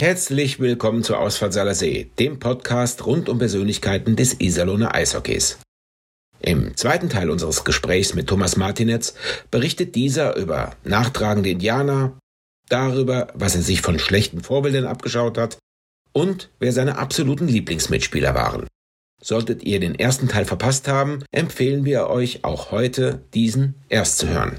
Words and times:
Herzlich 0.00 0.60
willkommen 0.60 1.02
zu 1.02 1.16
Ausfahrt 1.16 1.54
See, 1.74 2.08
dem 2.20 2.38
Podcast 2.38 3.04
rund 3.04 3.28
um 3.28 3.40
Persönlichkeiten 3.40 4.14
des 4.14 4.40
Iserlohner 4.40 4.94
Eishockeys. 4.94 5.58
Im 6.40 6.76
zweiten 6.76 7.08
Teil 7.08 7.30
unseres 7.30 7.64
Gesprächs 7.64 8.14
mit 8.14 8.28
Thomas 8.28 8.56
Martinetz 8.56 9.14
berichtet 9.50 9.96
dieser 9.96 10.36
über 10.36 10.76
nachtragende 10.84 11.50
Indianer, 11.50 12.16
darüber, 12.68 13.26
was 13.34 13.56
er 13.56 13.62
sich 13.62 13.80
von 13.80 13.98
schlechten 13.98 14.40
Vorbildern 14.40 14.86
abgeschaut 14.86 15.36
hat 15.36 15.58
und 16.12 16.48
wer 16.60 16.72
seine 16.72 16.96
absoluten 16.96 17.48
Lieblingsmitspieler 17.48 18.36
waren. 18.36 18.68
Solltet 19.20 19.64
ihr 19.64 19.80
den 19.80 19.96
ersten 19.96 20.28
Teil 20.28 20.44
verpasst 20.44 20.86
haben, 20.86 21.24
empfehlen 21.32 21.84
wir 21.84 22.06
euch 22.06 22.44
auch 22.44 22.70
heute, 22.70 23.20
diesen 23.34 23.74
erst 23.88 24.18
zu 24.18 24.28
hören. 24.28 24.58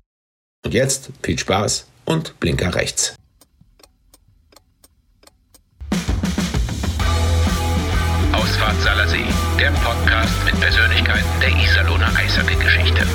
Und 0.65 0.73
jetzt 0.73 1.11
viel 1.23 1.39
Spaß 1.39 1.87
und 2.03 2.37
Blinker 2.41 2.75
rechts. 2.75 3.15
Podcast 9.89 10.45
mit 10.45 10.59
Persönlichkeiten 10.59 11.25
der 11.41 11.49
Iserlohner 11.49 12.15
Eishockey-Geschichte. 12.15 13.07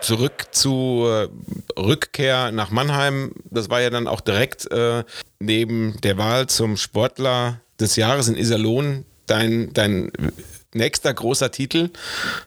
Zurück 0.00 0.46
zur 0.50 1.30
Rückkehr 1.78 2.50
nach 2.50 2.72
Mannheim. 2.72 3.30
Das 3.44 3.70
war 3.70 3.80
ja 3.80 3.90
dann 3.90 4.08
auch 4.08 4.22
direkt 4.22 4.68
äh, 4.72 5.04
neben 5.38 6.00
der 6.00 6.18
Wahl 6.18 6.48
zum 6.48 6.76
Sportler 6.76 7.60
des 7.78 7.94
Jahres 7.94 8.26
in 8.26 8.36
Iserlohn 8.36 9.04
dein, 9.28 9.72
dein 9.72 10.10
nächster 10.74 11.14
großer 11.14 11.52
Titel, 11.52 11.90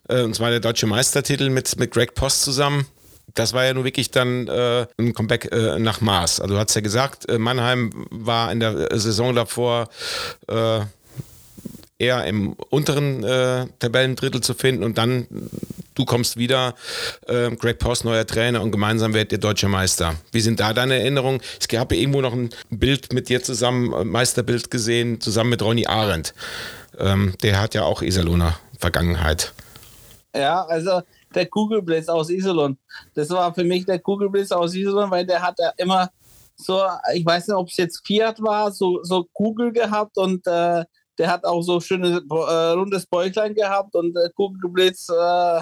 äh, 0.09 0.23
und 0.23 0.35
zwar 0.35 0.49
der 0.49 0.59
deutsche 0.59 0.87
Meistertitel 0.87 1.49
mit, 1.49 1.79
mit 1.79 1.91
Greg 1.91 2.15
Post 2.15 2.41
zusammen 2.41 2.85
das 3.33 3.53
war 3.53 3.65
ja 3.65 3.73
nun 3.73 3.83
wirklich 3.83 4.11
dann 4.11 4.47
äh, 4.47 4.85
ein 4.97 5.13
Comeback 5.13 5.51
äh, 5.51 5.79
nach 5.79 6.01
Maß. 6.01 6.39
Also 6.41 6.55
du 6.55 6.59
hast 6.59 6.75
ja 6.75 6.81
gesagt, 6.81 7.29
äh, 7.29 7.37
Mannheim 7.37 7.91
war 8.09 8.51
in 8.51 8.59
der 8.59 8.97
Saison 8.99 9.35
davor 9.35 9.89
äh, 10.47 10.81
eher 11.99 12.25
im 12.25 12.53
unteren 12.69 13.23
äh, 13.23 13.67
Tabellendrittel 13.79 14.41
zu 14.41 14.53
finden 14.53 14.83
und 14.83 14.97
dann 14.97 15.27
du 15.93 16.05
kommst 16.05 16.37
wieder, 16.37 16.75
äh, 17.27 17.51
Greg 17.55 17.79
Post, 17.79 18.05
neuer 18.05 18.25
Trainer 18.25 18.61
und 18.61 18.71
gemeinsam 18.71 19.13
werdet 19.13 19.33
ihr 19.33 19.37
deutscher 19.37 19.67
Meister. 19.67 20.15
Wie 20.31 20.41
sind 20.41 20.59
da 20.59 20.73
deine 20.73 20.99
Erinnerungen? 20.99 21.41
Gab 21.69 21.91
ja 21.91 21.99
irgendwo 21.99 22.21
noch 22.21 22.33
ein 22.33 22.49
Bild 22.69 23.13
mit 23.13 23.29
dir 23.29 23.43
zusammen, 23.43 24.09
Meisterbild 24.09 24.71
gesehen, 24.71 25.21
zusammen 25.21 25.51
mit 25.51 25.61
Ronny 25.61 25.85
Arendt. 25.85 26.33
Ähm, 26.97 27.33
der 27.43 27.61
hat 27.61 27.75
ja 27.75 27.83
auch 27.83 28.01
Iserlohner 28.01 28.59
Vergangenheit. 28.77 29.53
Ja, 30.35 30.63
also 30.63 31.01
der 31.35 31.47
Kugelblitz 31.47 32.07
aus 32.07 32.29
Iserlohn. 32.29 32.77
Das 33.13 33.29
war 33.29 33.53
für 33.53 33.63
mich 33.63 33.85
der 33.85 33.99
Kugelblitz 33.99 34.51
aus 34.51 34.75
Iserlohn, 34.75 35.11
weil 35.11 35.25
der 35.25 35.41
hat 35.41 35.59
ja 35.59 35.71
immer 35.77 36.09
so, 36.55 36.81
ich 37.13 37.25
weiß 37.25 37.47
nicht, 37.47 37.57
ob 37.57 37.67
es 37.67 37.77
jetzt 37.77 38.05
Fiat 38.05 38.41
war, 38.41 38.71
so, 38.71 39.03
so 39.03 39.25
Kugel 39.33 39.71
gehabt 39.71 40.17
und 40.17 40.45
äh, 40.47 40.85
der 41.17 41.29
hat 41.31 41.43
auch 41.45 41.61
so 41.61 41.79
schönes 41.79 42.21
äh, 42.29 42.71
rundes 42.71 43.05
Bäuchlein 43.05 43.53
gehabt 43.53 43.95
und 43.95 44.15
äh, 44.15 44.29
Kugelblitz 44.35 45.09
äh, 45.09 45.61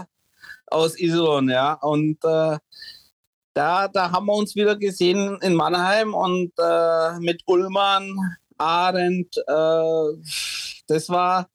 aus 0.67 0.99
Iserlohn, 0.99 1.49
ja. 1.49 1.73
Und 1.73 2.23
äh, 2.23 2.57
da, 3.53 3.87
da 3.87 4.11
haben 4.11 4.27
wir 4.27 4.35
uns 4.35 4.55
wieder 4.55 4.75
gesehen 4.75 5.37
in 5.41 5.55
Mannheim 5.55 6.13
und 6.13 6.51
äh, 6.59 7.19
mit 7.19 7.41
Ullmann, 7.45 8.15
Arendt, 8.57 9.35
äh, 9.37 10.21
das 10.87 11.09
war 11.09 11.49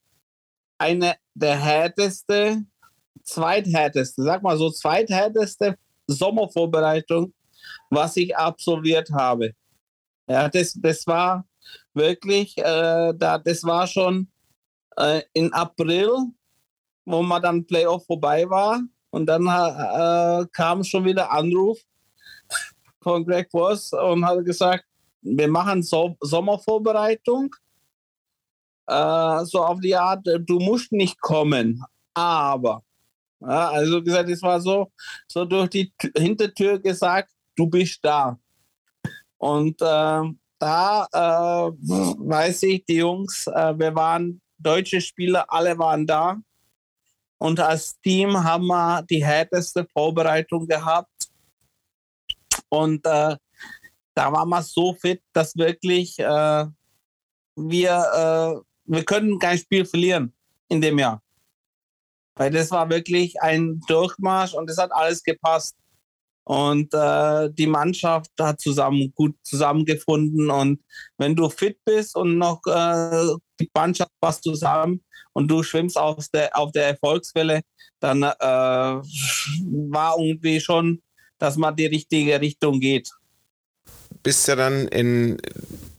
eine 0.79 1.15
der 1.35 1.57
härteste 1.57 2.65
zweithärteste, 3.25 4.22
sag 4.22 4.42
mal 4.42 4.56
so, 4.56 4.70
zweithärteste 4.70 5.77
Sommervorbereitung, 6.06 7.33
was 7.91 8.17
ich 8.17 8.36
absolviert 8.36 9.11
habe. 9.11 9.53
Ja, 10.28 10.48
das, 10.48 10.75
das 10.75 11.06
war 11.06 11.47
wirklich, 11.92 12.57
äh, 12.58 13.13
da, 13.17 13.39
das 13.39 13.64
war 13.64 13.86
schon 13.86 14.29
äh, 14.96 15.23
in 15.33 15.52
April, 15.52 16.11
wo 17.05 17.23
man 17.23 17.42
dann 17.42 17.67
Playoff 17.67 18.07
vorbei 18.07 18.48
war. 18.48 18.80
Und 19.11 19.27
dann 19.27 19.46
äh, 19.46 20.46
kam 20.52 20.83
schon 20.83 21.05
wieder 21.05 21.30
Anruf 21.30 21.79
von 23.01 23.24
Greg 23.24 23.48
Voss 23.51 23.92
und 23.92 24.27
hat 24.27 24.45
gesagt, 24.45 24.84
wir 25.20 25.48
machen 25.48 25.83
so 25.83 26.17
Sommervorbereitung. 26.20 27.55
Äh, 28.86 29.45
so 29.45 29.64
auf 29.64 29.80
die 29.80 29.95
Art, 29.95 30.27
du 30.27 30.58
musst 30.58 30.90
nicht 30.90 31.20
kommen, 31.20 31.83
aber 32.13 32.83
ja, 33.47 33.71
also 33.71 34.03
gesagt, 34.03 34.29
es 34.31 34.43
war 34.43 34.61
so, 34.61 34.91
so 35.29 35.45
durch 35.45 35.71
die 35.71 35.93
Hintertür 36.17 36.79
gesagt, 36.79 37.31
du 37.57 37.67
bist 37.67 37.99
da. 38.03 38.39
Und 39.39 39.81
äh, 39.83 40.23
da 40.59 41.07
äh, 41.13 41.73
weiß 41.73 42.63
ich, 42.65 42.85
die 42.87 42.97
Jungs, 42.97 43.47
äh, 43.47 43.79
wir 43.79 43.95
waren 43.95 44.41
deutsche 44.59 45.01
Spieler, 45.01 45.45
alle 45.49 45.79
waren 45.79 46.07
da. 46.07 46.39
Und 47.39 47.61
als 47.61 48.01
Team 48.01 48.43
haben 48.43 48.67
wir 48.67 49.03
die 49.03 49.25
härteste 49.25 49.87
Vorbereitung 49.93 50.67
gehabt. 50.67 51.29
Und 52.69 53.05
äh, 53.05 53.37
da 54.15 54.33
waren 54.33 54.49
wir 54.49 54.63
so 54.63 54.95
fit, 54.95 55.23
dass 55.33 55.57
wirklich 55.57 56.19
äh, 56.19 56.67
wir, 57.57 57.93
äh, 58.57 58.61
wir 58.85 59.05
können 59.05 59.39
kein 59.39 59.59
Spiel 59.59 59.85
verlieren 59.85 60.33
in 60.69 60.81
dem 60.81 60.99
Jahr. 60.99 61.23
Weil 62.36 62.50
das 62.50 62.70
war 62.70 62.90
wirklich 62.90 63.40
ein 63.40 63.80
Durchmarsch 63.86 64.55
und 64.55 64.68
es 64.68 64.78
hat 64.78 64.92
alles 64.92 65.22
gepasst. 65.22 65.77
Und 66.46 66.92
äh, 66.92 67.50
die 67.52 67.67
Mannschaft 67.67 68.30
hat 68.39 68.61
zusammen 68.61 69.12
gut 69.14 69.34
zusammengefunden. 69.45 70.50
Und 70.50 70.80
wenn 71.17 71.34
du 71.34 71.48
fit 71.48 71.78
bist 71.84 72.17
und 72.17 72.36
noch 72.36 72.61
äh, 72.67 73.34
die 73.58 73.70
Mannschaft 73.74 74.11
passt 74.20 74.42
zusammen 74.42 75.02
und 75.33 75.48
du 75.48 75.62
schwimmst 75.62 75.96
auf 75.96 76.28
der, 76.34 76.55
auf 76.56 76.72
der 76.72 76.89
Erfolgswelle, 76.89 77.62
dann 78.00 78.22
äh, 78.22 78.27
war 78.36 80.18
irgendwie 80.18 80.61
schon, 80.61 81.02
dass 81.39 81.56
man 81.56 81.74
die 81.77 81.86
richtige 81.86 82.39
Richtung 82.40 82.78
geht. 82.78 83.08
Bist 84.22 84.46
ja 84.48 84.56
dann 84.56 84.89
in, 84.89 85.39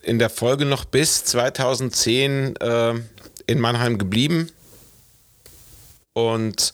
in 0.04 0.20
der 0.20 0.30
Folge 0.30 0.66
noch 0.66 0.86
bis 0.86 1.26
2010 1.26 2.56
äh, 2.58 2.94
in 3.48 3.60
Mannheim 3.60 3.98
geblieben 3.98 4.52
und 6.16 6.74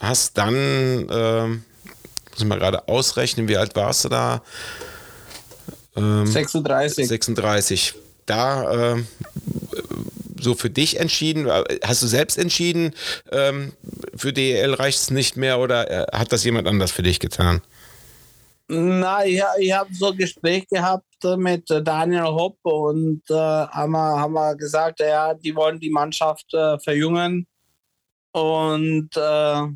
hast 0.00 0.36
dann, 0.36 1.08
äh, 1.08 1.46
muss 1.46 2.38
ich 2.38 2.44
mal 2.44 2.58
gerade 2.58 2.88
ausrechnen, 2.88 3.48
wie 3.48 3.56
alt 3.56 3.76
warst 3.76 4.04
du 4.04 4.08
da? 4.08 4.42
Ähm, 5.96 6.26
36. 6.26 7.06
36. 7.06 7.94
Da 8.26 8.94
äh, 8.94 9.02
so 10.40 10.54
für 10.54 10.70
dich 10.70 10.98
entschieden? 10.98 11.48
Hast 11.82 12.02
du 12.02 12.06
selbst 12.06 12.36
entschieden, 12.36 12.94
ähm, 13.30 13.72
für 14.16 14.32
DEL 14.32 14.74
reicht 14.74 14.98
es 14.98 15.10
nicht 15.10 15.36
mehr 15.36 15.60
oder 15.60 15.90
äh, 15.90 16.16
hat 16.16 16.32
das 16.32 16.44
jemand 16.44 16.66
anders 16.66 16.90
für 16.90 17.02
dich 17.02 17.20
getan? 17.20 17.62
Na, 18.72 19.26
ich, 19.26 19.42
ich 19.58 19.72
habe 19.72 19.92
so 19.92 20.12
ein 20.12 20.16
Gespräch 20.16 20.64
gehabt 20.68 21.04
mit 21.36 21.68
Daniel 21.68 22.26
Hopp 22.26 22.56
und 22.62 23.20
äh, 23.28 23.34
haben, 23.34 23.90
wir, 23.90 24.20
haben 24.20 24.32
wir 24.32 24.54
gesagt, 24.54 25.00
ja, 25.00 25.34
die 25.34 25.56
wollen 25.56 25.80
die 25.80 25.90
Mannschaft 25.90 26.54
äh, 26.54 26.78
verjüngen. 26.78 27.48
Und 28.30 29.10
äh, 29.16 29.66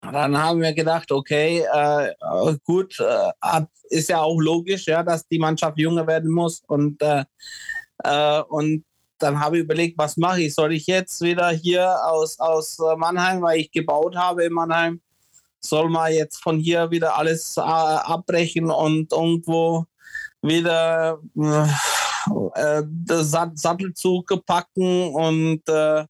dann 0.00 0.36
haben 0.36 0.60
wir 0.62 0.72
gedacht, 0.72 1.12
okay, 1.12 1.64
äh, 1.72 2.12
gut, 2.64 2.98
äh, 2.98 3.62
ist 3.90 4.08
ja 4.08 4.20
auch 4.20 4.40
logisch, 4.40 4.86
ja, 4.88 5.04
dass 5.04 5.28
die 5.28 5.38
Mannschaft 5.38 5.78
jünger 5.78 6.08
werden 6.08 6.32
muss. 6.32 6.64
Und, 6.66 7.00
äh, 7.02 7.22
und 8.48 8.84
dann 9.18 9.38
habe 9.38 9.58
ich 9.58 9.62
überlegt, 9.62 9.96
was 9.96 10.16
mache 10.16 10.42
ich? 10.42 10.56
Soll 10.56 10.72
ich 10.72 10.88
jetzt 10.88 11.20
wieder 11.20 11.50
hier 11.50 11.88
aus, 12.04 12.40
aus 12.40 12.78
Mannheim, 12.96 13.42
weil 13.42 13.60
ich 13.60 13.70
gebaut 13.70 14.16
habe 14.16 14.44
in 14.44 14.52
Mannheim, 14.52 15.00
soll 15.68 15.88
man 15.88 16.12
jetzt 16.12 16.42
von 16.42 16.58
hier 16.58 16.90
wieder 16.90 17.16
alles 17.16 17.56
äh, 17.56 17.60
abbrechen 17.60 18.70
und 18.70 19.12
irgendwo 19.12 19.86
wieder 20.42 21.20
äh, 22.54 22.82
das 22.86 23.30
Sattelzug 23.30 24.44
packen 24.46 25.14
und 25.14 25.68
äh, 25.68 26.04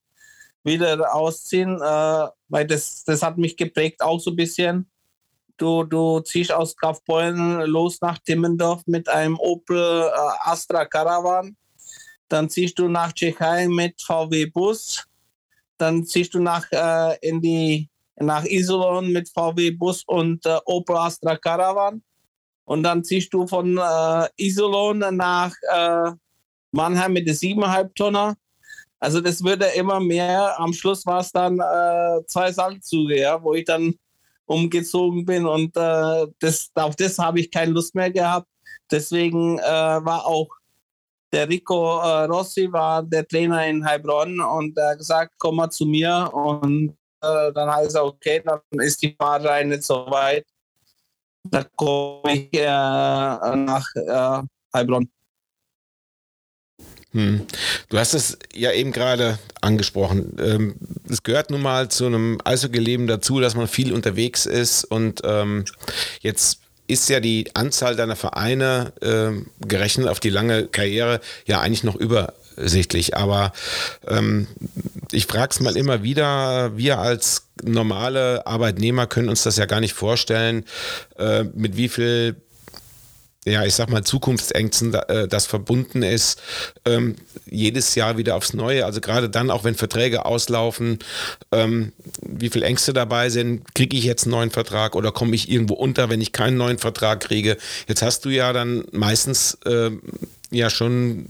wieder 0.64 1.14
ausziehen, 1.14 1.76
äh, 1.81 2.29
weil 2.49 2.67
das, 2.67 3.05
das 3.05 3.23
hat 3.23 3.38
mich 3.38 3.56
geprägt 3.56 4.03
auch 4.03 4.19
so 4.19 4.31
ein 4.31 4.37
bisschen. 4.37 4.91
Du, 5.56 5.85
du 5.85 6.20
ziehst 6.20 6.52
aus 6.52 6.76
Kaufbeuren 6.76 7.62
los 7.62 8.00
nach 8.02 8.19
Timmendorf 8.19 8.82
mit 8.87 9.09
einem 9.09 9.38
Opel 9.38 9.79
äh, 9.79 10.50
Astra 10.50 10.85
Caravan. 10.85 11.56
Dann 12.29 12.50
ziehst 12.50 12.79
du 12.79 12.88
nach 12.88 13.12
Tschechei 13.12 13.69
mit 13.69 14.02
VW 14.02 14.47
Bus. 14.47 15.05
Dann 15.79 16.05
ziehst 16.05 16.35
du 16.35 16.41
nach, 16.41 16.67
äh, 16.73 17.17
in 17.20 17.41
die 17.41 17.88
nach 18.17 18.45
Iserlohn 18.45 19.13
mit 19.13 19.29
VW 19.29 19.71
Bus 19.73 20.03
und 20.07 20.45
äh, 20.47 20.59
Opel 20.65 20.97
Astra 20.97 21.37
Caravan. 21.37 22.03
Und 22.65 22.83
dann 22.83 23.05
ziehst 23.05 23.33
du 23.33 23.47
von 23.47 23.79
äh, 23.79 24.29
Iserlohn 24.37 24.99
nach 24.99 25.53
äh, 25.73 26.11
Mannheim 26.73 27.13
mit 27.13 27.27
der 27.27 27.35
7,5 27.35 27.95
Tonner. 27.95 28.37
Also 28.99 29.21
das 29.21 29.45
würde 29.45 29.67
immer 29.77 30.01
mehr. 30.01 30.59
Am 30.59 30.73
Schluss 30.73 31.05
war 31.07 31.21
es 31.21 31.31
dann 31.31 31.59
äh, 31.61 32.27
zwei 32.27 32.51
Sandzüge, 32.51 33.21
ja, 33.21 33.43
wo 33.43 33.55
ich 33.55 33.65
dann 33.65 33.95
umgezogen 34.47 35.25
bin 35.25 35.45
und 35.45 35.77
äh, 35.77 36.27
das, 36.39 36.71
auf 36.75 36.97
das 36.97 37.19
habe 37.19 37.41
ich 37.41 37.51
keine 37.51 37.73
Lust 37.73 37.95
mehr 37.95 38.11
gehabt. 38.11 38.47
Deswegen 38.91 39.59
äh, 39.59 39.62
war 39.62 40.25
auch 40.25 40.49
der 41.33 41.49
Rico 41.49 41.99
äh, 41.99 42.25
Rossi 42.25 42.73
war 42.73 43.03
der 43.03 43.27
Trainer 43.27 43.67
in 43.67 43.85
Heilbronn 43.85 44.41
und 44.41 44.79
er 44.79 44.91
hat 44.91 44.99
gesagt, 44.99 45.33
komm 45.39 45.57
mal 45.57 45.71
zu 45.71 45.85
mir 45.85 46.31
und 46.33 46.97
äh, 47.26 47.52
dann 47.52 47.70
heißt 47.70 47.96
er, 47.96 48.05
okay, 48.05 48.43
dann 48.44 48.61
ist 48.81 49.02
die 49.02 49.14
Fahrerei 49.19 49.64
nicht 49.64 49.82
so 49.82 50.06
weit. 50.08 50.46
Da 51.44 51.64
komme 51.76 52.34
ich 52.34 52.52
äh, 52.52 52.67
nach 52.67 53.87
äh, 53.94 54.43
Heilbronn. 54.75 55.08
Hm. 57.12 57.46
Du 57.88 57.99
hast 57.99 58.14
es 58.14 58.38
ja 58.52 58.73
eben 58.73 58.93
gerade 58.93 59.38
angesprochen. 59.62 60.37
Ähm, 60.38 60.76
es 61.08 61.23
gehört 61.23 61.50
nun 61.50 61.62
mal 61.62 61.88
zu 61.88 62.06
einem 62.06 62.38
Eishockey-Leben 62.44 63.06
dazu, 63.06 63.40
dass 63.40 63.55
man 63.55 63.69
viel 63.69 63.93
unterwegs 63.93 64.44
ist 64.44 64.84
und 64.84 65.23
ähm, 65.25 65.64
jetzt 66.20 66.61
ist 66.88 67.08
ja 67.08 67.20
die 67.20 67.50
Anzahl 67.55 67.96
deiner 67.96 68.17
Vereine 68.17 68.93
äh, 69.00 69.67
gerechnet 69.67 70.08
auf 70.08 70.20
die 70.20 70.31
lange 70.31 70.67
Karriere 70.69 71.20
ja 71.46 71.61
eigentlich 71.61 71.84
noch 71.84 71.96
übersichtlich. 72.56 73.17
Aber 73.17 73.53
ähm, 74.06 74.47
ich 75.12 75.26
frage 75.26 75.50
es 75.50 75.61
mal 75.61 75.76
immer 75.76 76.03
wieder, 76.03 76.76
wir 76.76 76.99
als 76.99 77.49
normale 77.62 78.47
Arbeitnehmer 78.47 79.06
können 79.06 79.29
uns 79.29 79.43
das 79.43 79.56
ja 79.56 79.67
gar 79.67 79.81
nicht 79.81 79.94
vorstellen, 79.94 80.64
äh, 81.19 81.44
mit 81.55 81.76
wie 81.76 81.88
viel 81.88 82.37
ja, 83.47 83.64
ich 83.64 83.75
sag 83.75 83.88
mal, 83.88 84.03
Zukunftsängsten 84.03 84.93
äh, 84.93 85.29
das 85.29 85.47
verbunden 85.47 86.03
ist, 86.03 86.43
ähm, 86.85 87.14
jedes 87.49 87.94
Jahr 87.94 88.19
wieder 88.19 88.35
aufs 88.35 88.55
Neue. 88.55 88.85
Also 88.85 89.00
gerade 89.00 89.31
dann, 89.31 89.50
auch 89.50 89.62
wenn 89.62 89.76
Verträge 89.76 90.25
auslaufen, 90.25 90.99
ähm, 91.52 91.93
wie 92.23 92.50
viel 92.50 92.64
Ängste 92.64 92.93
dabei 92.93 93.31
sind, 93.31 93.73
kriege 93.75 93.97
ich 93.97 94.02
jetzt 94.02 94.25
einen 94.25 94.32
neuen 94.32 94.50
Vertrag 94.50 94.97
oder 94.97 95.12
komme 95.12 95.37
ich 95.37 95.49
irgendwo 95.49 95.75
unter, 95.75 96.11
wenn 96.11 96.20
ich 96.20 96.32
keinen 96.32 96.56
neuen 96.56 96.79
Vertrag 96.79 97.20
kriege. 97.20 97.56
Jetzt 97.87 98.02
hast 98.02 98.25
du 98.25 98.31
ja 98.31 98.52
dann 98.52 98.85
meistens 98.91 99.56
äh, 99.64 99.93
ja 100.50 100.69
schon 100.69 101.26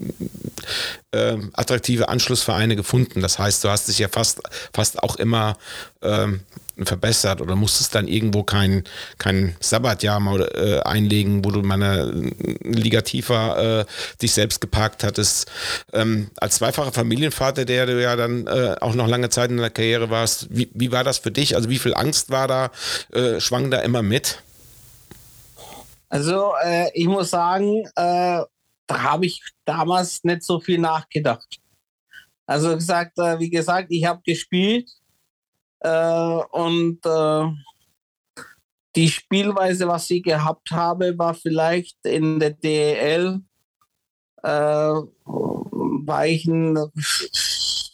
äh, 1.13 1.37
attraktive 1.53 2.09
Anschlussvereine 2.09 2.77
gefunden. 2.77 3.21
Das 3.21 3.39
heißt, 3.39 3.65
du 3.65 3.69
hast 3.69 3.89
dich 3.89 3.99
ja 3.99 4.09
fast, 4.09 4.41
fast 4.73 5.03
auch 5.03 5.17
immer 5.17 5.57
ähm, 6.03 6.41
verbessert 6.85 7.41
oder 7.41 7.57
musstest 7.57 7.95
dann 7.95 8.07
irgendwo 8.07 8.43
kein, 8.43 8.85
kein 9.19 9.57
Sabbatjahr 9.61 10.21
mal 10.21 10.43
äh, 10.43 10.81
einlegen, 10.81 11.45
wo 11.45 11.51
du 11.51 11.63
mal 11.63 11.75
eine 11.75 12.33
Liga 12.63 13.01
tiefer 13.01 13.81
äh, 13.81 13.85
dich 14.21 14.33
selbst 14.33 14.61
geparkt 14.61 15.03
hattest. 15.03 15.51
Ähm, 15.93 16.31
als 16.37 16.57
zweifacher 16.57 16.93
Familienvater, 16.93 17.65
der 17.65 17.87
du 17.87 18.01
ja 18.01 18.17
dann 18.17 18.47
äh, 18.47 18.77
auch 18.81 18.95
noch 18.95 19.09
lange 19.09 19.31
Zeit 19.31 19.51
in 19.51 19.57
der 19.57 19.71
Karriere 19.71 20.11
warst, 20.11 20.49
wie, 20.51 20.69
wie 20.75 20.93
war 20.93 21.05
das 21.05 21.19
für 21.19 21.31
dich? 21.31 21.57
Also 21.57 21.71
wie 21.71 21.79
viel 21.79 21.95
Angst 21.95 22.31
war 22.31 22.47
da, 22.47 22.71
äh, 23.13 23.41
schwang 23.41 23.71
da 23.71 23.79
immer 23.79 24.03
mit? 24.03 24.43
Also 26.09 26.53
äh, 26.63 26.91
ich 26.95 27.07
muss 27.07 27.31
sagen, 27.31 27.89
äh, 27.97 28.43
da 28.87 29.03
habe 29.03 29.27
ich 29.27 29.43
damals 29.65 30.23
nicht 30.25 30.43
so 30.43 30.61
viel 30.61 30.79
nachgedacht. 30.79 31.61
Also 32.47 32.75
gesagt, 32.75 33.19
wie 33.19 33.51
gesagt, 33.51 33.89
ich 33.91 34.05
habe 34.05 34.23
gespielt 34.25 34.89
äh, 35.81 36.43
und 36.53 37.05
äh, 37.05 37.45
die 38.95 39.09
Spielweise, 39.09 39.87
was 39.89 40.11
ich 40.11 40.23
gehabt 40.23 40.71
habe, 40.71 41.19
war 41.19 41.35
vielleicht 41.35 41.99
in 42.05 42.41
der 42.41 42.51
DEL, 42.51 43.41
äh, 44.43 44.49
war 44.49 46.27
ich 46.27 46.47
ein, 46.47 46.79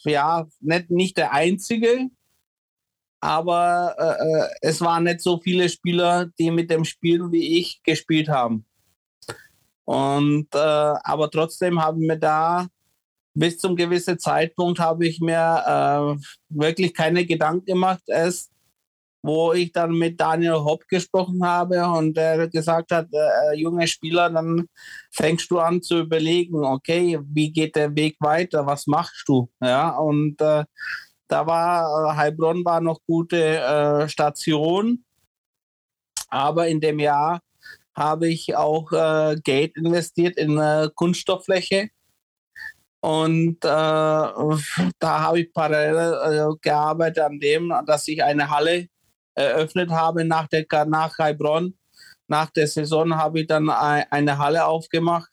ja, 0.05 0.47
nicht, 0.61 0.91
nicht 0.91 1.17
der 1.17 1.33
Einzige, 1.33 2.09
aber 3.19 3.95
äh, 3.97 4.43
äh, 4.43 4.49
es 4.61 4.81
waren 4.81 5.05
nicht 5.05 5.21
so 5.21 5.39
viele 5.39 5.67
Spieler, 5.69 6.27
die 6.39 6.51
mit 6.51 6.69
dem 6.69 6.85
Spiel 6.85 7.31
wie 7.31 7.59
ich 7.59 7.81
gespielt 7.83 8.29
haben. 8.29 8.65
Und 9.85 10.47
äh, 10.53 10.57
aber 10.57 11.29
trotzdem 11.29 11.81
haben 11.81 12.01
wir 12.01 12.17
da 12.17 12.67
bis 13.35 13.57
zum 13.57 13.75
gewissen 13.75 14.19
Zeitpunkt 14.19 14.79
habe 14.79 15.07
ich 15.07 15.19
mir 15.19 15.35
äh, 16.15 16.23
wirklich 16.49 16.93
keine 16.93 17.25
Gedanken 17.25 17.65
gemacht. 17.65 18.03
Erst 18.07 18.53
wo 19.23 19.53
ich 19.53 19.71
dann 19.71 19.91
mit 19.91 20.19
Daniel 20.19 20.55
Hopp 20.55 20.85
gesprochen 20.89 21.45
habe 21.45 21.87
und 21.87 22.17
er 22.17 22.49
gesagt 22.49 22.91
hat, 22.91 23.07
äh, 23.13 23.55
junge 23.55 23.87
Spieler, 23.87 24.29
dann 24.29 24.67
fängst 25.11 25.49
du 25.49 25.59
an 25.59 25.81
zu 25.81 25.99
überlegen, 25.99 26.65
okay, 26.65 27.17
wie 27.23 27.51
geht 27.51 27.77
der 27.77 27.95
Weg 27.95 28.17
weiter, 28.19 28.65
was 28.65 28.85
machst 28.85 29.23
du? 29.27 29.49
Ja, 29.61 29.97
und 29.97 30.41
äh, 30.41 30.65
da 31.29 31.47
war 31.47 32.11
äh, 32.11 32.17
Heilbronn 32.17 32.65
war 32.65 32.81
noch 32.81 32.99
gute 33.07 33.59
äh, 33.59 34.09
Station, 34.09 35.05
aber 36.27 36.67
in 36.67 36.81
dem 36.81 36.99
Jahr 36.99 37.39
habe 37.95 38.27
ich 38.27 38.55
auch 38.55 38.91
äh, 38.91 39.35
Geld 39.43 39.77
investiert 39.77 40.37
in 40.37 40.57
äh, 40.57 40.89
Kunststofffläche 40.95 41.89
und 43.03 43.57
äh, 43.65 43.67
da 43.67 44.59
habe 45.01 45.41
ich 45.41 45.51
parallel 45.51 46.53
äh, 46.53 46.55
gearbeitet 46.61 47.19
an 47.19 47.37
dem, 47.37 47.73
dass 47.85 48.07
ich 48.07 48.23
eine 48.23 48.49
Halle 48.49 48.87
eröffnet 49.35 49.91
habe 49.91 50.23
nach 50.23 50.47
der 50.47 50.65
nach 50.85 51.17
Heilbronn. 51.17 51.77
Nach 52.29 52.49
der 52.51 52.65
Saison 52.65 53.13
habe 53.17 53.41
ich 53.41 53.47
dann 53.47 53.69
eine 53.69 54.37
Halle 54.37 54.65
aufgemacht 54.65 55.31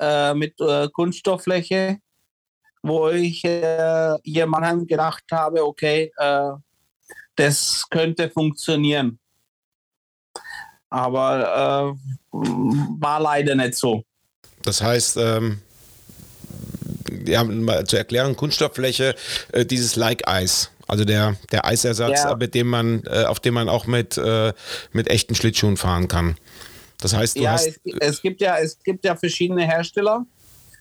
äh, 0.00 0.34
mit 0.34 0.60
äh, 0.60 0.88
Kunststofffläche, 0.92 1.98
wo 2.82 3.10
ich 3.10 3.44
äh, 3.44 4.16
hier 4.24 4.44
in 4.44 4.50
Mannheim 4.50 4.84
gedacht 4.84 5.24
habe, 5.30 5.64
okay, 5.64 6.10
äh, 6.16 6.50
das 7.36 7.86
könnte 7.88 8.28
funktionieren. 8.28 9.20
Aber 10.92 11.96
äh, 12.32 12.38
war 13.00 13.20
leider 13.20 13.54
nicht 13.54 13.74
so. 13.74 14.02
Das 14.62 14.82
heißt, 14.82 15.16
ähm, 15.16 15.60
ja, 17.26 17.42
mal 17.44 17.84
zur 17.86 17.98
Erklärung, 17.98 18.36
Kunststofffläche, 18.36 19.14
äh, 19.52 19.64
dieses 19.64 19.96
Like-Eis. 19.96 20.70
Also 20.86 21.04
der, 21.04 21.36
der 21.50 21.64
Eisersatz, 21.64 22.24
ja. 22.24 22.36
mit 22.36 22.54
dem 22.54 22.66
man, 22.66 23.04
äh, 23.06 23.24
auf 23.24 23.40
dem 23.40 23.54
man 23.54 23.70
auch 23.70 23.86
mit, 23.86 24.18
äh, 24.18 24.52
mit 24.92 25.08
echten 25.08 25.34
Schlittschuhen 25.34 25.78
fahren 25.78 26.08
kann. 26.08 26.36
Das 27.00 27.16
heißt, 27.16 27.38
du 27.38 27.42
ja, 27.42 27.52
hast. 27.52 27.68
Es, 27.68 27.80
es, 28.00 28.22
gibt 28.22 28.42
ja, 28.42 28.58
es 28.58 28.78
gibt 28.82 29.04
ja 29.04 29.16
verschiedene 29.16 29.66
Hersteller. 29.66 30.26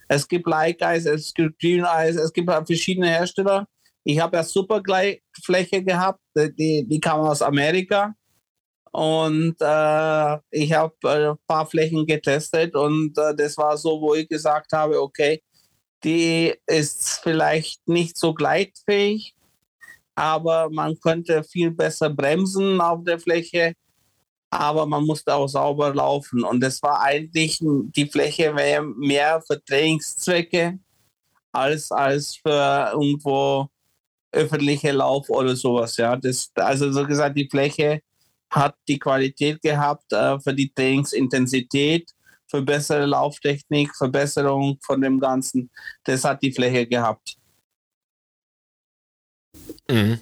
Es 0.09 0.27
gibt 0.27 0.45
Like 0.45 0.81
Eis, 0.81 1.05
es 1.05 1.33
gibt 1.33 1.57
Green 1.59 1.85
Eis, 1.85 2.17
es 2.17 2.33
gibt 2.33 2.51
verschiedene 2.51 3.07
Hersteller. 3.07 3.65
Ich 4.03 4.19
habe 4.19 4.35
ja 4.35 4.43
Superfläche 4.43 5.83
gehabt, 5.83 6.19
die, 6.35 6.85
die 6.85 6.99
kam 6.99 7.21
aus 7.21 7.41
Amerika. 7.41 8.13
Und 8.91 9.55
äh, 9.61 10.37
ich 10.51 10.73
habe 10.73 10.95
äh, 11.03 11.29
ein 11.29 11.37
paar 11.47 11.65
Flächen 11.65 12.05
getestet 12.05 12.75
und 12.75 13.17
äh, 13.17 13.33
das 13.35 13.57
war 13.57 13.77
so, 13.77 14.01
wo 14.01 14.15
ich 14.15 14.27
gesagt 14.27 14.73
habe, 14.73 15.01
okay, 15.01 15.41
die 16.03 16.53
ist 16.67 17.21
vielleicht 17.23 17.87
nicht 17.87 18.17
so 18.17 18.33
gleitfähig, 18.33 19.35
aber 20.15 20.69
man 20.69 20.99
könnte 20.99 21.43
viel 21.43 21.71
besser 21.71 22.09
bremsen 22.09 22.81
auf 22.81 23.03
der 23.05 23.19
Fläche, 23.19 23.75
aber 24.49 24.85
man 24.85 25.05
musste 25.05 25.33
auch 25.33 25.47
sauber 25.47 25.93
laufen. 25.93 26.43
Und 26.43 26.63
es 26.63 26.81
war 26.83 27.01
eigentlich, 27.01 27.59
die 27.61 28.07
Fläche 28.07 28.55
wäre 28.55 28.83
mehr 28.83 29.41
für 29.47 29.63
Trainingszwecke 29.63 30.79
als, 31.53 31.91
als 31.91 32.35
für 32.35 32.91
irgendwo 32.93 33.67
öffentliche 34.33 34.91
Lauf 34.91 35.29
oder 35.29 35.55
sowas. 35.55 35.97
Ja. 35.97 36.15
Das, 36.17 36.51
also 36.55 36.91
so 36.91 37.05
gesagt, 37.05 37.37
die 37.37 37.49
Fläche 37.49 38.01
hat 38.51 38.75
die 38.87 38.99
Qualität 38.99 39.61
gehabt 39.61 40.11
äh, 40.13 40.39
für 40.39 40.53
die 40.53 40.71
Trainingsintensität 40.71 42.11
für 42.51 42.61
bessere 42.61 43.05
Lauftechnik, 43.05 43.95
Verbesserung 43.95 44.77
von 44.81 44.99
dem 45.01 45.19
Ganzen. 45.19 45.71
Das 46.03 46.25
hat 46.25 46.43
die 46.43 46.51
Fläche 46.51 46.85
gehabt. 46.85 47.37
Mhm. 49.89 50.19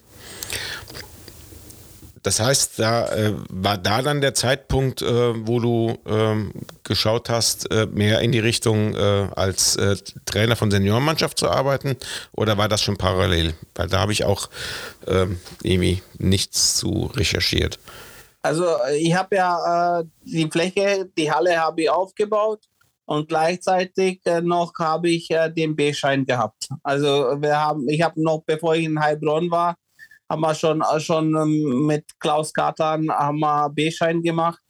Das 2.21 2.39
heißt, 2.39 2.79
da 2.79 3.07
äh, 3.07 3.33
war 3.50 3.77
da 3.77 4.01
dann 4.01 4.21
der 4.21 4.33
Zeitpunkt, 4.33 5.01
äh, 5.01 5.48
wo 5.48 5.59
du 5.59 5.98
äh, 6.05 6.36
geschaut 6.83 7.29
hast, 7.29 7.71
äh, 7.71 7.88
mehr 7.88 8.19
in 8.19 8.31
die 8.31 8.39
Richtung 8.39 8.93
äh, 8.93 9.29
als 9.36 9.77
äh, 9.77 9.95
Trainer 10.25 10.57
von 10.57 10.69
Seniorenmannschaft 10.69 11.39
zu 11.39 11.50
arbeiten, 11.50 11.95
oder 12.33 12.57
war 12.57 12.67
das 12.67 12.81
schon 12.81 12.98
parallel? 12.98 13.53
Weil 13.74 13.88
da 13.88 14.01
habe 14.01 14.12
ich 14.12 14.25
auch 14.25 14.50
ähm, 15.07 15.39
irgendwie 15.63 16.03
nichts 16.17 16.75
zu 16.75 17.09
recherchiert. 17.15 17.79
Also 18.41 18.65
ich 18.98 19.13
habe 19.13 19.36
ja 19.36 20.00
äh, 20.00 20.05
die 20.22 20.50
Fläche, 20.50 21.10
die 21.17 21.31
Halle 21.31 21.58
habe 21.58 21.81
ich 21.81 21.89
aufgebaut 21.89 22.63
und 23.05 23.27
gleichzeitig 23.27 24.22
äh, 24.25 24.41
noch 24.41 24.72
habe 24.79 25.10
ich 25.10 25.29
äh, 25.31 25.50
den 25.51 25.75
B-Schein 25.75 26.25
gehabt. 26.25 26.69
Also 26.84 27.36
wir 27.41 27.60
haben, 27.60 27.89
ich 27.89 28.01
habe 28.01 28.22
noch, 28.22 28.43
bevor 28.46 28.75
ich 28.75 28.86
in 28.86 29.00
Heilbronn 29.00 29.51
war, 29.51 29.75
haben 30.29 30.41
wir 30.41 30.55
schon, 30.55 30.81
äh, 30.81 31.00
schon 31.00 31.36
ähm, 31.36 31.86
mit 31.86 32.05
Klaus 32.19 32.53
Katan 32.53 33.08
B-Schein 33.74 34.22
gemacht. 34.22 34.62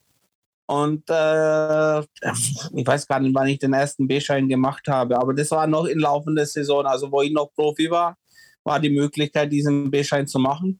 Und 0.66 1.04
äh, 1.10 2.00
ich 2.00 2.86
weiß 2.88 3.08
gar 3.08 3.20
nicht, 3.20 3.36
wann 3.36 3.48
ich 3.48 3.60
den 3.60 3.74
ersten 3.74 4.08
B-Schein 4.08 4.48
gemacht 4.48 4.88
habe, 4.88 5.20
aber 5.20 5.34
das 5.34 5.52
war 5.52 5.68
noch 5.68 5.86
in 5.86 6.00
laufender 6.00 6.46
Saison, 6.46 6.86
also 6.86 7.12
wo 7.12 7.22
ich 7.22 7.32
noch 7.32 7.52
Profi 7.56 7.90
war, 7.90 8.16
war 8.64 8.80
die 8.80 8.92
Möglichkeit, 8.92 9.52
diesen 9.52 9.90
B-Schein 9.92 10.28
zu 10.28 10.40
machen. 10.40 10.80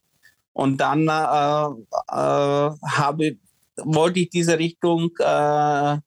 Und 0.52 0.78
dann 0.78 1.08
äh, 1.08 1.66
äh, 2.12 2.70
habe, 2.90 3.38
wollte 3.76 4.20
ich 4.20 4.30
diese 4.30 4.58
Richtung 4.58 5.10
äh, 5.18 5.98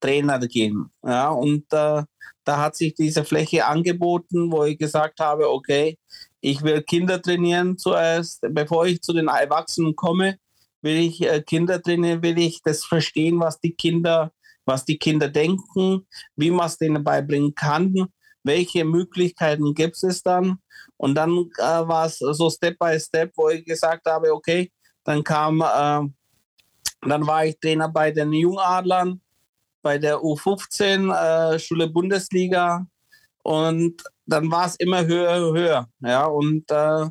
Trainer 0.00 0.38
gehen. 0.40 0.90
Ja, 1.04 1.30
und 1.30 1.64
äh, 1.72 2.02
da 2.44 2.58
hat 2.58 2.76
sich 2.76 2.94
diese 2.94 3.24
Fläche 3.24 3.66
angeboten, 3.66 4.50
wo 4.50 4.64
ich 4.64 4.78
gesagt 4.78 5.20
habe, 5.20 5.48
okay, 5.48 5.98
ich 6.40 6.62
will 6.62 6.82
Kinder 6.82 7.22
trainieren 7.22 7.78
zuerst, 7.78 8.44
bevor 8.50 8.86
ich 8.86 9.00
zu 9.00 9.12
den 9.12 9.28
Erwachsenen 9.28 9.94
komme 9.94 10.38
will 10.82 10.96
ich 10.96 11.22
äh, 11.22 11.40
Kinder 11.40 11.80
trainieren, 11.80 12.22
will 12.22 12.38
ich 12.38 12.60
das 12.62 12.84
verstehen, 12.84 13.40
was 13.40 13.60
die 13.60 13.74
Kinder, 13.74 14.32
was 14.66 14.84
die 14.84 14.98
Kinder 14.98 15.28
denken, 15.28 16.06
wie 16.36 16.50
man 16.50 16.66
es 16.66 16.76
denen 16.76 17.02
beibringen 17.02 17.54
kann, 17.54 18.08
welche 18.42 18.84
Möglichkeiten 18.84 19.74
gibt 19.74 20.02
es 20.02 20.22
dann. 20.22 20.58
Und 21.02 21.16
dann 21.16 21.30
äh, 21.58 21.62
war 21.62 22.06
es 22.06 22.18
so 22.18 22.48
Step 22.48 22.78
by 22.78 22.96
Step, 23.00 23.32
wo 23.36 23.48
ich 23.48 23.64
gesagt 23.64 24.06
habe, 24.06 24.32
okay, 24.32 24.70
dann 25.02 25.24
kam, 25.24 25.60
äh, 25.60 26.08
dann 27.08 27.26
war 27.26 27.44
ich 27.44 27.58
Trainer 27.58 27.88
bei 27.88 28.12
den 28.12 28.32
Jungadlern, 28.32 29.20
bei 29.82 29.98
der 29.98 30.18
U15 30.18 31.10
äh, 31.12 31.58
Schule 31.58 31.88
Bundesliga 31.88 32.86
und 33.42 34.00
dann 34.26 34.48
war 34.48 34.66
es 34.66 34.76
immer 34.76 35.04
höher, 35.04 35.52
höher. 35.52 35.88
Ja, 36.00 36.26
und 36.26 36.70
äh, 36.70 37.06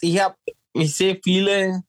ich 0.00 0.18
habe, 0.18 0.36
ich 0.72 0.96
sehe 0.96 1.20
viele 1.22 1.82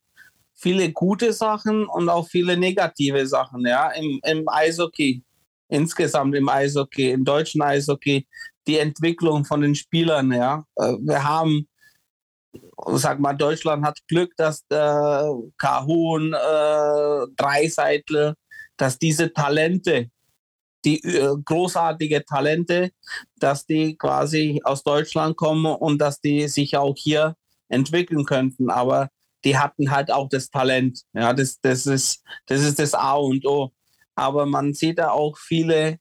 viele 0.53 0.91
gute 0.91 1.31
Sachen 1.31 1.85
und 1.85 2.09
auch 2.09 2.27
viele 2.27 2.57
negative 2.57 3.25
Sachen, 3.25 3.65
ja, 3.65 3.91
im, 3.91 4.19
im 4.25 4.43
Eishockey, 4.49 5.23
insgesamt 5.69 6.35
im 6.35 6.49
Eishockey, 6.49 7.11
im 7.11 7.23
deutschen 7.23 7.61
Eishockey, 7.61 8.27
die 8.69 8.77
Entwicklung 8.77 9.45
von 9.45 9.61
den 9.61 9.73
Spielern, 9.73 10.31
ja. 10.31 10.63
Äh, 10.75 10.93
wir 11.01 11.23
haben, 11.23 11.67
sag 12.93 13.19
mal, 13.19 13.33
Deutschland 13.33 13.83
hat 13.83 13.97
Glück, 14.07 14.31
dass 14.37 14.63
äh, 14.69 15.23
Kahun, 15.57 16.33
äh, 16.33 17.27
Dreiseitel, 17.35 18.35
dass 18.77 18.99
diese 18.99 19.33
Talente, 19.33 20.09
die 20.85 21.03
äh, 21.03 21.35
großartige 21.43 22.23
Talente, 22.25 22.91
dass 23.37 23.65
die 23.65 23.97
quasi 23.97 24.61
aus 24.63 24.83
Deutschland 24.83 25.35
kommen 25.35 25.65
und 25.65 25.97
dass 25.97 26.21
die 26.21 26.47
sich 26.47 26.77
auch 26.77 26.95
hier 26.95 27.35
entwickeln 27.69 28.23
könnten. 28.23 28.69
Aber 28.69 29.09
die 29.43 29.57
hatten 29.57 29.89
halt 29.89 30.11
auch 30.11 30.29
das 30.29 30.51
Talent. 30.51 31.01
Ja, 31.13 31.33
das, 31.33 31.59
das, 31.61 31.87
ist, 31.87 32.23
das 32.45 32.61
ist 32.61 32.77
das 32.77 32.93
A 32.93 33.13
und 33.13 33.45
O. 33.47 33.71
Aber 34.15 34.45
man 34.45 34.73
sieht 34.73 34.99
da 34.99 35.09
auch 35.09 35.37
viele 35.37 35.97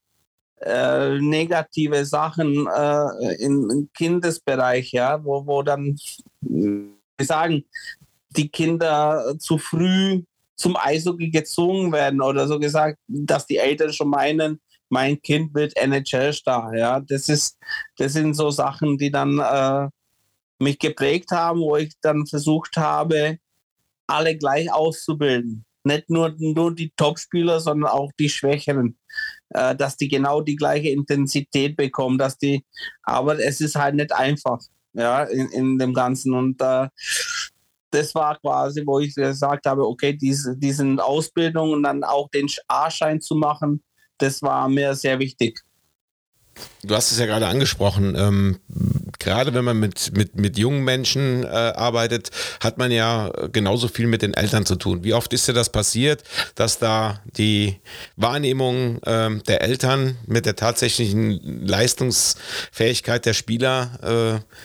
äh, 0.61 1.19
negative 1.19 2.05
Sachen 2.05 2.67
äh, 2.67 3.35
im, 3.43 3.89
Kindesbereich, 3.93 4.91
ja, 4.91 5.23
wo, 5.23 5.45
wo 5.45 5.61
dann, 5.61 5.97
wie 6.41 7.23
sagen, 7.23 7.63
die 8.31 8.49
Kinder 8.49 9.35
zu 9.39 9.57
früh 9.57 10.23
zum 10.55 10.75
Eishockey 10.75 11.29
gezwungen 11.29 11.91
werden 11.91 12.21
oder 12.21 12.47
so 12.47 12.59
gesagt, 12.59 12.99
dass 13.07 13.45
die 13.47 13.57
Eltern 13.57 13.93
schon 13.93 14.09
meinen, 14.09 14.59
mein 14.89 15.21
Kind 15.21 15.53
wird 15.53 15.75
NHL-Star. 15.77 16.75
Ja, 16.75 16.99
das 16.99 17.25
das 17.97 18.13
sind 18.13 18.33
so 18.33 18.49
Sachen, 18.49 18.97
die 18.97 19.11
dann 19.11 19.39
äh, 19.39 19.87
mich 20.59 20.77
geprägt 20.77 21.31
haben, 21.31 21.61
wo 21.61 21.77
ich 21.77 21.93
dann 22.01 22.27
versucht 22.27 22.75
habe, 22.75 23.37
alle 24.07 24.37
gleich 24.37 24.71
auszubilden. 24.71 25.65
Nicht 25.83 26.09
nur, 26.09 26.35
nur 26.37 26.75
die 26.75 26.91
Topspieler, 26.95 27.61
sondern 27.61 27.89
auch 27.89 28.11
die 28.19 28.29
Schwächeren. 28.29 28.98
Äh, 29.51 29.75
dass 29.75 29.97
die 29.97 30.07
genau 30.07 30.41
die 30.41 30.55
gleiche 30.55 30.89
Intensität 30.89 31.75
bekommen, 31.75 32.19
dass 32.19 32.37
die, 32.37 32.63
aber 33.03 33.39
es 33.39 33.61
ist 33.61 33.75
halt 33.75 33.95
nicht 33.95 34.11
einfach, 34.11 34.59
ja, 34.93 35.23
in, 35.23 35.47
in 35.49 35.79
dem 35.79 35.93
Ganzen. 35.93 36.33
Und 36.35 36.61
äh, 36.61 36.87
das 37.89 38.13
war 38.13 38.37
quasi, 38.39 38.83
wo 38.85 38.99
ich 38.99 39.15
gesagt 39.15 39.65
habe, 39.65 39.87
okay, 39.87 40.13
diese 40.13 40.55
diesen 40.55 40.99
Ausbildung 40.99 41.71
und 41.71 41.83
dann 41.83 42.03
auch 42.03 42.29
den 42.29 42.47
A-Schein 42.67 43.21
zu 43.21 43.35
machen, 43.35 43.81
das 44.19 44.41
war 44.43 44.69
mir 44.69 44.93
sehr 44.93 45.17
wichtig. 45.17 45.59
Du 46.83 46.93
hast 46.93 47.11
es 47.11 47.17
ja 47.17 47.25
gerade 47.25 47.47
angesprochen. 47.47 48.15
Ähm, 48.15 48.59
gerade 49.19 49.53
wenn 49.53 49.65
man 49.65 49.79
mit, 49.79 50.15
mit, 50.15 50.35
mit 50.35 50.57
jungen 50.57 50.83
Menschen 50.83 51.43
äh, 51.43 51.47
arbeitet, 51.47 52.31
hat 52.61 52.77
man 52.77 52.91
ja 52.91 53.31
genauso 53.51 53.87
viel 53.87 54.07
mit 54.07 54.21
den 54.21 54.33
Eltern 54.33 54.65
zu 54.65 54.75
tun. 54.75 55.03
Wie 55.03 55.13
oft 55.13 55.31
ist 55.33 55.47
dir 55.47 55.53
das 55.53 55.69
passiert, 55.69 56.23
dass 56.55 56.79
da 56.79 57.21
die 57.37 57.79
Wahrnehmung 58.15 59.01
äh, 59.03 59.37
der 59.47 59.61
Eltern 59.61 60.17
mit 60.25 60.45
der 60.45 60.55
tatsächlichen 60.55 61.65
Leistungsfähigkeit 61.67 63.25
der 63.25 63.33
Spieler 63.33 64.41
äh, 64.41 64.55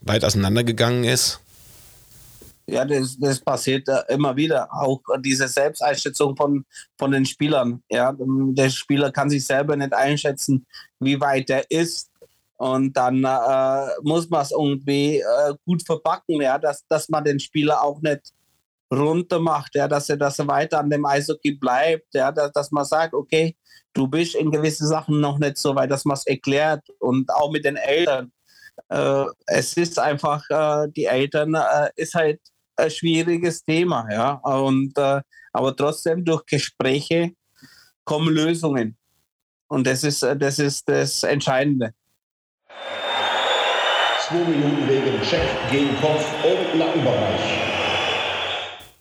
weit 0.00 0.24
auseinandergegangen 0.24 1.04
ist? 1.04 1.40
Ja, 2.70 2.84
das, 2.84 3.16
das 3.18 3.40
passiert 3.40 3.88
immer 4.08 4.36
wieder. 4.36 4.68
Auch 4.70 5.00
diese 5.20 5.48
Selbsteinschätzung 5.48 6.36
von, 6.36 6.66
von 6.98 7.10
den 7.10 7.24
Spielern. 7.24 7.82
Ja, 7.88 8.14
der 8.18 8.68
Spieler 8.68 9.10
kann 9.10 9.30
sich 9.30 9.46
selber 9.46 9.74
nicht 9.74 9.94
einschätzen, 9.94 10.66
wie 11.00 11.18
weit 11.18 11.48
er 11.48 11.70
ist. 11.70 12.07
Und 12.58 12.96
dann 12.96 13.22
äh, 13.24 13.86
muss 14.02 14.28
man 14.28 14.42
es 14.42 14.50
irgendwie 14.50 15.20
äh, 15.20 15.54
gut 15.64 15.84
verpacken, 15.86 16.40
ja, 16.40 16.58
dass, 16.58 16.84
dass 16.88 17.08
man 17.08 17.24
den 17.24 17.38
Spieler 17.38 17.82
auch 17.82 18.00
nicht 18.02 18.32
runter 18.92 19.38
macht, 19.38 19.76
ja, 19.76 19.86
dass 19.86 20.08
er, 20.08 20.16
dass 20.16 20.40
er 20.40 20.48
weiter 20.48 20.80
an 20.80 20.90
dem 20.90 21.04
Eishockey 21.04 21.52
bleibt, 21.52 22.12
ja, 22.14 22.32
dass, 22.32 22.50
dass 22.52 22.70
man 22.72 22.84
sagt, 22.84 23.14
okay, 23.14 23.56
du 23.92 24.08
bist 24.08 24.34
in 24.34 24.50
gewissen 24.50 24.88
Sachen 24.88 25.20
noch 25.20 25.38
nicht 25.38 25.56
so 25.56 25.74
weit, 25.76 25.90
dass 25.90 26.04
man 26.04 26.16
es 26.16 26.26
erklärt 26.26 26.82
und 26.98 27.30
auch 27.30 27.52
mit 27.52 27.64
den 27.64 27.76
Eltern. 27.76 28.32
Äh, 28.88 29.24
es 29.46 29.76
ist 29.76 29.98
einfach, 29.98 30.42
äh, 30.50 30.88
die 30.90 31.04
Eltern 31.04 31.54
äh, 31.54 31.90
ist 31.94 32.14
halt 32.14 32.40
ein 32.76 32.90
schwieriges 32.90 33.62
Thema, 33.62 34.08
ja. 34.10 34.32
Und, 34.32 34.98
äh, 34.98 35.20
aber 35.52 35.76
trotzdem 35.76 36.24
durch 36.24 36.44
Gespräche 36.46 37.32
kommen 38.04 38.34
Lösungen. 38.34 38.96
Und 39.68 39.86
das 39.86 40.02
ist, 40.02 40.22
das 40.22 40.58
ist 40.58 40.88
das 40.88 41.22
Entscheidende. 41.22 41.92
Zwei 44.28 44.44
Minuten 44.44 44.86
wegen 44.86 45.22
Check 45.22 45.40
gegen 45.70 45.98
Kopf 46.02 46.26
und 46.44 46.78
Nackenbereich. 46.78 47.40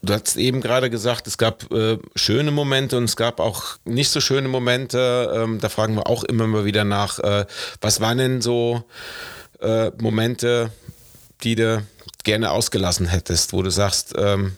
Du 0.01 0.13
hast 0.13 0.37
eben 0.37 0.61
gerade 0.61 0.89
gesagt, 0.89 1.27
es 1.27 1.37
gab 1.37 1.69
äh, 1.69 1.97
schöne 2.15 2.51
Momente 2.51 2.95
und 2.95 3.03
es 3.03 3.17
gab 3.17 3.41
auch 3.41 3.75
nicht 3.83 4.09
so 4.09 4.21
schöne 4.21 4.47
Momente. 4.47 5.33
Ähm, 5.35 5.59
da 5.59 5.67
fragen 5.67 5.95
wir 5.95 6.07
auch 6.07 6.23
immer 6.23 6.47
mal 6.47 6.63
wieder 6.63 6.85
nach, 6.85 7.19
äh, 7.19 7.45
was 7.81 7.99
waren 7.99 8.19
denn 8.19 8.41
so 8.41 8.85
äh, 9.59 9.91
Momente, 9.99 10.71
die 11.43 11.55
du 11.55 11.85
gerne 12.23 12.51
ausgelassen 12.51 13.07
hättest, 13.07 13.51
wo 13.51 13.61
du 13.61 13.69
sagst, 13.69 14.13
ähm, 14.17 14.55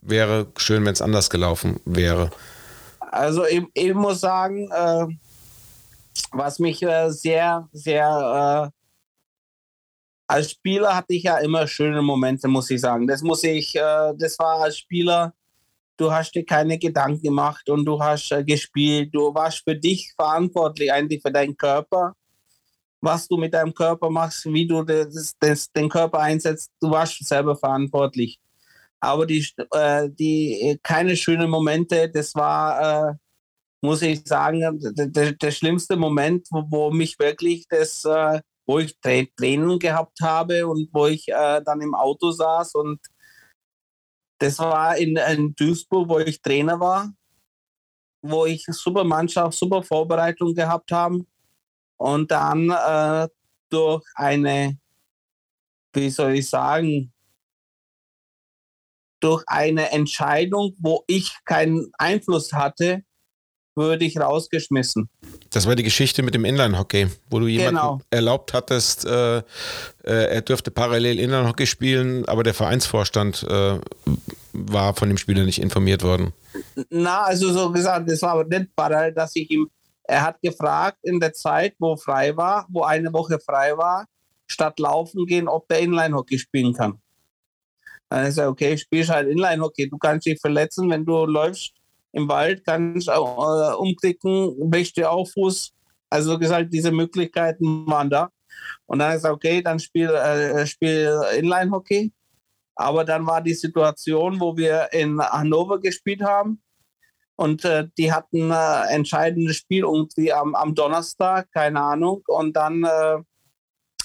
wäre 0.00 0.46
schön, 0.56 0.82
wenn 0.86 0.94
es 0.94 1.02
anders 1.02 1.28
gelaufen 1.28 1.78
wäre? 1.84 2.30
Also 3.00 3.44
ich, 3.44 3.64
ich 3.74 3.92
muss 3.92 4.20
sagen, 4.20 4.70
äh, 4.72 5.08
was 6.30 6.58
mich 6.58 6.82
äh, 6.82 7.10
sehr, 7.10 7.68
sehr 7.72 8.70
äh, 8.72 8.81
als 10.32 10.50
Spieler 10.52 10.94
hatte 10.96 11.14
ich 11.14 11.24
ja 11.24 11.38
immer 11.38 11.66
schöne 11.66 12.02
Momente, 12.02 12.48
muss 12.48 12.70
ich 12.70 12.80
sagen. 12.80 13.06
Das 13.06 13.22
muss 13.22 13.44
ich, 13.44 13.74
äh, 13.76 14.12
das 14.16 14.38
war 14.38 14.62
als 14.62 14.78
Spieler, 14.78 15.32
du 15.96 16.12
hast 16.12 16.32
dir 16.32 16.44
keine 16.44 16.78
Gedanken 16.78 17.22
gemacht 17.22 17.68
und 17.68 17.84
du 17.84 18.00
hast 18.02 18.32
äh, 18.32 18.44
gespielt. 18.44 19.14
Du 19.14 19.34
warst 19.34 19.62
für 19.64 19.76
dich 19.76 20.12
verantwortlich 20.16 20.92
eigentlich 20.92 21.22
für 21.22 21.32
deinen 21.32 21.56
Körper 21.56 22.14
was 23.02 23.26
du 23.28 23.36
mit 23.36 23.52
deinem 23.52 23.74
Körper 23.74 24.08
machst, 24.08 24.46
wie 24.46 24.66
du 24.66 24.82
das, 24.84 25.34
das, 25.38 25.70
den 25.72 25.88
Körper 25.88 26.20
einsetzt, 26.20 26.70
du 26.80 26.90
warst 26.90 27.22
selber 27.26 27.56
verantwortlich. 27.56 28.38
Aber 29.00 29.26
die, 29.26 29.44
äh, 29.72 30.08
die 30.10 30.78
keine 30.82 31.16
schönen 31.16 31.50
Momente, 31.50 32.08
das 32.08 32.34
war, 32.36 33.10
äh, 33.10 33.14
muss 33.82 34.02
ich 34.02 34.22
sagen, 34.24 34.78
der, 34.94 35.32
der 35.32 35.50
schlimmste 35.50 35.96
Moment, 35.96 36.46
wo, 36.50 36.64
wo 36.70 36.90
mich 36.92 37.18
wirklich 37.18 37.66
das, 37.68 38.04
äh, 38.04 38.40
wo 38.66 38.78
ich 38.78 38.98
Tränen 39.00 39.78
gehabt 39.78 40.20
habe 40.20 40.66
und 40.66 40.88
wo 40.92 41.06
ich 41.06 41.28
äh, 41.28 41.60
dann 41.64 41.80
im 41.80 41.94
Auto 41.94 42.30
saß 42.30 42.74
und 42.76 43.00
das 44.38 44.58
war 44.58 44.96
in, 44.96 45.16
in 45.16 45.54
Duisburg, 45.54 46.08
wo 46.08 46.18
ich 46.18 46.42
Trainer 46.42 46.80
war, 46.80 47.12
wo 48.22 48.46
ich 48.46 48.64
super 48.66 49.04
Mannschaft, 49.04 49.56
super 49.56 49.82
Vorbereitung 49.82 50.54
gehabt 50.54 50.90
habe 50.90 51.24
und 51.96 52.30
dann 52.30 52.70
äh, 52.70 53.28
durch 53.70 54.04
eine, 54.16 54.78
wie 55.92 56.10
soll 56.10 56.34
ich 56.34 56.50
sagen, 56.50 57.12
durch 59.20 59.44
eine 59.46 59.90
Entscheidung, 59.92 60.74
wo 60.80 61.04
ich 61.06 61.32
keinen 61.44 61.92
Einfluss 61.96 62.52
hatte, 62.52 63.04
würde 63.74 64.04
ich 64.04 64.18
rausgeschmissen. 64.18 65.08
Das 65.50 65.66
war 65.66 65.74
die 65.74 65.82
Geschichte 65.82 66.22
mit 66.22 66.34
dem 66.34 66.44
Inline-Hockey, 66.44 67.08
wo 67.30 67.40
du 67.40 67.46
jemanden 67.46 67.76
genau. 67.76 68.00
erlaubt 68.10 68.52
hattest, 68.52 69.04
äh, 69.04 69.38
äh, 69.38 69.42
er 70.04 70.42
dürfte 70.42 70.70
parallel 70.70 71.18
Inline-Hockey 71.18 71.66
spielen, 71.66 72.26
aber 72.26 72.42
der 72.42 72.54
Vereinsvorstand 72.54 73.44
äh, 73.48 73.78
war 74.52 74.94
von 74.94 75.08
dem 75.08 75.18
Spieler 75.18 75.44
nicht 75.44 75.60
informiert 75.60 76.02
worden. 76.02 76.32
Na, 76.90 77.22
also 77.22 77.52
so 77.52 77.70
gesagt, 77.70 78.10
das 78.10 78.22
war 78.22 78.32
aber 78.32 78.44
nicht 78.44 78.74
parallel, 78.76 79.12
dass 79.12 79.34
ich 79.36 79.50
ihm, 79.50 79.68
er 80.04 80.22
hat 80.22 80.40
gefragt 80.42 80.98
in 81.02 81.20
der 81.20 81.32
Zeit, 81.32 81.74
wo 81.78 81.96
frei 81.96 82.36
war, 82.36 82.66
wo 82.68 82.82
eine 82.82 83.12
Woche 83.12 83.38
frei 83.38 83.76
war, 83.76 84.06
statt 84.46 84.78
laufen 84.78 85.26
gehen, 85.26 85.48
ob 85.48 85.68
der 85.68 85.80
Inline-Hockey 85.80 86.38
spielen 86.38 86.74
kann. 86.74 86.98
Dann 88.10 88.26
ist 88.26 88.36
er, 88.36 88.50
okay, 88.50 88.76
spielst 88.76 89.10
halt 89.10 89.28
Inline-Hockey, 89.28 89.88
du 89.88 89.96
kannst 89.96 90.26
dich 90.26 90.38
verletzen, 90.38 90.90
wenn 90.90 91.06
du 91.06 91.24
läufst 91.24 91.72
im 92.12 92.28
Wald, 92.28 92.64
kannst 92.64 93.08
äh, 93.08 93.12
umklicken, 93.12 94.70
brichst 94.70 94.96
dir 94.96 95.10
auch 95.10 95.28
Fuß. 95.28 95.72
Also 96.10 96.38
gesagt, 96.38 96.72
diese 96.72 96.92
Möglichkeiten 96.92 97.86
waren 97.86 98.10
da. 98.10 98.28
Und 98.86 98.98
dann 98.98 99.16
ist 99.16 99.24
okay, 99.24 99.62
dann 99.62 99.80
spiel, 99.80 100.10
äh, 100.10 100.66
spiel 100.66 101.18
Inline-Hockey. 101.38 102.12
Aber 102.74 103.04
dann 103.04 103.26
war 103.26 103.40
die 103.42 103.54
Situation, 103.54 104.40
wo 104.40 104.56
wir 104.56 104.88
in 104.92 105.20
Hannover 105.20 105.80
gespielt 105.80 106.22
haben 106.22 106.62
und 107.36 107.64
äh, 107.64 107.88
die 107.98 108.12
hatten 108.12 108.50
äh, 108.50 108.94
entscheidendes 108.94 109.56
Spiel 109.56 109.82
irgendwie 109.82 110.32
am, 110.32 110.54
am 110.54 110.74
Donnerstag, 110.74 111.50
keine 111.52 111.80
Ahnung. 111.80 112.22
Und 112.26 112.54
dann 112.54 112.84
äh, 112.84 113.18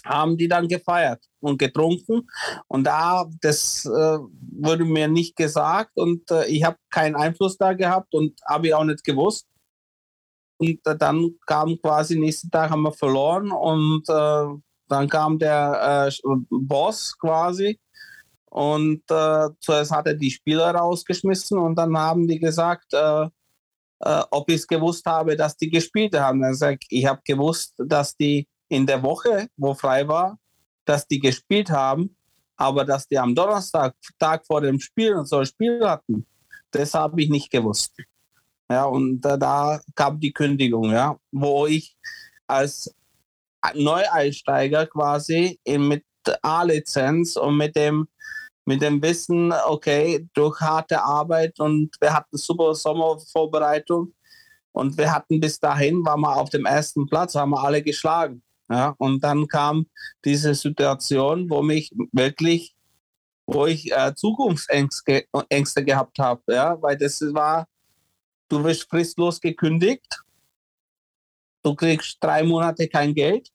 haben 0.07 0.37
die 0.37 0.47
dann 0.47 0.67
gefeiert 0.67 1.23
und 1.39 1.57
getrunken. 1.59 2.27
Und 2.67 2.85
da, 2.85 3.25
das 3.41 3.85
äh, 3.85 4.17
wurde 4.59 4.85
mir 4.85 5.07
nicht 5.07 5.35
gesagt 5.35 5.91
und 5.95 6.29
äh, 6.31 6.45
ich 6.47 6.63
habe 6.63 6.77
keinen 6.89 7.15
Einfluss 7.15 7.57
da 7.57 7.73
gehabt 7.73 8.13
und 8.13 8.39
habe 8.47 8.67
ich 8.67 8.73
auch 8.73 8.83
nicht 8.83 9.03
gewusst. 9.03 9.47
Und 10.57 10.79
äh, 10.85 10.97
dann 10.97 11.31
kam 11.45 11.77
quasi, 11.81 12.17
nächsten 12.17 12.49
Tag 12.49 12.71
haben 12.71 12.83
wir 12.83 12.91
verloren 12.91 13.51
und 13.51 14.03
äh, 14.09 14.59
dann 14.87 15.09
kam 15.09 15.37
der 15.37 16.09
äh, 16.09 16.29
Boss 16.49 17.17
quasi 17.19 17.79
und 18.45 19.03
äh, 19.09 19.49
zuerst 19.59 19.91
hat 19.91 20.07
er 20.07 20.15
die 20.15 20.31
Spieler 20.31 20.71
rausgeschmissen 20.71 21.59
und 21.59 21.75
dann 21.75 21.97
haben 21.97 22.27
die 22.27 22.39
gesagt, 22.39 22.93
ob 23.99 24.47
ich 24.49 24.57
es 24.57 24.67
gewusst 24.67 25.05
habe, 25.07 25.35
dass 25.35 25.57
die 25.57 25.71
gespielt 25.71 26.15
haben. 26.15 26.41
Dann 26.41 26.53
sag 26.53 26.77
ich, 26.81 26.99
ich 26.99 27.05
habe 27.07 27.19
gewusst, 27.25 27.73
dass 27.79 28.15
die 28.15 28.47
in 28.69 28.85
der 28.85 29.01
Woche, 29.03 29.47
wo 29.57 29.73
frei 29.73 30.07
war, 30.07 30.37
dass 30.85 31.07
die 31.07 31.19
gespielt 31.19 31.69
haben, 31.69 32.15
aber 32.55 32.85
dass 32.85 33.07
die 33.07 33.17
am 33.17 33.35
Donnerstag, 33.35 33.95
Tag 34.19 34.45
vor 34.45 34.61
dem 34.61 34.79
Spiel, 34.79 35.23
so 35.25 35.37
ein 35.37 35.45
Spiel 35.45 35.87
hatten, 35.87 36.25
das 36.71 36.93
habe 36.93 37.21
ich 37.21 37.29
nicht 37.29 37.51
gewusst. 37.51 37.93
Ja, 38.69 38.85
und 38.85 39.25
äh, 39.25 39.37
da 39.37 39.79
kam 39.95 40.19
die 40.19 40.33
Kündigung, 40.33 40.91
ja, 40.91 41.17
wo 41.31 41.67
ich 41.67 41.95
als 42.47 42.93
Neueinsteiger 43.73 44.87
quasi 44.87 45.59
mit 45.65 46.03
A-Lizenz 46.41 47.37
und 47.37 47.57
mit 47.57 47.75
dem, 47.75 48.07
mit 48.65 48.81
dem 48.81 49.01
Wissen, 49.01 49.53
okay, 49.67 50.27
durch 50.33 50.59
harte 50.59 51.01
Arbeit 51.01 51.59
und 51.59 51.95
wir 52.01 52.13
hatten 52.13 52.37
super 52.37 52.75
Sommervorbereitung 52.75 54.13
und 54.73 54.97
wir 54.97 55.13
hatten 55.13 55.39
bis 55.39 55.59
dahin, 55.59 56.05
waren 56.05 56.21
wir 56.21 56.35
auf 56.35 56.49
dem 56.49 56.65
ersten 56.65 57.07
Platz, 57.07 57.35
haben 57.35 57.51
wir 57.51 57.63
alle 57.63 57.81
geschlagen. 57.81 58.43
Ja, 58.69 58.95
und 58.97 59.23
dann 59.23 59.47
kam 59.47 59.87
diese 60.25 60.53
Situation, 60.53 61.49
wo 61.49 61.61
mich 61.61 61.91
wirklich, 62.11 62.75
wo 63.45 63.65
ich 63.65 63.91
äh, 63.91 64.13
Zukunftsängste 64.15 65.25
Ängste 65.49 65.85
gehabt 65.85 66.19
habe, 66.19 66.41
ja, 66.53 66.81
weil 66.81 66.97
das 66.97 67.21
war, 67.33 67.67
du 68.49 68.63
wirst 68.63 68.89
fristlos 68.89 69.39
gekündigt, 69.39 70.21
du 71.63 71.75
kriegst 71.75 72.17
drei 72.21 72.43
Monate 72.43 72.89
kein 72.89 73.13
Geld 73.15 73.49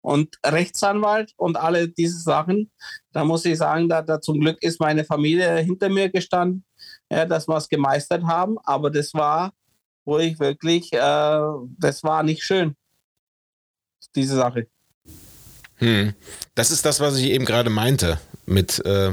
und 0.00 0.36
Rechtsanwalt 0.44 1.32
und 1.36 1.56
alle 1.56 1.88
diese 1.88 2.20
Sachen. 2.20 2.72
Da 3.12 3.24
muss 3.24 3.44
ich 3.44 3.58
sagen, 3.58 3.88
da, 3.88 4.02
da 4.02 4.20
zum 4.20 4.40
Glück 4.40 4.60
ist 4.62 4.80
meine 4.80 5.04
Familie 5.04 5.56
hinter 5.58 5.88
mir 5.88 6.08
gestanden, 6.10 6.64
ja, 7.10 7.26
dass 7.26 7.46
wir 7.48 7.56
es 7.56 7.68
gemeistert 7.68 8.24
haben, 8.24 8.58
aber 8.64 8.90
das 8.90 9.14
war, 9.14 9.52
wo 10.04 10.18
ich 10.18 10.40
wirklich, 10.40 10.92
äh, 10.92 11.40
das 11.78 12.02
war 12.02 12.24
nicht 12.24 12.42
schön 12.42 12.76
diese 14.14 14.36
Sache. 14.36 14.66
Hm. 15.76 16.14
Das 16.54 16.70
ist 16.70 16.84
das, 16.84 17.00
was 17.00 17.16
ich 17.16 17.30
eben 17.30 17.44
gerade 17.44 17.70
meinte 17.70 18.18
mit 18.46 18.84
äh, 18.84 19.12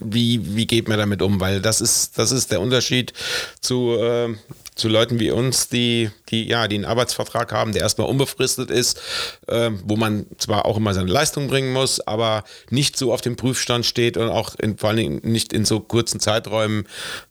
wie, 0.00 0.56
wie 0.56 0.66
geht 0.66 0.88
man 0.88 0.98
damit 0.98 1.22
um, 1.22 1.40
weil 1.40 1.60
das 1.60 1.80
ist, 1.80 2.18
das 2.18 2.30
ist 2.32 2.52
der 2.52 2.60
Unterschied 2.60 3.12
zu, 3.60 3.96
äh, 3.98 4.34
zu 4.74 4.88
Leuten 4.88 5.20
wie 5.20 5.30
uns, 5.30 5.68
die, 5.68 6.10
die, 6.30 6.48
ja, 6.48 6.66
die 6.66 6.76
einen 6.76 6.84
Arbeitsvertrag 6.84 7.52
haben, 7.52 7.72
der 7.72 7.82
erstmal 7.82 8.08
unbefristet 8.08 8.70
ist, 8.70 9.00
äh, 9.46 9.70
wo 9.84 9.96
man 9.96 10.26
zwar 10.38 10.64
auch 10.64 10.76
immer 10.76 10.94
seine 10.94 11.10
Leistung 11.10 11.48
bringen 11.48 11.72
muss, 11.72 12.00
aber 12.00 12.44
nicht 12.70 12.96
so 12.96 13.12
auf 13.12 13.20
dem 13.20 13.36
Prüfstand 13.36 13.84
steht 13.84 14.16
und 14.16 14.28
auch 14.28 14.54
in, 14.56 14.78
vor 14.78 14.90
allen 14.90 14.96
Dingen 14.96 15.20
nicht 15.24 15.52
in 15.52 15.64
so 15.64 15.80
kurzen 15.80 16.20
Zeiträumen 16.20 16.86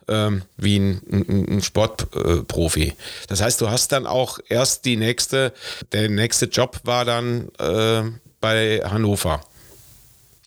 ähm, 0.08 0.44
wie 0.58 0.78
ein, 0.78 1.02
ein, 1.12 1.58
ein 1.58 1.62
Sportprofi. 1.62 2.94
das 3.28 3.42
heißt, 3.42 3.60
du 3.60 3.70
hast 3.70 3.92
dann 3.92 4.06
auch 4.06 4.40
erst 4.48 4.86
die 4.86 4.98
nächste, 4.98 5.54
der 5.92 6.10
nächste 6.10 6.46
Job 6.46 6.80
war 6.84 7.06
dann 7.06 7.50
äh, 7.58 8.04
bei 8.40 8.82
Hannover. 8.84 9.42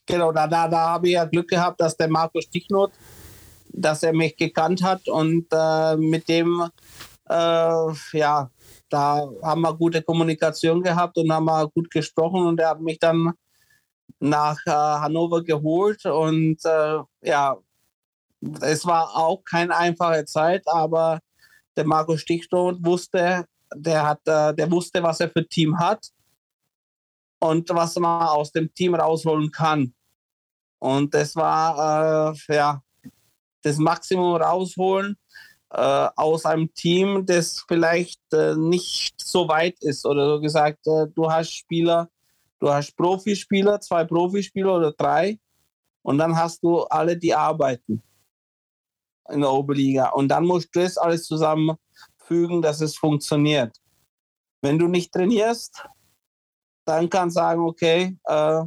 Genau, 0.07 0.33
da, 0.33 0.47
da, 0.47 0.69
da 0.69 0.89
habe 0.91 1.09
ich 1.09 1.15
ja 1.15 1.25
Glück 1.25 1.49
gehabt, 1.49 1.81
dass 1.81 1.97
der 1.97 2.09
Markus 2.09 2.45
Stichnot, 2.45 2.93
dass 3.77 4.03
er 4.03 4.13
mich 4.13 4.37
gekannt 4.37 4.83
hat 4.83 5.09
und 5.09 5.47
äh, 5.53 5.97
mit 5.97 6.29
dem, 6.29 6.69
äh, 7.29 7.93
ja, 8.13 8.51
da 8.89 9.29
haben 9.43 9.63
wir 9.63 9.75
gute 9.75 10.03
Kommunikation 10.03 10.83
gehabt 10.83 11.19
und 11.19 11.33
haben 11.33 11.47
wir 11.47 11.69
gut 11.69 11.91
gesprochen 11.91 12.47
und 12.47 12.61
er 12.61 12.71
hat 12.71 12.81
mich 12.81 12.99
dann 12.99 13.33
nach 14.21 14.59
äh, 14.67 14.71
Hannover 14.71 15.43
geholt 15.43 16.07
und 16.07 16.65
äh, 16.65 16.99
ja, 17.23 17.57
es 18.61 18.87
war 18.87 19.17
auch 19.17 19.43
keine 19.45 19.77
einfache 19.77 20.25
Zeit, 20.25 20.63
aber 20.67 21.21
der 21.77 21.87
Markus 21.87 22.21
Stichnot 22.21 22.85
wusste, 22.85 23.47
der 23.75 24.07
hat, 24.07 24.21
äh, 24.27 24.55
der 24.55 24.71
wusste, 24.71 25.03
was 25.03 25.21
er 25.21 25.31
für 25.31 25.47
Team 25.47 25.79
hat 25.79 26.09
und 27.41 27.69
was 27.71 27.97
man 27.97 28.29
aus 28.29 28.53
dem 28.53 28.73
Team 28.73 28.95
rausholen 28.95 29.51
kann. 29.51 29.95
Und 30.79 31.15
das 31.15 31.35
war 31.35 32.35
äh, 32.49 32.55
ja, 32.55 32.84
das 33.65 33.79
Maximum 33.79 34.37
rausholen 34.37 35.17
äh, 35.71 36.09
aus 36.17 36.45
einem 36.45 36.73
Team, 36.75 37.27
das 37.27 37.65
vielleicht 37.67 38.21
äh, 38.33 38.55
nicht 38.55 39.21
so 39.21 39.49
weit 39.49 39.77
ist. 39.81 40.07
Oder 40.07 40.29
so 40.29 40.41
gesagt, 40.41 40.87
äh, 40.87 41.09
du 41.15 41.31
hast 41.31 41.53
Spieler, 41.53 42.09
du 42.61 42.71
hast 42.71 42.97
Profispieler, 42.97 43.81
zwei 43.81 44.05
Profispieler 44.05 44.77
oder 44.77 44.93
drei. 44.93 45.39
Und 46.03 46.19
dann 46.19 46.37
hast 46.37 46.63
du 46.63 46.83
alle, 46.83 47.17
die 47.17 47.35
arbeiten 47.35 48.03
in 49.31 49.41
der 49.41 49.51
Oberliga. 49.51 50.11
Und 50.11 50.29
dann 50.29 50.45
musst 50.45 50.69
du 50.75 50.81
das 50.81 50.99
alles 50.99 51.25
zusammenfügen, 51.27 52.61
dass 52.61 52.83
es 52.83 52.97
funktioniert. 52.97 53.75
Wenn 54.61 54.79
du 54.79 54.87
nicht 54.87 55.13
trainierst, 55.13 55.85
dann 56.85 57.09
kann 57.09 57.31
sagen, 57.31 57.63
okay, 57.63 58.19
äh, 58.25 58.63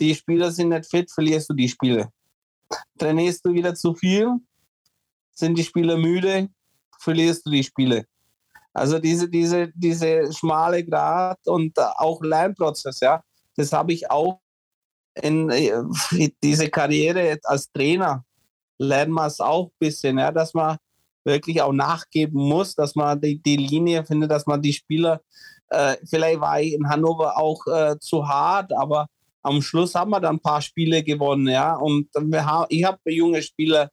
die 0.00 0.14
Spieler 0.14 0.50
sind 0.50 0.70
nicht 0.70 0.88
fit, 0.88 1.10
verlierst 1.10 1.50
du 1.50 1.54
die 1.54 1.68
Spiele. 1.68 2.10
Trainierst 2.98 3.44
du 3.44 3.52
wieder 3.52 3.74
zu 3.74 3.94
viel, 3.94 4.34
sind 5.32 5.56
die 5.56 5.64
Spieler 5.64 5.96
müde, 5.96 6.48
verlierst 6.98 7.46
du 7.46 7.50
die 7.50 7.64
Spiele. 7.64 8.04
Also 8.72 8.98
diese, 8.98 9.28
diese, 9.28 9.72
diese 9.74 10.32
schmale 10.32 10.84
Grad 10.84 11.38
und 11.46 11.78
auch 11.78 12.22
Lernprozess, 12.22 13.00
ja, 13.00 13.22
das 13.56 13.72
habe 13.72 13.92
ich 13.92 14.10
auch 14.10 14.40
in 15.20 15.50
äh, 15.50 15.72
diese 16.42 16.68
Karriere 16.68 17.38
als 17.44 17.70
Trainer 17.72 18.24
lernt 18.78 19.10
man 19.10 19.26
es 19.26 19.40
auch 19.40 19.66
ein 19.66 19.76
bisschen, 19.78 20.18
ja, 20.18 20.30
dass 20.30 20.54
man 20.54 20.76
wirklich 21.24 21.60
auch 21.60 21.72
nachgeben 21.72 22.40
muss, 22.40 22.74
dass 22.74 22.94
man 22.94 23.20
die, 23.20 23.42
die 23.42 23.56
Linie 23.56 24.04
findet, 24.04 24.30
dass 24.30 24.46
man 24.46 24.62
die 24.62 24.72
Spieler 24.72 25.20
äh, 25.70 25.96
vielleicht 26.04 26.40
war 26.40 26.60
ich 26.60 26.72
in 26.72 26.88
Hannover 26.88 27.36
auch 27.36 27.66
äh, 27.66 27.98
zu 27.98 28.26
hart, 28.26 28.72
aber 28.72 29.06
am 29.48 29.62
Schluss 29.62 29.94
haben 29.94 30.10
wir 30.10 30.20
dann 30.20 30.36
ein 30.36 30.40
paar 30.40 30.60
Spiele 30.60 31.02
gewonnen, 31.02 31.48
ja. 31.48 31.74
Und 31.74 32.08
wir 32.14 32.66
ich 32.68 32.84
habe 32.84 32.98
junge 33.12 33.42
Spieler 33.42 33.90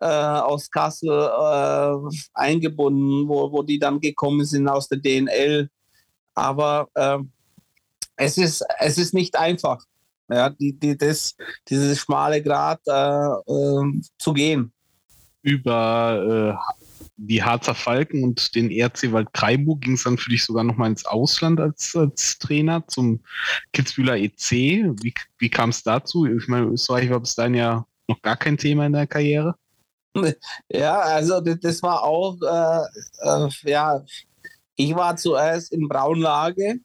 äh, 0.00 0.06
aus 0.06 0.70
Kassel 0.70 1.10
äh, 1.10 2.16
eingebunden, 2.34 3.28
wo, 3.28 3.52
wo 3.52 3.62
die 3.62 3.78
dann 3.78 4.00
gekommen 4.00 4.44
sind 4.44 4.68
aus 4.68 4.88
der 4.88 4.98
DNL. 4.98 5.68
Aber 6.34 6.88
äh, 6.94 7.18
es, 8.16 8.38
ist, 8.38 8.64
es 8.78 8.98
ist 8.98 9.14
nicht 9.14 9.36
einfach, 9.36 9.84
ja, 10.30 10.50
die, 10.50 10.78
die, 10.78 10.96
das, 10.96 11.36
dieses 11.68 11.98
schmale 11.98 12.42
Grad 12.42 12.80
äh, 12.86 14.00
zu 14.18 14.32
gehen. 14.32 14.72
Über 15.42 16.58
die 17.18 17.42
Harzer 17.42 17.74
Falken 17.74 18.22
und 18.22 18.54
den 18.54 18.70
RC 18.70 19.12
Waldkraiburg 19.12 19.80
ging 19.80 19.94
es 19.94 20.04
dann 20.04 20.18
für 20.18 20.30
dich 20.30 20.44
sogar 20.44 20.62
noch 20.62 20.76
mal 20.76 20.86
ins 20.86 21.04
Ausland 21.04 21.60
als, 21.60 21.94
als 21.96 22.38
Trainer 22.38 22.86
zum 22.86 23.20
Kitzbühler 23.72 24.16
EC. 24.16 24.50
Wie, 25.02 25.12
wie 25.38 25.50
kam 25.50 25.70
es 25.70 25.82
dazu? 25.82 26.26
Ich 26.26 26.46
meine, 26.46 26.66
Österreich 26.66 27.10
war 27.10 27.20
bis 27.20 27.34
dahin 27.34 27.54
ja 27.54 27.84
noch 28.06 28.22
gar 28.22 28.36
kein 28.36 28.56
Thema 28.56 28.86
in 28.86 28.92
der 28.92 29.06
Karriere. 29.06 29.54
Ja, 30.68 30.98
also 30.98 31.40
das, 31.40 31.60
das 31.60 31.82
war 31.82 32.02
auch, 32.02 32.36
äh, 32.42 33.46
äh, 33.46 33.48
ja, 33.70 34.02
ich 34.74 34.94
war 34.94 35.16
zuerst 35.16 35.72
in 35.72 35.86
Braunlage 35.86 36.80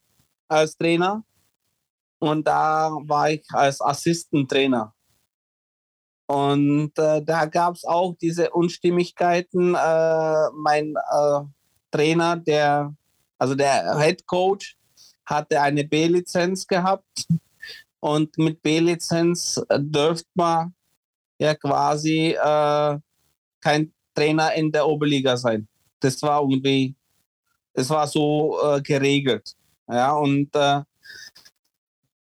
als 0.48 0.78
Trainer 0.78 1.24
und 2.19 2.48
da 2.48 2.91
war 3.06 3.32
ich 3.32 3.43
als 3.52 3.82
Assistentrainer. 3.82 4.93
Und 6.25 6.97
äh, 6.97 7.21
da 7.23 7.45
gab 7.45 7.75
es 7.75 7.83
auch 7.83 8.15
diese 8.21 8.49
Unstimmigkeiten. 8.51 9.75
Äh, 9.75 10.49
mein 10.55 10.95
äh, 10.95 11.39
Trainer, 11.91 12.38
der, 12.38 12.93
also 13.38 13.55
der 13.55 13.99
Head 13.99 14.25
Coach, 14.25 14.77
hatte 15.25 15.62
eine 15.62 15.83
B-Lizenz 15.83 16.67
gehabt. 16.67 17.27
Und 17.99 18.38
mit 18.38 18.62
B-Lizenz 18.62 19.62
dürfte 19.77 20.29
man 20.33 20.73
ja 21.39 21.55
quasi 21.55 22.31
äh, 22.31 22.99
kein 23.62 23.93
Trainer 24.13 24.53
in 24.53 24.71
der 24.71 24.88
Oberliga 24.88 25.38
sein. 25.38 25.67
Das 25.99 26.21
war 26.21 26.41
irgendwie, 26.41 26.95
es 27.73 27.89
war 27.89 28.07
so 28.07 28.59
äh, 28.62 28.81
geregelt. 28.81 29.55
Ja, 29.88 30.13
und 30.13 30.55
äh, 30.55 30.81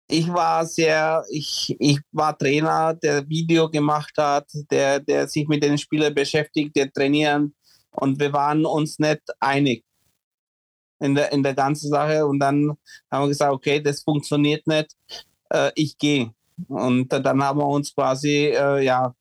ich 0.09 0.29
war 0.29 0.65
sehr, 0.67 1.25
ich, 1.31 1.75
ich 1.79 2.01
war 2.13 2.37
Trainer, 2.37 2.95
der 2.95 3.29
Video 3.29 3.69
gemacht 3.69 4.13
hat, 4.17 4.49
der, 4.71 5.01
der 5.01 5.27
sich 5.29 5.49
mit 5.49 5.63
den 5.63 5.79
Spielern 5.79 6.15
beschäftigt, 6.15 6.77
der 6.77 6.93
trainieren. 6.93 7.55
Und 7.91 8.21
wir 8.21 8.33
waren 8.33 8.65
uns 8.65 8.99
nicht 8.99 9.23
einig 9.41 9.85
in 11.01 11.15
der, 11.15 11.33
in 11.33 11.43
der 11.43 11.55
ganzen 11.55 11.91
Sache. 11.91 12.25
Und 12.27 12.39
dann 12.39 12.77
haben 13.11 13.25
wir 13.25 13.29
gesagt, 13.29 13.53
okay, 13.53 13.81
das 13.81 14.03
funktioniert 14.03 14.67
nicht, 14.67 14.93
äh, 15.51 15.73
ich 15.75 15.99
gehe. 15.99 16.33
Und 16.69 17.13
äh, 17.13 17.21
dann 17.21 17.43
haben 17.43 17.59
wir 17.59 17.67
uns 17.67 17.95
quasi 17.95 18.47
äh, 18.55 18.85
ja, 18.85 19.15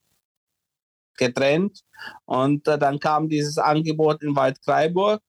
getrennt. 1.17 1.81
Und 2.25 2.67
äh, 2.67 2.77
dann 2.77 2.99
kam 2.99 3.27
dieses 3.27 3.57
Angebot 3.57 4.21
in 4.21 4.35
Waldkraiburg 4.35 5.21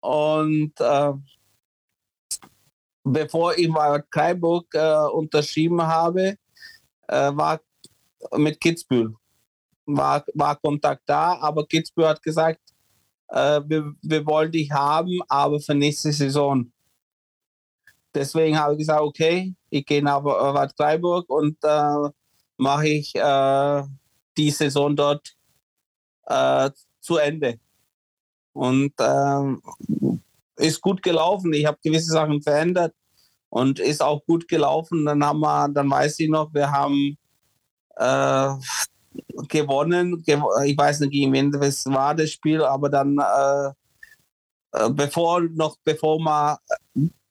und 0.00 0.72
äh, 0.80 1.12
bevor 3.12 3.56
ich 3.56 3.72
bei 3.72 4.02
Freiburg 4.12 4.66
äh, 4.74 5.06
unterschrieben 5.12 5.82
habe, 5.82 6.36
äh, 7.08 7.30
war 7.34 7.60
mit 8.36 8.60
Kitzbühel. 8.60 9.14
War, 9.86 10.24
war 10.34 10.56
Kontakt 10.56 11.02
da, 11.06 11.38
aber 11.38 11.66
Kitzbühel 11.66 12.08
hat 12.08 12.22
gesagt, 12.22 12.60
äh, 13.28 13.60
wir, 13.66 13.94
wir 14.02 14.26
wollen 14.26 14.52
dich 14.52 14.70
haben, 14.70 15.20
aber 15.28 15.60
für 15.60 15.74
nächste 15.74 16.12
Saison. 16.12 16.70
Deswegen 18.14 18.58
habe 18.58 18.72
ich 18.74 18.78
gesagt, 18.80 19.00
okay, 19.00 19.54
ich 19.70 19.84
gehe 19.84 20.02
nach 20.02 20.20
Bad 20.22 20.74
Freiburg 20.76 21.28
und 21.28 21.56
äh, 21.62 22.10
mache 22.56 22.88
ich 22.88 23.14
äh, 23.14 23.82
die 24.36 24.50
Saison 24.50 24.94
dort 24.96 25.36
äh, 26.26 26.70
zu 27.00 27.16
Ende. 27.16 27.60
Und 28.52 28.92
ähm, 28.98 29.62
ist 30.58 30.80
gut 30.80 31.02
gelaufen. 31.02 31.52
Ich 31.52 31.66
habe 31.66 31.78
gewisse 31.82 32.12
Sachen 32.12 32.42
verändert 32.42 32.94
und 33.48 33.78
ist 33.78 34.02
auch 34.02 34.24
gut 34.26 34.48
gelaufen. 34.48 35.04
Dann 35.04 35.24
haben 35.24 35.40
wir, 35.40 35.68
dann 35.68 35.90
weiß 35.90 36.18
ich 36.20 36.28
noch, 36.28 36.52
wir 36.52 36.70
haben 36.70 37.16
äh, 37.96 38.54
gewonnen. 39.48 40.22
Ich 40.26 40.78
weiß 40.78 41.00
nicht, 41.00 41.12
gegen 41.12 41.32
wen 41.32 41.50
das 41.50 41.86
war 41.86 42.14
das 42.14 42.30
Spiel, 42.30 42.62
aber 42.62 42.88
dann 42.88 43.18
äh, 43.18 43.68
äh 44.72 44.90
bevor 44.90 45.40
noch 45.40 45.76
bevor 45.84 46.20
man 46.20 46.56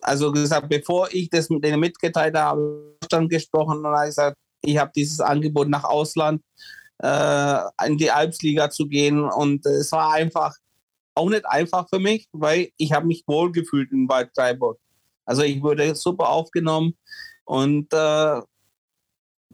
also 0.02 0.32
gesagt, 0.32 0.70
bevor 0.70 1.10
ich 1.12 1.30
das 1.30 1.50
mit 1.50 1.64
denen 1.64 1.80
mitgeteilt 1.80 2.36
habe, 2.36 2.98
dann 3.10 3.28
gesprochen 3.28 3.80
und 3.80 3.88
habe 3.88 4.06
gesagt, 4.06 4.38
ich 4.62 4.78
habe 4.78 4.92
dieses 4.96 5.20
Angebot 5.20 5.70
nach 5.70 5.84
Ausland 5.84 6.42
äh, 7.00 7.60
in 7.86 7.98
die 7.98 8.12
Alpsliga 8.12 8.70
zu 8.70 8.88
gehen 8.88 9.24
und 9.24 9.66
es 9.66 9.92
war 9.92 10.14
einfach 10.14 10.56
auch 11.18 11.30
nicht 11.30 11.46
einfach 11.46 11.88
für 11.90 12.00
mich, 12.00 12.28
weil 12.32 12.70
ich 12.78 12.94
habe 12.94 13.08
mich 13.08 13.24
wohlgefühlt 13.28 13.92
in 13.92 14.08
Bad 14.08 14.30
Freiburg. 14.36 14.80
Also 15.26 15.44
ich 15.44 15.62
wurde 15.62 15.96
super 15.96 16.30
aufgenommen 16.30 16.98
und 17.46 17.92
äh, 17.94 18.42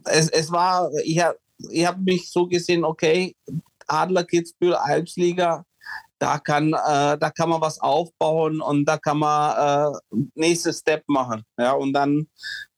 es, 0.04 0.28
es 0.28 0.52
war, 0.52 0.90
ich 1.04 1.20
habe 1.20 1.38
ich 1.70 1.86
hab 1.86 1.98
mich 1.98 2.30
so 2.30 2.46
gesehen, 2.46 2.84
okay, 2.84 3.34
Adler 3.86 4.24
Kitzbühel, 4.24 4.74
Alpsliga, 4.74 5.64
da 6.18 6.38
kann, 6.38 6.72
äh, 6.72 7.18
da 7.18 7.30
kann 7.30 7.48
man 7.48 7.60
was 7.60 7.80
aufbauen 7.80 8.60
und 8.60 8.84
da 8.86 8.96
kann 8.96 9.18
man 9.18 9.92
äh, 9.92 10.16
nächste 10.34 10.72
Step 10.72 11.04
machen. 11.06 11.42
Ja, 11.58 11.72
und 11.72 11.92
dann 11.92 12.28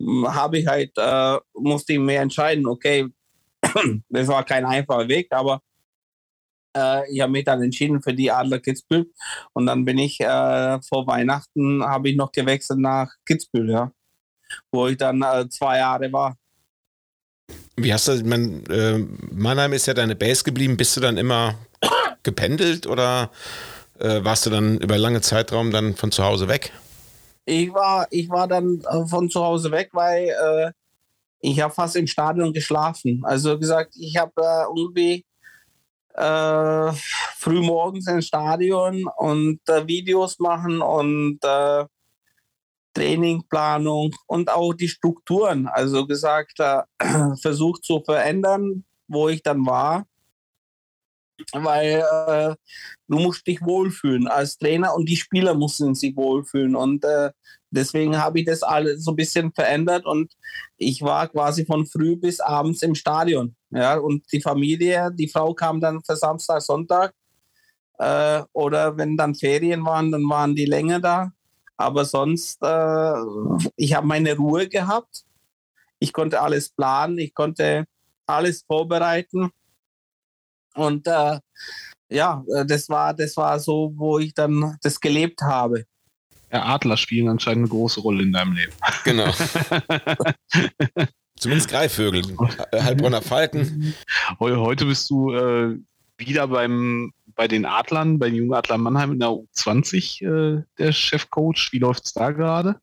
hm, 0.01 0.35
habe 0.35 0.59
ich 0.59 0.66
halt, 0.66 0.92
äh, 0.96 1.38
musste 1.55 1.94
ich 1.94 1.99
mir 1.99 2.20
entscheiden, 2.20 2.66
okay, 2.66 3.09
das 4.09 4.29
war 4.29 4.44
kein 4.44 4.64
einfacher 4.64 5.09
Weg, 5.09 5.29
aber 5.31 5.61
äh, 6.76 7.10
ich 7.10 7.20
habe 7.20 7.32
mich 7.32 7.44
dann 7.44 7.62
entschieden 7.62 8.02
für 8.02 8.14
die 8.14 8.30
Adler 8.30 8.60
Kitzbühel 8.60 9.10
und 9.52 9.66
dann 9.66 9.84
bin 9.84 9.98
ich 9.98 10.20
äh, 10.20 10.80
vor 10.82 11.06
Weihnachten 11.06 11.82
habe 11.82 12.10
ich 12.10 12.16
noch 12.16 12.32
gewechselt 12.32 12.80
nach 12.80 13.10
Kitzbühel, 13.24 13.70
ja, 13.70 13.92
wo 14.70 14.86
ich 14.88 14.96
dann 14.96 15.22
äh, 15.22 15.48
zwei 15.48 15.78
Jahre 15.78 16.12
war. 16.12 16.36
Wie 17.76 17.92
hast 17.92 18.08
du, 18.08 18.22
mein, 18.24 18.64
äh, 18.66 18.98
Mannheim 19.32 19.72
ist 19.72 19.86
ja 19.86 19.94
deine 19.94 20.16
Base 20.16 20.44
geblieben, 20.44 20.76
bist 20.76 20.96
du 20.96 21.00
dann 21.00 21.16
immer 21.16 21.54
gependelt 22.22 22.86
oder 22.86 23.30
äh, 23.98 24.24
warst 24.24 24.46
du 24.46 24.50
dann 24.50 24.78
über 24.78 24.98
lange 24.98 25.20
Zeitraum 25.20 25.70
dann 25.70 25.94
von 25.94 26.10
zu 26.10 26.24
Hause 26.24 26.48
weg? 26.48 26.72
Ich 27.44 27.72
war, 27.72 28.06
ich 28.10 28.28
war 28.28 28.48
dann 28.48 28.80
äh, 28.80 29.06
von 29.06 29.30
zu 29.30 29.42
Hause 29.44 29.70
weg, 29.70 29.90
weil 29.92 30.72
ich 31.40 31.60
habe 31.60 31.72
fast 31.72 31.96
im 31.96 32.06
Stadion 32.06 32.52
geschlafen. 32.52 33.22
Also 33.24 33.58
gesagt, 33.58 33.94
ich 33.96 34.16
habe 34.16 34.32
äh, 34.36 34.64
irgendwie 34.76 35.25
äh, 36.16 36.92
früh 37.37 37.61
morgens 37.61 38.07
ins 38.07 38.26
Stadion 38.26 39.07
und 39.16 39.61
äh, 39.68 39.87
Videos 39.87 40.38
machen 40.38 40.81
und 40.81 41.38
äh, 41.42 41.85
Trainingplanung 42.94 44.14
und 44.26 44.50
auch 44.50 44.72
die 44.72 44.88
Strukturen. 44.88 45.66
Also 45.66 46.07
gesagt, 46.07 46.59
äh, 46.61 46.83
versucht 47.40 47.85
zu 47.85 48.00
verändern, 48.00 48.85
wo 49.07 49.29
ich 49.29 49.42
dann 49.42 49.66
war. 49.66 50.07
Weil 51.52 52.02
äh, 52.26 52.55
du 53.09 53.18
musst 53.18 53.46
dich 53.46 53.61
wohlfühlen 53.61 54.26
als 54.26 54.57
Trainer 54.57 54.94
und 54.94 55.07
die 55.07 55.16
Spieler 55.16 55.52
mussten 55.52 55.94
sich 55.94 56.16
wohlfühlen. 56.16 56.74
Und 56.74 57.05
äh, 57.05 57.31
deswegen 57.70 58.18
habe 58.18 58.40
ich 58.40 58.46
das 58.46 58.62
alles 58.62 59.05
so 59.05 59.12
ein 59.12 59.16
bisschen 59.16 59.52
verändert 59.52 60.07
und 60.07 60.33
ich 60.76 61.02
war 61.02 61.29
quasi 61.29 61.64
von 61.64 61.87
früh 61.87 62.16
bis 62.16 62.40
abends 62.40 62.83
im 62.83 62.94
Stadion. 62.94 63.57
Ja, 63.70 63.98
und 63.98 64.24
die 64.33 64.40
Familie, 64.40 65.11
die 65.12 65.29
Frau 65.29 65.55
kam 65.55 65.81
dann 65.81 66.02
für 66.05 66.16
Samstag, 66.16 66.62
Sonntag. 66.62 67.14
Äh, 67.98 68.42
oder 68.52 68.96
wenn 68.96 69.16
dann 69.16 69.35
Ferien 69.35 69.85
waren, 69.85 70.12
dann 70.12 70.29
waren 70.29 70.55
die 70.55 70.66
länger 70.66 71.00
da. 71.00 71.33
Aber 71.76 72.05
sonst, 72.05 72.62
äh, 72.62 73.14
ich 73.76 73.94
habe 73.94 74.07
meine 74.07 74.37
Ruhe 74.37 74.68
gehabt. 74.68 75.24
Ich 75.98 76.12
konnte 76.12 76.40
alles 76.40 76.70
planen, 76.70 77.18
ich 77.18 77.35
konnte 77.35 77.87
alles 78.26 78.62
vorbereiten. 78.66 79.50
Und 80.74 81.07
äh, 81.07 81.38
ja, 82.11 82.44
das 82.66 82.88
war, 82.88 83.14
das 83.14 83.37
war 83.37 83.59
so, 83.59 83.92
wo 83.96 84.18
ich 84.18 84.35
dann 84.35 84.76
das 84.83 85.00
gelebt 85.00 85.42
habe. 85.42 85.87
Ja, 86.52 86.64
Adler 86.64 86.96
spielen 86.96 87.28
anscheinend 87.28 87.64
eine 87.64 87.68
große 87.68 88.00
Rolle 88.00 88.22
in 88.22 88.32
deinem 88.32 88.52
Leben. 88.52 88.72
Genau. 89.04 89.30
Zumindest 91.38 91.68
Greifvögel. 91.68 92.22
Heilbronner 92.72 93.20
Falken. 93.20 93.94
Heute 94.38 94.87
bist 94.87 95.11
du 95.11 95.32
äh, 95.32 95.76
wieder 96.16 96.48
beim, 96.48 97.12
bei 97.35 97.48
den 97.48 97.66
Adlern, 97.66 98.18
bei 98.18 98.30
den 98.30 98.37
Jungen 98.37 98.54
Adlern 98.54 98.80
Mannheim 98.80 99.12
in 99.12 99.20
der 99.20 99.28
U20 99.28 100.22
äh, 100.24 100.62
der 100.78 100.92
Chefcoach. 100.92 101.68
Wie 101.72 101.78
läuft 101.78 102.06
es 102.06 102.14
da 102.14 102.30
gerade? 102.30 102.80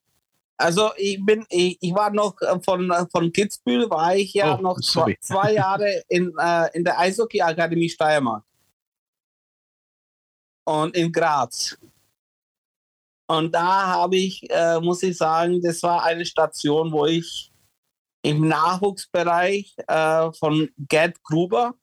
Also 0.57 0.91
ich 0.97 1.19
bin, 1.25 1.45
ich, 1.49 1.77
ich, 1.81 1.93
war 1.93 2.11
noch 2.11 2.39
äh, 2.41 2.59
von, 2.63 2.91
äh, 2.91 3.05
von 3.11 3.31
Kitzbühel, 3.31 3.89
war 3.89 4.15
ich 4.15 4.33
ja 4.33 4.57
oh, 4.57 4.61
noch 4.61 4.79
zwei, 4.81 5.17
zwei, 5.19 5.53
Jahre 5.53 6.03
in, 6.07 6.31
äh, 6.39 6.69
in 6.73 6.83
der 6.83 6.99
Eishockey-Akademie 6.99 7.89
Steiermark. 7.89 8.43
Und 10.65 10.95
in 10.95 11.11
Graz. 11.11 11.77
Und 13.27 13.53
da 13.53 13.87
habe 13.87 14.17
ich, 14.17 14.49
äh, 14.49 14.79
muss 14.79 15.03
ich 15.03 15.17
sagen, 15.17 15.61
das 15.61 15.81
war 15.83 16.03
eine 16.03 16.25
Station, 16.25 16.91
wo 16.91 17.05
ich 17.05 17.51
im 18.21 18.47
Nachwuchsbereich 18.47 19.75
äh, 19.87 20.31
von 20.33 20.69
Gerd 20.77 21.21
Gruber 21.23 21.73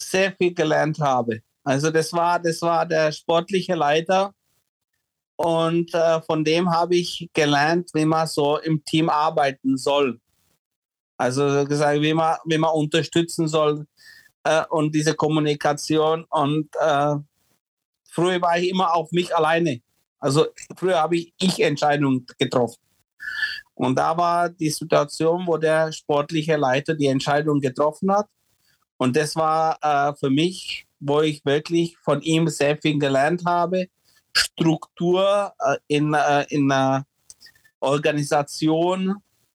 sehr 0.00 0.32
viel 0.32 0.54
gelernt 0.54 0.98
habe. 1.00 1.40
Also 1.64 1.90
das 1.90 2.12
war, 2.12 2.38
das 2.38 2.62
war 2.62 2.86
der 2.86 3.10
sportliche 3.12 3.74
Leiter 3.74 4.32
und 5.36 5.92
äh, 5.94 6.22
von 6.22 6.44
dem 6.44 6.70
habe 6.70 6.96
ich 6.96 7.28
gelernt, 7.34 7.90
wie 7.92 8.06
man 8.06 8.26
so 8.26 8.58
im 8.58 8.82
Team 8.84 9.10
arbeiten 9.10 9.76
soll. 9.76 10.20
Also 11.18 11.64
gesagt, 11.64 12.00
wie 12.00 12.14
man, 12.14 12.36
wie 12.46 12.58
man 12.58 12.70
unterstützen 12.70 13.48
soll 13.48 13.86
äh, 14.44 14.64
und 14.70 14.94
diese 14.94 15.14
Kommunikation. 15.14 16.24
Und 16.30 16.68
äh, 16.80 17.16
früher 18.10 18.40
war 18.40 18.58
ich 18.58 18.70
immer 18.70 18.94
auf 18.94 19.12
mich 19.12 19.34
alleine. 19.34 19.80
Also 20.26 20.48
früher 20.76 20.98
habe 20.98 21.18
ich 21.18 21.32
ich 21.38 21.60
Entscheidungen 21.60 22.26
getroffen. 22.36 22.82
Und 23.74 23.96
da 23.96 24.16
war 24.16 24.48
die 24.48 24.70
Situation, 24.70 25.46
wo 25.46 25.56
der 25.56 25.92
sportliche 25.92 26.56
Leiter 26.56 26.96
die 26.96 27.06
Entscheidung 27.06 27.60
getroffen 27.60 28.10
hat. 28.10 28.26
Und 28.96 29.14
das 29.14 29.36
war 29.36 29.78
äh, 29.80 30.16
für 30.16 30.30
mich, 30.30 30.88
wo 30.98 31.20
ich 31.20 31.44
wirklich 31.44 31.96
von 31.98 32.22
ihm 32.22 32.48
sehr 32.48 32.76
viel 32.76 32.98
gelernt 32.98 33.44
habe. 33.46 33.86
Struktur 34.36 35.52
äh, 35.60 35.76
in, 35.86 36.12
äh, 36.12 36.44
in 36.48 36.72
einer 36.72 37.06
Organisation. 37.78 39.14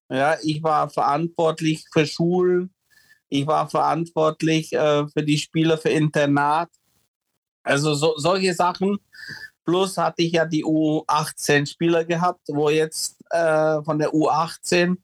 Ja, 0.10 0.38
ich 0.42 0.64
war 0.64 0.90
verantwortlich 0.90 1.84
für 1.92 2.06
Schulen, 2.06 2.74
Ich 3.28 3.46
war 3.46 3.70
verantwortlich 3.70 4.72
äh, 4.72 5.06
für 5.10 5.24
die 5.24 5.38
Spieler 5.38 5.78
für 5.78 5.90
Internat. 5.90 6.70
Also 7.62 7.94
so, 7.94 8.14
solche 8.16 8.54
Sachen. 8.54 9.00
Plus 9.66 9.98
hatte 9.98 10.24
ich 10.24 10.34
ja 10.34 10.46
die 10.46 10.66
U18 10.66 11.66
Spieler 11.66 12.04
gehabt, 12.04 12.42
wo 12.48 12.70
jetzt 12.70 13.18
äh, 13.30 13.82
von 13.84 14.00
der 14.00 14.12
U18 14.12 14.98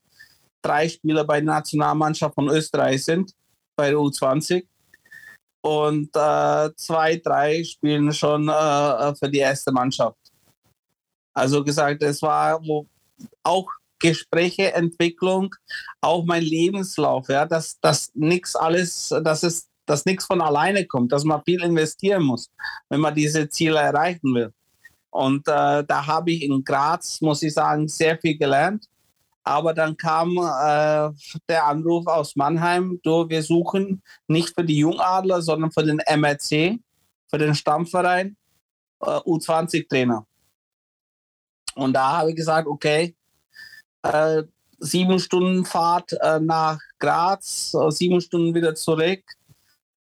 drei 0.61 0.89
Spieler 0.89 1.23
bei 1.23 1.39
der 1.39 1.53
Nationalmannschaft 1.53 2.35
von 2.35 2.49
Österreich 2.49 3.03
sind, 3.03 3.31
bei 3.75 3.89
der 3.89 3.99
U20. 3.99 4.65
Und 5.61 6.09
äh, 6.15 6.69
zwei, 6.75 7.17
drei 7.17 7.63
spielen 7.63 8.11
schon 8.13 8.47
äh, 8.47 9.15
für 9.15 9.29
die 9.29 9.39
erste 9.39 9.71
Mannschaft. 9.71 10.17
Also 11.33 11.63
gesagt, 11.63 12.01
es 12.03 12.21
war 12.21 12.59
auch 13.43 13.67
Gespräche, 13.99 14.73
Entwicklung, 14.73 15.53
auch 16.01 16.25
mein 16.25 16.43
Lebenslauf, 16.43 17.29
ja, 17.29 17.45
dass 17.45 17.79
das 17.79 18.11
nichts 18.13 18.55
alles, 18.55 19.09
dass 19.23 19.43
es 19.43 19.67
dass 19.87 20.05
nichts 20.05 20.25
von 20.25 20.41
alleine 20.41 20.85
kommt, 20.85 21.11
dass 21.11 21.23
man 21.23 21.41
viel 21.43 21.63
investieren 21.63 22.23
muss, 22.23 22.51
wenn 22.89 22.99
man 22.99 23.15
diese 23.15 23.49
Ziele 23.49 23.79
erreichen 23.79 24.33
will. 24.35 24.53
Und 25.09 25.47
äh, 25.47 25.83
da 25.83 26.05
habe 26.05 26.31
ich 26.31 26.43
in 26.43 26.63
Graz, 26.63 27.21
muss 27.21 27.41
ich 27.41 27.53
sagen, 27.53 27.87
sehr 27.87 28.17
viel 28.19 28.37
gelernt. 28.37 28.85
Aber 29.43 29.73
dann 29.73 29.95
kam 29.95 30.37
äh, 30.37 31.09
der 31.47 31.65
Anruf 31.65 32.05
aus 32.05 32.35
Mannheim, 32.35 32.99
du, 33.01 33.29
wir 33.29 33.41
suchen 33.41 34.03
nicht 34.27 34.53
für 34.53 34.65
die 34.65 34.79
Jungadler, 34.79 35.41
sondern 35.41 35.71
für 35.71 35.83
den 35.83 36.01
MRC, 36.05 36.79
für 37.29 37.37
den 37.37 37.55
Stammverein, 37.55 38.35
äh, 39.01 39.05
U20-Trainer. 39.05 40.25
Und 41.75 41.93
da 41.93 42.17
habe 42.17 42.31
ich 42.31 42.35
gesagt, 42.35 42.67
okay, 42.67 43.15
äh, 44.03 44.43
sieben 44.79 45.19
Stunden 45.19 45.65
Fahrt 45.65 46.13
äh, 46.21 46.39
nach 46.39 46.79
Graz, 46.99 47.75
sieben 47.89 48.19
Stunden 48.21 48.53
wieder 48.53 48.75
zurück. 48.75 49.23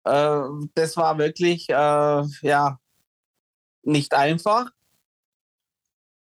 Äh, 0.04 0.40
das 0.74 0.96
war 0.96 1.18
wirklich 1.18 1.66
ja 1.68 2.78
nicht 3.82 4.14
einfach. 4.14 4.70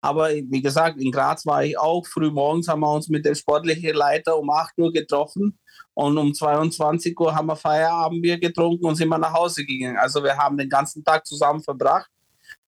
Aber 0.05 0.29
wie 0.29 0.61
gesagt, 0.61 1.00
in 1.00 1.11
Graz 1.11 1.46
war 1.46 1.64
ich 1.64 1.79
auch. 1.79 2.07
Früh 2.07 2.31
morgens 2.31 2.68
haben 2.68 2.81
wir 2.81 2.92
uns 2.92 3.09
mit 3.09 3.24
dem 3.24 3.35
sportlichen 3.35 3.94
Leiter 3.94 4.38
um 4.38 4.50
8 4.50 4.77
Uhr 4.77 4.92
getroffen 4.92 5.59
und 5.94 6.18
um 6.18 6.35
22 6.35 7.18
Uhr 7.18 7.35
haben 7.35 7.46
wir 7.46 7.57
Feierabendbier 7.57 8.38
getrunken 8.38 8.85
und 8.85 8.96
sind 8.96 9.09
wir 9.09 9.16
nach 9.16 9.33
Hause 9.33 9.64
gegangen. 9.64 9.96
Also 9.96 10.22
wir 10.22 10.37
haben 10.37 10.59
den 10.59 10.68
ganzen 10.68 11.03
Tag 11.03 11.27
zusammen 11.27 11.62
verbracht 11.62 12.11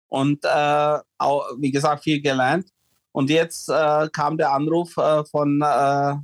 und 0.07 0.45
äh, 0.45 0.97
auch, 1.17 1.45
wie 1.57 1.71
gesagt, 1.71 2.03
viel 2.03 2.21
gelernt. 2.21 2.69
Und 3.11 3.29
jetzt 3.29 3.67
äh, 3.67 4.07
kam 4.13 4.37
der 4.37 4.53
Anruf 4.53 4.95
äh, 4.95 5.25
von, 5.25 5.61
äh, 5.61 6.15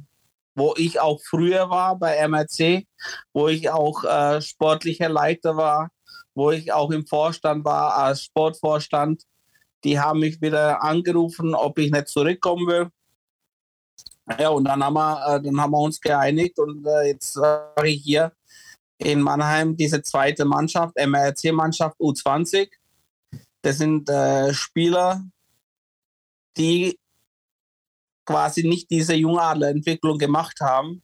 wo 0.56 0.74
ich 0.78 1.00
auch 1.00 1.20
früher 1.24 1.70
war 1.70 1.98
bei 1.98 2.28
MRC, 2.28 2.86
wo 3.34 3.48
ich 3.48 3.70
auch 3.70 4.04
äh, 4.04 4.42
sportlicher 4.42 5.10
Leiter 5.10 5.56
war, 5.58 5.90
wo 6.36 6.52
ich 6.52 6.72
auch 6.74 6.92
im 6.92 7.06
Vorstand 7.06 7.66
war 7.66 7.96
als 7.96 8.24
Sportvorstand 8.24 9.24
die 9.84 10.00
haben 10.00 10.20
mich 10.20 10.42
wieder 10.42 10.82
angerufen, 10.82 11.56
ob 11.56 11.78
ich 11.80 11.92
nicht 11.92 12.08
zurückkommen 12.08 12.68
will. 12.68 12.90
Ja, 14.40 14.50
und 14.50 14.66
dann 14.66 14.84
haben 14.84 14.94
wir, 14.94 15.36
äh, 15.36 15.42
dann 15.42 15.60
haben 15.60 15.72
wir 15.72 15.80
uns 15.80 16.00
geeinigt 16.00 16.58
und 16.60 16.86
äh, 16.86 17.08
jetzt 17.08 17.34
sage 17.34 17.90
ich 17.90 18.02
hier 18.04 18.32
in 18.98 19.22
Mannheim 19.22 19.76
diese 19.76 20.02
zweite 20.02 20.46
Mannschaft, 20.46 20.96
MRC-Mannschaft 20.96 22.00
U20. 22.00 22.70
Das 23.64 23.80
sind 23.80 24.10
äh, 24.10 24.54
Spieler, 24.54 25.24
die 26.56 26.98
quasi 28.26 28.68
nicht 28.68 28.90
diese 28.90 29.16
Jungadlerentwicklung 29.16 30.18
gemacht 30.18 30.60
haben, 30.62 31.04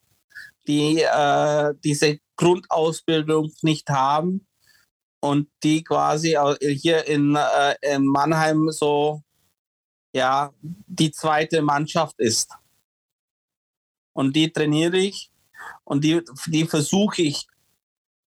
die 0.67 1.01
äh, 1.01 1.73
diese 1.84 2.19
Grundausbildung 2.36 3.51
nicht 3.62 3.89
haben 3.89 4.47
und 5.19 5.49
die 5.63 5.84
quasi 5.84 6.38
hier 6.60 7.06
in, 7.06 7.36
äh, 7.36 7.75
in 7.82 8.06
Mannheim 8.06 8.69
so 8.71 9.23
ja 10.13 10.51
die 10.62 11.12
zweite 11.12 11.62
Mannschaft 11.62 12.15
ist. 12.19 12.51
Und 14.13 14.36
die 14.36 14.51
trainiere 14.51 14.97
ich 14.97 15.32
und 15.84 16.03
die, 16.03 16.21
die 16.47 16.65
versuche 16.65 17.21
ich 17.21 17.47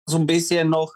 so 0.06 0.18
ein 0.18 0.28
bisschen 0.28 0.70
noch 0.70 0.94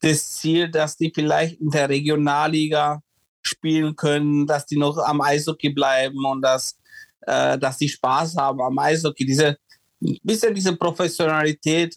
das 0.00 0.36
Ziel, 0.36 0.70
dass 0.70 0.96
die 0.96 1.12
vielleicht 1.14 1.60
in 1.60 1.70
der 1.70 1.88
Regionalliga 1.88 3.02
spielen 3.42 3.96
können, 3.96 4.46
dass 4.46 4.66
die 4.66 4.76
noch 4.76 4.98
am 4.98 5.20
Eishockey 5.20 5.70
bleiben 5.70 6.24
und 6.24 6.42
dass, 6.42 6.78
äh, 7.26 7.58
dass 7.58 7.78
die 7.78 7.88
Spaß 7.88 8.36
haben 8.36 8.60
am 8.60 8.78
Eishockey. 8.78 9.24
Diese 9.26 9.58
bisschen 10.22 10.54
diese 10.54 10.76
Professionalität 10.76 11.94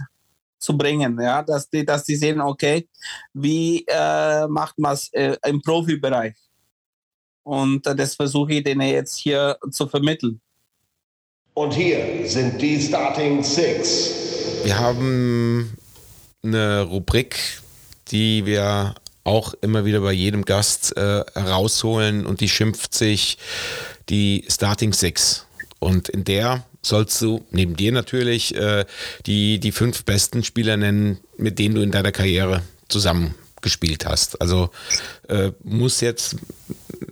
zu 0.58 0.78
bringen, 0.78 1.20
ja, 1.22 1.42
dass 1.42 1.70
die, 1.70 1.86
dass 1.86 2.04
die 2.04 2.16
sehen, 2.16 2.42
okay, 2.42 2.88
wie 3.34 3.86
äh, 3.88 4.48
macht 4.48 4.78
man 4.78 4.94
es 4.94 5.12
äh, 5.14 5.38
im 5.48 5.62
Profibereich? 5.62 6.36
Und 7.44 7.86
äh, 7.88 7.96
das 7.96 8.16
versuche 8.16 8.54
ich 8.54 8.64
denen 8.64 8.88
jetzt 8.88 9.18
hier 9.18 9.58
zu 9.72 9.88
vermitteln. 9.88 10.42
Und 11.54 11.74
hier 11.74 12.28
sind 12.28 12.62
die 12.62 12.82
Starting 12.82 13.44
Six. 13.44 14.64
Wir 14.64 14.78
haben 14.78 15.78
eine 16.44 16.84
Rubrik, 16.84 17.38
die 18.10 18.46
wir 18.46 18.96
auch 19.30 19.54
immer 19.62 19.86
wieder 19.86 20.02
bei 20.02 20.12
jedem 20.12 20.44
Gast 20.44 20.98
äh, 20.98 21.24
herausholen 21.36 22.26
und 22.26 22.42
die 22.42 22.50
schimpft 22.50 22.96
sich 22.96 23.38
die 24.10 24.44
Starting 24.50 24.92
Six. 24.92 25.46
Und 25.78 26.10
in 26.10 26.24
der 26.24 26.66
sollst 26.82 27.22
du 27.22 27.46
neben 27.52 27.76
dir 27.76 27.92
natürlich 27.92 28.56
äh, 28.56 28.86
die, 29.28 29.60
die 29.60 29.72
fünf 29.72 30.04
besten 30.04 30.44
Spieler 30.44 30.78
nennen, 30.78 31.20
mit 31.38 31.60
denen 31.60 31.76
du 31.76 31.82
in 31.82 31.92
deiner 31.92 32.12
Karriere 32.12 32.64
zusammengespielt 32.88 34.06
hast. 34.06 34.42
Also 34.42 34.72
äh, 35.28 35.52
muss 35.64 36.02
jetzt 36.02 36.38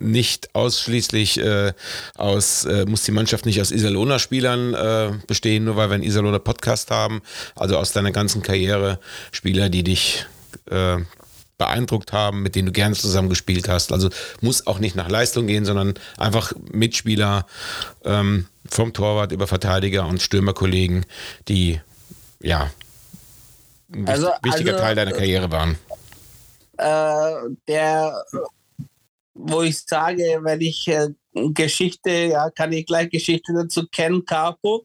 nicht 0.00 0.54
ausschließlich 0.54 1.38
äh, 1.38 1.72
aus, 2.16 2.64
äh, 2.64 2.84
muss 2.86 3.04
die 3.04 3.12
Mannschaft 3.12 3.46
nicht 3.46 3.60
aus 3.60 3.70
Iserlohner 3.70 4.18
Spielern 4.18 4.74
äh, 4.74 5.12
bestehen, 5.26 5.64
nur 5.64 5.76
weil 5.76 5.88
wir 5.90 5.94
einen 5.94 6.02
Iserlohner 6.02 6.40
Podcast 6.40 6.90
haben. 6.90 7.22
Also 7.54 7.76
aus 7.76 7.92
deiner 7.92 8.10
ganzen 8.10 8.42
Karriere 8.42 8.98
Spieler, 9.30 9.68
die 9.68 9.84
dich 9.84 10.26
äh, 10.70 10.98
beeindruckt 11.58 12.12
haben, 12.12 12.42
mit 12.42 12.54
denen 12.54 12.66
du 12.66 12.72
gerne 12.72 12.94
zusammengespielt 12.94 13.68
hast. 13.68 13.92
Also 13.92 14.08
muss 14.40 14.66
auch 14.66 14.78
nicht 14.78 14.96
nach 14.96 15.08
Leistung 15.08 15.48
gehen, 15.48 15.64
sondern 15.64 15.94
einfach 16.16 16.52
Mitspieler 16.72 17.46
ähm, 18.04 18.46
vom 18.66 18.92
Torwart 18.92 19.32
über 19.32 19.46
Verteidiger 19.46 20.06
und 20.06 20.22
Stürmerkollegen, 20.22 21.04
die 21.48 21.80
ja 22.40 22.70
ein 23.92 24.08
also, 24.08 24.28
wichtiger 24.42 24.72
also, 24.72 24.84
Teil 24.84 24.94
deiner 24.94 25.12
Karriere 25.12 25.50
waren. 25.50 25.76
Äh, 26.76 27.54
der, 27.66 28.24
wo 29.34 29.62
ich 29.62 29.80
sage, 29.80 30.38
wenn 30.42 30.60
ich 30.60 30.86
äh, 30.86 31.08
Geschichte, 31.34 32.10
ja, 32.10 32.50
kann 32.50 32.72
ich 32.72 32.86
gleich 32.86 33.10
Geschichte 33.10 33.52
dazu 33.52 33.86
kennen, 33.90 34.24
Carpo. 34.24 34.84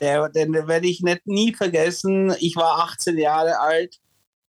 Der, 0.00 0.30
den 0.30 0.54
werde 0.54 0.88
ich 0.88 1.02
nicht 1.02 1.26
nie 1.26 1.54
vergessen. 1.54 2.34
Ich 2.40 2.56
war 2.56 2.80
18 2.80 3.18
Jahre 3.18 3.60
alt 3.60 4.00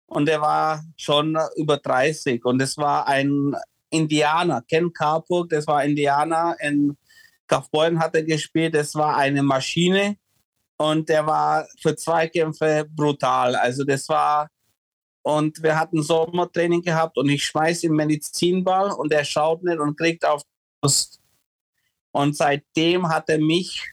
und 0.07 0.29
er 0.29 0.41
war 0.41 0.85
schon 0.97 1.37
über 1.57 1.79
30 1.79 2.45
und 2.45 2.61
es 2.63 2.77
war 2.77 3.07
ein 3.07 3.55
Indianer, 3.91 4.63
Ken 4.63 4.93
Carpuk, 4.93 5.51
das 5.51 5.67
war 5.67 5.85
Indianer 5.85 6.57
in 6.61 6.97
Kaufbeuren 7.47 7.99
hat 7.99 8.15
er 8.15 8.25
gespielt, 8.25 8.75
das 8.75 8.95
war 8.95 9.17
eine 9.17 9.43
Maschine 9.43 10.17
und 10.79 11.09
der 11.09 11.27
war 11.27 11.67
für 11.81 11.95
Zweikämpfe 11.95 12.87
brutal. 12.91 13.55
Also 13.55 13.85
das 13.85 14.09
war 14.09 14.49
und 15.23 15.63
wir 15.63 15.79
hatten 15.79 16.03
Sommertraining 16.03 16.83
gehabt 16.83 17.19
und 17.19 17.29
ich 17.29 17.45
schmeiße 17.45 17.87
ihm 17.87 17.95
Medizinball 17.95 18.93
und 18.93 19.13
er 19.13 19.25
schaut 19.25 19.63
nicht 19.65 19.79
und 19.79 19.97
kriegt 19.99 20.25
auf 20.25 20.43
Brust. 20.81 21.21
Und 22.13 22.37
seitdem 22.37 23.09
hat 23.09 23.29
er 23.29 23.39
mich 23.39 23.93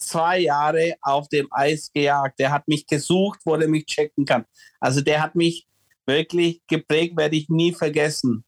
zwei 0.00 0.40
Jahre 0.40 0.94
auf 1.02 1.28
dem 1.28 1.46
Eis 1.50 1.90
gejagt. 1.92 2.38
Der 2.38 2.50
hat 2.50 2.66
mich 2.66 2.86
gesucht, 2.86 3.40
wo 3.44 3.54
er 3.54 3.68
mich 3.68 3.86
checken 3.86 4.24
kann. 4.24 4.44
Also 4.80 5.00
der 5.00 5.22
hat 5.22 5.34
mich 5.34 5.66
wirklich 6.06 6.62
geprägt, 6.66 7.16
werde 7.16 7.36
ich 7.36 7.48
nie 7.48 7.72
vergessen. 7.72 8.44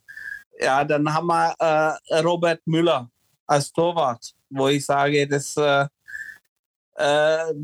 Ja, 0.58 0.84
dann 0.84 1.12
haben 1.12 1.26
wir 1.26 1.54
äh, 2.08 2.18
Robert 2.18 2.60
Müller 2.66 3.10
als 3.46 3.72
Torwart, 3.72 4.32
wo 4.50 4.68
ich 4.68 4.84
sage, 4.84 5.26
dass 5.28 5.56
äh, 5.56 5.86
äh, 6.96 7.54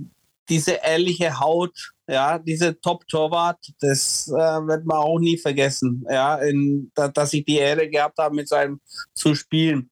diese 0.48 0.72
ehrliche 0.72 1.38
Haut, 1.38 1.92
ja, 2.07 2.38
diese 2.38 2.81
Top-Torwart, 2.81 3.59
das 3.81 4.29
äh, 4.29 4.33
wird 4.33 4.87
man 4.87 4.98
auch 4.98 5.18
nie 5.18 5.37
vergessen, 5.37 6.05
ja, 6.09 6.37
in, 6.37 6.90
da, 6.94 7.09
dass 7.09 7.35
ich 7.35 7.44
die 7.44 7.59
Ehre 7.59 7.88
gehabt 7.88 8.18
habe, 8.18 8.35
mit 8.35 8.48
seinem 8.48 8.81
zu 9.14 9.35
spielen. 9.35 9.90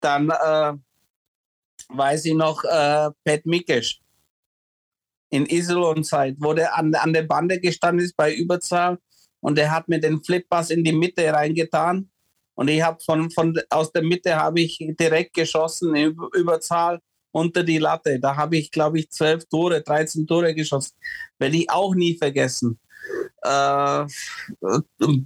Dann 0.00 0.30
äh, 0.30 0.74
weiß 1.88 2.24
ich 2.26 2.34
noch, 2.34 2.62
äh, 2.64 3.10
Pat 3.24 3.44
Mikesch 3.44 4.00
in 5.30 5.46
Iserlohn-Zeit, 5.46 6.36
wo 6.38 6.52
der 6.52 6.76
an, 6.76 6.94
an 6.94 7.12
der 7.12 7.22
Bande 7.22 7.58
gestanden 7.58 8.04
ist 8.04 8.16
bei 8.16 8.34
Überzahl 8.34 8.98
und 9.40 9.56
der 9.56 9.70
hat 9.70 9.88
mir 9.88 9.98
den 9.98 10.22
Flippass 10.22 10.70
in 10.70 10.84
die 10.84 10.92
Mitte 10.92 11.32
reingetan 11.32 12.10
und 12.54 12.68
ich 12.68 12.82
habe 12.82 12.98
von, 13.02 13.30
von 13.30 13.58
aus 13.70 13.92
der 13.92 14.02
Mitte 14.02 14.36
habe 14.36 14.60
ich 14.60 14.78
direkt 15.00 15.34
geschossen 15.34 15.94
in 15.96 16.16
Überzahl 16.34 17.00
unter 17.32 17.64
die 17.64 17.78
Latte. 17.78 18.20
Da 18.20 18.36
habe 18.36 18.58
ich, 18.58 18.70
glaube 18.70 18.98
ich, 19.00 19.10
12 19.10 19.48
Tore, 19.48 19.82
13 19.82 20.26
Tore 20.26 20.54
geschossen. 20.54 20.92
Werde 21.38 21.56
ich 21.56 21.70
auch 21.70 21.94
nie 21.94 22.16
vergessen. 22.16 22.78
Äh, 23.42 24.06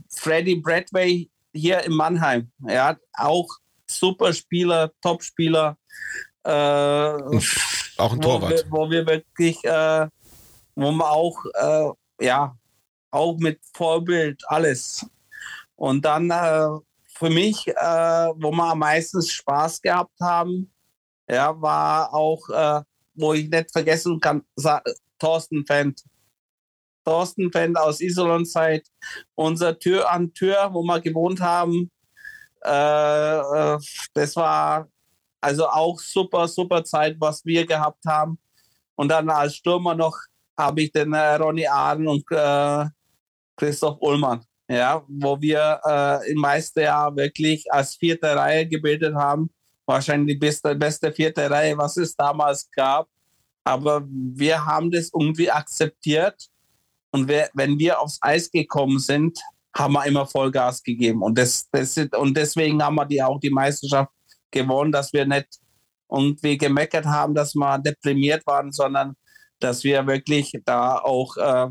Freddy 0.09 0.57
Bradway 0.57 1.29
hier 1.53 1.83
in 1.85 1.92
Mannheim. 1.92 2.51
Ja, 2.66 2.97
auch 3.14 3.49
super 3.87 4.33
Spieler, 4.33 4.92
Top-Spieler. 5.03 5.77
Äh, 6.47 7.41
auch 7.99 8.13
ein 8.13 8.21
Torwart. 8.21 8.65
Wo 8.71 8.89
wir, 8.89 8.89
wo 8.89 8.91
wir 8.91 9.07
wirklich, 9.07 9.65
äh, 9.65 10.07
wo 10.77 10.93
man 10.93 11.09
auch, 11.09 11.37
äh, 11.55 12.25
ja, 12.25 12.57
auch 13.11 13.37
mit 13.39 13.59
Vorbild, 13.75 14.45
alles. 14.47 15.05
Und 15.75 16.05
dann 16.05 16.31
äh, 16.31 16.69
für 17.19 17.31
mich, 17.31 17.67
äh, 17.67 17.73
wo 17.75 18.53
wir 18.53 18.65
am 18.65 18.79
meisten 18.79 19.21
Spaß 19.21 19.83
gehabt 19.83 20.15
haben, 20.21 20.73
ja, 21.29 21.61
war 21.61 22.15
auch, 22.15 22.49
äh, 22.51 22.83
wo 23.15 23.33
ich 23.33 23.49
nicht 23.49 23.73
vergessen 23.73 24.21
kann, 24.21 24.43
Thorsten 25.19 25.67
Fendt. 25.67 26.05
Thorsten 27.05 27.51
Fendt 27.51 27.77
aus 27.77 28.01
Isolon-Zeit, 28.01 28.87
unser 29.35 29.77
Tür 29.79 30.11
an 30.11 30.33
Tür, 30.33 30.71
wo 30.73 30.83
wir 30.83 31.01
gewohnt 31.01 31.41
haben. 31.41 31.91
Das 32.61 34.35
war 34.35 34.89
also 35.47 35.69
auch 35.69 36.01
super, 36.01 36.49
super 36.49 36.83
Zeit, 36.83 37.17
was 37.21 37.45
wir 37.45 37.65
gehabt 37.65 38.05
haben. 38.05 38.37
Und 38.97 39.09
dann 39.09 39.31
als 39.31 39.55
Stürmer 39.55 39.95
noch 39.95 40.17
habe 40.59 40.83
ich 40.83 40.91
den 40.91 41.13
äh, 41.13 41.35
Ronny 41.35 41.67
Aden 41.69 42.09
und 42.09 42.25
äh, 42.33 42.87
Christoph 43.57 43.99
Ullmann, 44.01 44.45
ja, 44.69 45.05
wo 45.07 45.41
wir 45.41 45.81
äh, 45.87 46.33
im 46.33 46.39
meisten 46.39 46.81
Jahr 46.81 47.15
wirklich 47.15 47.73
als 47.73 47.95
vierte 47.95 48.35
Reihe 48.35 48.67
gebildet 48.67 49.15
haben. 49.15 49.51
Wahrscheinlich 49.87 50.35
die 50.35 50.41
beste, 50.41 50.75
beste 50.75 51.13
vierte 51.13 51.49
Reihe, 51.49 51.79
was 51.79 51.97
es 51.97 52.17
damals 52.17 52.69
gab. 52.73 53.09
Aber 53.63 54.05
wir 54.09 54.65
haben 54.65 54.91
das 54.91 55.13
irgendwie 55.15 55.49
akzeptiert. 55.49 56.49
Und 57.13 57.29
wir, 57.29 57.51
wenn 57.55 57.79
wir 57.79 58.01
aufs 58.01 58.19
Eis 58.21 58.51
gekommen 58.51 58.99
sind, 58.99 59.39
haben 59.77 59.93
wir 59.93 60.07
immer 60.07 60.27
Vollgas 60.27 60.83
gegeben. 60.83 61.23
Und, 61.23 61.39
das, 61.39 61.69
das, 61.71 61.97
und 62.19 62.37
deswegen 62.37 62.83
haben 62.83 62.97
wir 62.97 63.07
die, 63.07 63.23
auch 63.23 63.39
die 63.39 63.51
Meisterschaft 63.51 64.11
gewonnen, 64.57 64.92
dass 64.92 65.12
wir 65.12 65.27
nicht 65.27 65.49
irgendwie 66.11 66.57
gemeckert 66.57 67.07
haben, 67.07 67.35
dass 67.35 67.55
wir 67.55 67.79
deprimiert 67.79 68.47
waren, 68.47 68.73
sondern 68.73 69.16
dass 69.61 69.85
wir 69.85 70.07
wirklich 70.07 70.53
da 70.64 70.99
auch 70.99 71.37
äh, 71.37 71.69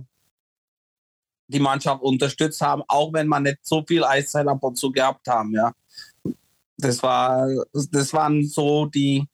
die 1.48 1.60
Mannschaft 1.60 2.02
unterstützt 2.02 2.62
haben, 2.62 2.84
auch 2.88 3.14
wenn 3.14 3.28
man 3.28 3.44
nicht 3.44 3.60
so 3.62 3.84
viel 3.88 4.04
Eiszeit 4.04 4.48
ab 4.48 4.64
und 4.64 4.78
zu 4.78 4.92
gehabt 4.92 5.28
haben. 5.28 5.54
Ja. 5.54 5.72
Das, 6.78 7.02
war, 7.04 7.48
das 7.92 8.14
waren 8.14 8.44
so 8.44 8.88
die, 8.88 9.26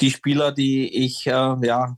die 0.00 0.10
Spieler, 0.10 0.52
die 0.52 1.04
ich, 1.04 1.26
äh, 1.26 1.66
ja, 1.66 1.96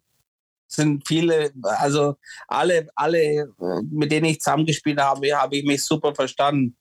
sind 0.69 1.07
viele, 1.09 1.51
also 1.63 2.17
alle, 2.47 2.89
alle, 2.95 3.49
mit 3.91 4.13
denen 4.13 4.27
ich 4.27 4.41
zusammengespielt 4.41 5.01
habe, 5.01 5.35
habe 5.35 5.57
ich 5.57 5.65
mich 5.65 5.83
super 5.83 6.15
verstanden. 6.15 6.77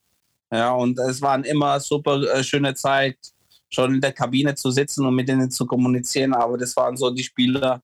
Ja, 0.52 0.72
und 0.72 0.98
es 1.00 1.22
waren 1.22 1.44
immer 1.44 1.80
super 1.80 2.22
äh, 2.22 2.44
schöne 2.44 2.74
Zeit, 2.74 3.18
schon 3.70 3.96
in 3.96 4.02
der 4.02 4.14
Kabine 4.14 4.56
zu 4.56 4.72
sitzen 4.72 5.06
und 5.06 5.16
mit 5.16 5.28
denen 5.28 5.52
zu 5.52 5.66
kommunizieren. 5.66 6.34
Aber 6.34 6.58
das 6.58 6.76
waren 6.76 6.98
so 6.98 7.10
die 7.10 7.24
Spieler, 7.24 7.82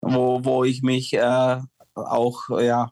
wo, 0.00 0.44
wo 0.44 0.64
ich 0.64 0.82
mich 0.82 1.12
äh, 1.14 1.60
auch, 1.94 2.48
ja, 2.60 2.90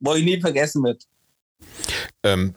wo 0.00 0.14
ich 0.14 0.24
nie 0.24 0.40
vergessen 0.40 0.82
wird. 0.82 1.04
Ähm, 2.22 2.54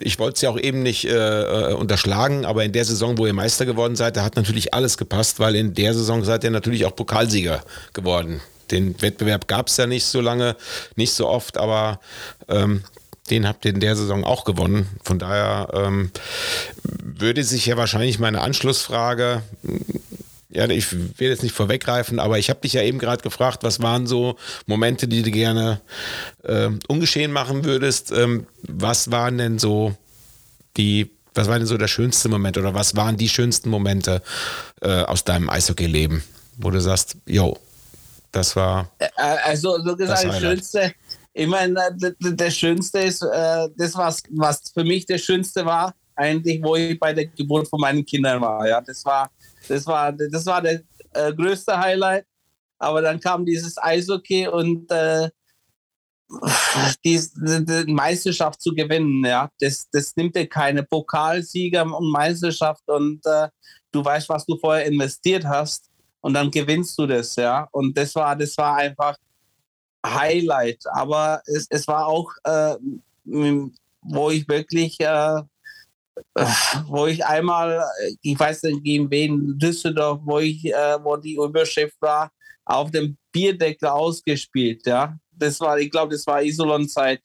ich 0.00 0.18
wollte 0.18 0.36
es 0.36 0.40
ja 0.42 0.50
auch 0.50 0.58
eben 0.58 0.82
nicht 0.82 1.04
äh, 1.04 1.70
äh, 1.70 1.74
unterschlagen, 1.74 2.44
aber 2.44 2.64
in 2.64 2.72
der 2.72 2.84
Saison, 2.84 3.18
wo 3.18 3.26
ihr 3.26 3.32
Meister 3.32 3.66
geworden 3.66 3.96
seid, 3.96 4.16
da 4.16 4.24
hat 4.24 4.36
natürlich 4.36 4.74
alles 4.74 4.96
gepasst, 4.96 5.40
weil 5.40 5.54
in 5.56 5.74
der 5.74 5.94
Saison 5.94 6.24
seid 6.24 6.44
ihr 6.44 6.50
natürlich 6.50 6.84
auch 6.86 6.96
Pokalsieger 6.96 7.64
geworden. 7.92 8.40
Den 8.70 9.00
Wettbewerb 9.02 9.46
gab 9.46 9.68
es 9.68 9.76
ja 9.76 9.86
nicht 9.86 10.04
so 10.04 10.20
lange, 10.20 10.56
nicht 10.96 11.12
so 11.12 11.28
oft, 11.28 11.58
aber 11.58 12.00
ähm, 12.48 12.82
den 13.30 13.48
habt 13.48 13.64
ihr 13.64 13.72
in 13.72 13.80
der 13.80 13.96
Saison 13.96 14.24
auch 14.24 14.44
gewonnen. 14.44 14.88
Von 15.02 15.18
daher 15.18 15.68
ähm, 15.72 16.10
würde 16.82 17.42
sich 17.44 17.66
ja 17.66 17.76
wahrscheinlich 17.76 18.18
meine 18.18 18.40
Anschlussfrage 18.40 19.42
ja, 20.54 20.68
ich 20.68 20.92
will 20.92 21.30
jetzt 21.30 21.42
nicht 21.42 21.54
vorweggreifen, 21.54 22.20
aber 22.20 22.38
ich 22.38 22.48
habe 22.48 22.60
dich 22.60 22.74
ja 22.74 22.82
eben 22.82 22.98
gerade 23.00 23.22
gefragt, 23.22 23.64
was 23.64 23.82
waren 23.82 24.06
so 24.06 24.36
Momente, 24.66 25.08
die 25.08 25.22
du 25.22 25.32
gerne 25.32 25.80
äh, 26.44 26.70
ungeschehen 26.86 27.32
machen 27.32 27.64
würdest? 27.64 28.12
Ähm, 28.12 28.46
was 28.62 29.10
waren 29.10 29.36
denn 29.36 29.58
so 29.58 29.96
die, 30.76 31.10
was 31.34 31.48
war 31.48 31.58
denn 31.58 31.66
so 31.66 31.76
der 31.76 31.88
schönste 31.88 32.28
Moment 32.28 32.56
oder 32.56 32.72
was 32.72 32.94
waren 32.94 33.16
die 33.16 33.28
schönsten 33.28 33.68
Momente 33.68 34.22
äh, 34.80 35.02
aus 35.02 35.24
deinem 35.24 35.50
Eishockey-Leben, 35.50 36.22
wo 36.58 36.70
du 36.70 36.80
sagst, 36.80 37.16
yo, 37.26 37.58
das 38.30 38.54
war. 38.54 38.90
Äh, 38.98 39.08
also, 39.44 39.82
so 39.82 39.96
gesagt, 39.96 40.24
das 40.24 40.38
Schönste, 40.38 40.94
ich 41.34 41.46
meine, 41.46 41.94
das 42.18 42.56
Schönste 42.56 43.00
ist, 43.00 43.22
äh, 43.22 43.68
das, 43.76 43.94
was, 43.96 44.22
was 44.30 44.62
für 44.72 44.84
mich 44.84 45.04
das 45.04 45.20
Schönste 45.20 45.66
war, 45.66 45.94
eigentlich, 46.14 46.62
wo 46.62 46.76
ich 46.76 46.98
bei 46.98 47.12
der 47.12 47.26
Geburt 47.26 47.68
von 47.68 47.80
meinen 47.80 48.06
Kindern 48.06 48.40
war. 48.40 48.66
Ja, 48.68 48.80
das 48.80 49.04
war 49.04 49.30
das 49.68 49.86
war, 49.86 50.12
das 50.12 50.46
war 50.46 50.62
der 50.62 50.82
äh, 51.12 51.32
größte 51.32 51.78
Highlight. 51.78 52.26
Aber 52.78 53.00
dann 53.00 53.20
kam 53.20 53.44
dieses 53.44 53.78
Eishockey 53.78 54.48
und 54.48 54.90
äh, 54.90 55.30
die, 57.04 57.20
die, 57.36 57.92
Meisterschaft 57.92 58.60
zu 58.60 58.74
gewinnen, 58.74 59.24
ja, 59.24 59.48
das, 59.60 59.88
das 59.90 60.14
nimmt 60.16 60.34
dir 60.34 60.48
keine 60.48 60.82
Pokalsieger 60.82 61.82
und 61.82 62.10
Meisterschaft 62.10 62.82
und 62.86 63.24
äh, 63.26 63.48
du 63.92 64.04
weißt, 64.04 64.28
was 64.28 64.44
du 64.44 64.58
vorher 64.58 64.86
investiert 64.86 65.44
hast 65.44 65.88
und 66.20 66.34
dann 66.34 66.50
gewinnst 66.50 66.98
du 66.98 67.06
das, 67.06 67.36
ja. 67.36 67.68
Und 67.70 67.96
das 67.96 68.14
war, 68.14 68.34
das 68.34 68.56
war 68.58 68.76
einfach 68.76 69.16
Highlight. 70.04 70.82
Aber 70.92 71.42
es, 71.46 71.66
es 71.70 71.86
war 71.88 72.06
auch, 72.06 72.30
äh, 72.44 72.76
wo 73.24 74.30
ich 74.30 74.48
wirklich 74.48 75.00
äh, 75.00 75.42
wo 76.86 77.06
ich 77.06 77.24
einmal, 77.24 77.84
ich 78.22 78.38
weiß 78.38 78.62
nicht 78.64 78.84
gegen 78.84 79.10
wen, 79.10 79.58
Düsseldorf, 79.58 80.20
wo 80.22 80.38
ich, 80.38 80.64
äh, 80.66 80.98
wo 81.02 81.16
die 81.16 81.34
Überschrift 81.34 81.96
war, 82.00 82.30
auf 82.64 82.90
dem 82.90 83.16
Bierdeckel 83.32 83.88
ausgespielt, 83.88 84.86
ja. 84.86 85.16
Das 85.36 85.58
war, 85.60 85.78
ich 85.78 85.90
glaube, 85.90 86.12
das 86.12 86.26
war 86.26 86.42
Isolon-Zeit, 86.42 87.20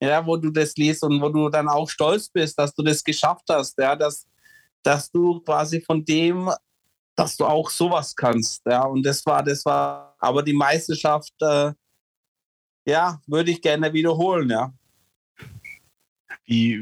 ja, 0.00 0.26
wo 0.26 0.36
du 0.36 0.50
das 0.50 0.74
liest 0.76 1.04
und 1.04 1.20
wo 1.22 1.28
du 1.28 1.48
dann 1.48 1.68
auch 1.68 1.88
stolz 1.88 2.28
bist, 2.28 2.58
dass 2.58 2.74
du 2.74 2.82
das 2.82 3.02
geschafft 3.02 3.44
hast, 3.48 3.78
ja, 3.78 3.94
dass, 3.94 4.26
dass 4.82 5.10
du 5.10 5.40
quasi 5.40 5.80
von 5.80 6.04
dem, 6.04 6.50
dass 7.14 7.36
du 7.36 7.46
auch 7.46 7.70
sowas 7.70 8.14
kannst, 8.14 8.62
ja. 8.66 8.84
Und 8.84 9.04
das 9.04 9.24
war, 9.24 9.42
das 9.42 9.64
war, 9.64 10.16
aber 10.18 10.42
die 10.42 10.52
Meisterschaft, 10.52 11.32
äh, 11.40 11.72
ja, 12.84 13.20
würde 13.26 13.50
ich 13.50 13.62
gerne 13.62 13.92
wiederholen, 13.92 14.50
ja. 14.50 14.72
Wie, 16.44 16.80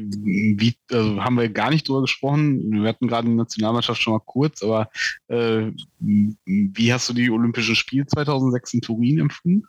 wie 0.57 0.75
also 0.91 1.23
haben 1.23 1.37
wir 1.37 1.47
gar 1.47 1.69
nicht 1.69 1.87
drüber 1.87 2.01
gesprochen. 2.01 2.71
Wir 2.71 2.89
hatten 2.89 3.07
gerade 3.07 3.27
die 3.27 3.35
Nationalmannschaft 3.35 4.01
schon 4.01 4.13
mal 4.13 4.23
kurz, 4.25 4.63
aber 4.63 4.89
äh, 5.27 5.71
wie 5.99 6.93
hast 6.93 7.09
du 7.09 7.13
die 7.13 7.29
Olympischen 7.29 7.75
Spiele 7.75 8.05
2006 8.05 8.73
in 8.73 8.81
Turin 8.81 9.19
empfunden? 9.19 9.63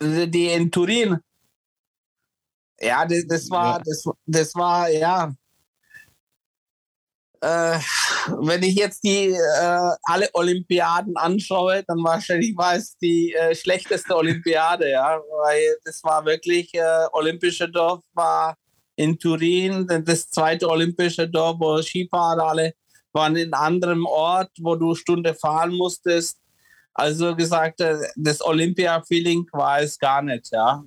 Die 0.00 0.46
in 0.46 0.70
Turin. 0.70 1.18
Ja, 2.80 3.04
das, 3.04 3.26
das 3.26 3.50
war, 3.50 3.78
ja. 3.78 3.82
Das, 3.84 4.04
das 4.26 4.54
war, 4.54 4.90
ja, 4.90 5.34
äh, 7.44 7.78
wenn 8.40 8.62
ich 8.62 8.74
jetzt 8.74 9.04
die 9.04 9.30
äh, 9.30 9.90
alle 10.02 10.28
Olympiaden 10.32 11.16
anschaue, 11.16 11.82
dann 11.86 12.02
wahrscheinlich 12.02 12.56
war 12.56 12.74
es 12.76 12.96
die 12.98 13.34
äh, 13.34 13.54
schlechteste 13.54 14.16
Olympiade, 14.16 14.90
ja, 14.90 15.20
weil 15.42 15.76
das 15.84 16.02
war 16.04 16.24
wirklich 16.24 16.72
äh, 16.74 17.06
olympische 17.12 17.68
Dorf 17.68 18.02
war 18.14 18.56
in 18.96 19.18
Turin, 19.18 19.86
das 20.04 20.30
zweite 20.30 20.68
olympische 20.68 21.28
Dorf, 21.28 21.56
wo 21.58 21.82
Skifahrer 21.82 22.48
alle 22.48 22.74
waren 23.12 23.36
in 23.36 23.52
einem 23.52 23.54
anderen 23.54 24.04
Ort, 24.04 24.50
wo 24.60 24.74
du 24.76 24.94
Stunde 24.94 25.34
fahren 25.34 25.74
musstest. 25.74 26.38
Also 26.94 27.34
gesagt, 27.34 27.80
äh, 27.80 27.96
das 28.16 28.44
Olympia-Feeling 28.44 29.46
war 29.52 29.80
es 29.80 29.98
gar 29.98 30.22
nicht. 30.22 30.50
Ja. 30.52 30.84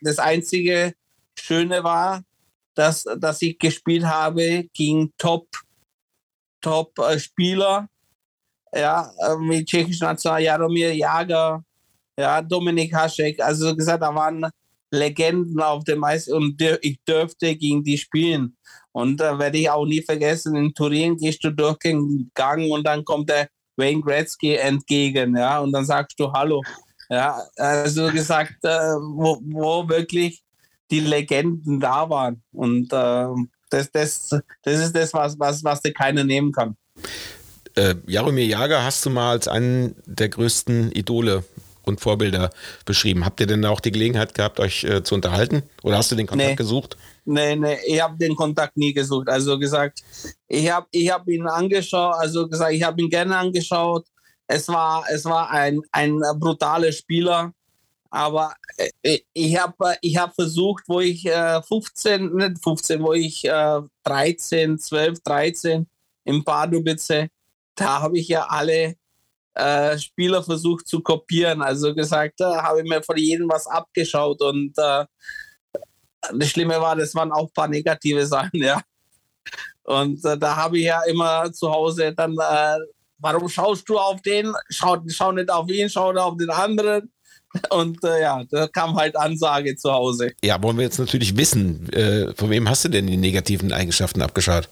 Das 0.00 0.18
einzige 0.18 0.94
Schöne 1.38 1.82
war, 1.84 2.22
dass, 2.74 3.04
dass 3.18 3.42
ich 3.42 3.58
gespielt 3.58 4.04
habe 4.04 4.64
gegen 4.72 5.12
Top 5.18 5.46
Top-Spieler, 6.62 7.88
ja, 8.74 9.10
mit 9.38 9.66
tschechischen 9.66 10.06
National, 10.06 10.42
Jaromir 10.42 10.94
Jager, 10.94 11.62
ja, 12.18 12.40
Dominik 12.40 12.94
Haschek, 12.94 13.40
also 13.40 13.76
gesagt, 13.76 14.02
da 14.02 14.14
waren 14.14 14.46
Legenden 14.90 15.60
auf 15.60 15.84
dem 15.84 16.04
Eis 16.04 16.28
und 16.28 16.60
ich 16.82 16.98
dürfte 17.04 17.56
gegen 17.56 17.82
die 17.82 17.98
spielen. 17.98 18.56
Und 18.92 19.18
da 19.18 19.34
äh, 19.34 19.38
werde 19.38 19.58
ich 19.58 19.70
auch 19.70 19.86
nie 19.86 20.02
vergessen, 20.02 20.54
in 20.54 20.74
Turin 20.74 21.16
gehst 21.16 21.42
du 21.44 21.50
durch 21.50 21.78
den 21.78 22.30
Gang 22.34 22.70
und 22.70 22.86
dann 22.86 23.04
kommt 23.04 23.30
der 23.30 23.48
Wayne 23.76 24.02
Gretzky 24.02 24.54
entgegen, 24.56 25.36
ja, 25.36 25.60
und 25.60 25.72
dann 25.72 25.86
sagst 25.86 26.20
du 26.20 26.30
Hallo. 26.32 26.62
Ja, 27.08 27.42
also 27.56 28.10
gesagt, 28.10 28.56
äh, 28.62 28.68
wo, 28.68 29.38
wo 29.42 29.88
wirklich 29.88 30.42
die 30.90 31.00
Legenden 31.00 31.80
da 31.80 32.08
waren. 32.08 32.42
Und 32.52 32.92
äh, 32.92 33.26
das, 33.72 33.90
das, 33.90 34.28
das 34.62 34.80
ist 34.80 34.94
das, 34.94 35.12
was, 35.14 35.38
was, 35.38 35.62
was 35.64 35.80
dir 35.80 35.92
keiner 35.92 36.24
nehmen 36.24 36.52
kann. 36.52 36.76
Äh, 37.74 37.94
Jaromir 38.06 38.46
Jager 38.46 38.84
hast 38.84 39.04
du 39.06 39.10
mal 39.10 39.30
als 39.30 39.48
einen 39.48 39.94
der 40.04 40.28
größten 40.28 40.92
Idole 40.92 41.44
und 41.84 42.00
Vorbilder 42.00 42.50
beschrieben. 42.84 43.24
Habt 43.24 43.40
ihr 43.40 43.46
denn 43.46 43.64
auch 43.64 43.80
die 43.80 43.90
Gelegenheit 43.90 44.34
gehabt, 44.34 44.60
euch 44.60 44.84
äh, 44.84 45.02
zu 45.02 45.14
unterhalten? 45.14 45.62
Oder 45.82 45.96
hast 45.96 46.12
du 46.12 46.16
den 46.16 46.26
Kontakt 46.26 46.50
Nee. 46.50 46.56
gesucht? 46.56 46.96
Nee, 47.24 47.56
nee, 47.56 47.78
ich 47.86 48.00
habe 48.00 48.16
den 48.18 48.36
Kontakt 48.36 48.76
nie 48.76 48.92
gesucht. 48.92 49.28
Also 49.28 49.58
gesagt, 49.58 50.02
ich 50.48 50.70
habe 50.70 50.86
ich 50.90 51.10
hab 51.10 51.26
ihn 51.28 51.46
angeschaut, 51.46 52.14
also 52.18 52.48
gesagt, 52.48 52.72
ich 52.72 52.82
habe 52.82 53.00
ihn 53.00 53.08
gerne 53.08 53.36
angeschaut. 53.36 54.06
Es 54.46 54.68
war, 54.68 55.04
es 55.12 55.24
war 55.24 55.50
ein, 55.50 55.80
ein 55.92 56.20
brutaler 56.38 56.92
Spieler. 56.92 57.52
Aber 58.12 58.54
äh, 58.76 59.20
ich 59.32 59.56
habe 59.58 59.96
ich 60.02 60.18
hab 60.18 60.34
versucht, 60.34 60.84
wo 60.86 61.00
ich 61.00 61.24
äh, 61.24 61.62
15, 61.62 62.34
nicht 62.34 62.62
15, 62.62 63.02
wo 63.02 63.14
ich 63.14 63.42
äh, 63.46 63.80
13, 64.04 64.78
12, 64.78 65.20
13 65.22 65.86
im 66.24 66.44
Pardubice, 66.44 67.28
da 67.74 68.02
habe 68.02 68.18
ich 68.18 68.28
ja 68.28 68.44
alle 68.48 68.96
äh, 69.54 69.98
Spieler 69.98 70.42
versucht 70.42 70.86
zu 70.86 71.00
kopieren. 71.00 71.62
Also 71.62 71.94
gesagt, 71.94 72.34
da 72.40 72.62
habe 72.62 72.82
ich 72.82 72.88
mir 72.88 73.02
von 73.02 73.16
jedem 73.16 73.48
was 73.48 73.66
abgeschaut 73.66 74.42
und 74.42 74.76
äh, 74.76 75.06
das 76.34 76.48
Schlimme 76.50 76.78
war, 76.82 76.94
das 76.94 77.14
waren 77.14 77.32
auch 77.32 77.46
ein 77.46 77.54
paar 77.54 77.68
negative 77.68 78.26
Sachen, 78.34 78.60
ja. 78.60 78.82
Und 79.84 80.22
äh, 80.26 80.36
da 80.36 80.54
habe 80.54 80.78
ich 80.78 80.84
ja 80.84 81.02
immer 81.04 81.50
zu 81.50 81.72
Hause 81.72 82.12
dann, 82.12 82.32
äh, 82.34 82.78
warum 83.16 83.48
schaust 83.48 83.88
du 83.88 83.98
auf 83.98 84.20
den? 84.20 84.52
Schau, 84.68 84.98
schau 85.08 85.32
nicht 85.32 85.50
auf 85.50 85.70
ihn, 85.70 85.88
schau 85.88 86.10
auf 86.12 86.36
den 86.36 86.50
anderen. 86.50 87.10
Und 87.70 88.02
äh, 88.04 88.22
ja, 88.22 88.44
da 88.50 88.66
kam 88.66 88.96
halt 88.96 89.16
Ansage 89.16 89.76
zu 89.76 89.92
Hause. 89.92 90.32
Ja, 90.42 90.62
wollen 90.62 90.76
wir 90.78 90.84
jetzt 90.84 90.98
natürlich 90.98 91.36
wissen, 91.36 91.88
äh, 91.92 92.34
von 92.34 92.50
wem 92.50 92.68
hast 92.68 92.84
du 92.84 92.88
denn 92.88 93.06
die 93.06 93.16
negativen 93.16 93.72
Eigenschaften 93.72 94.22
abgeschaut? 94.22 94.68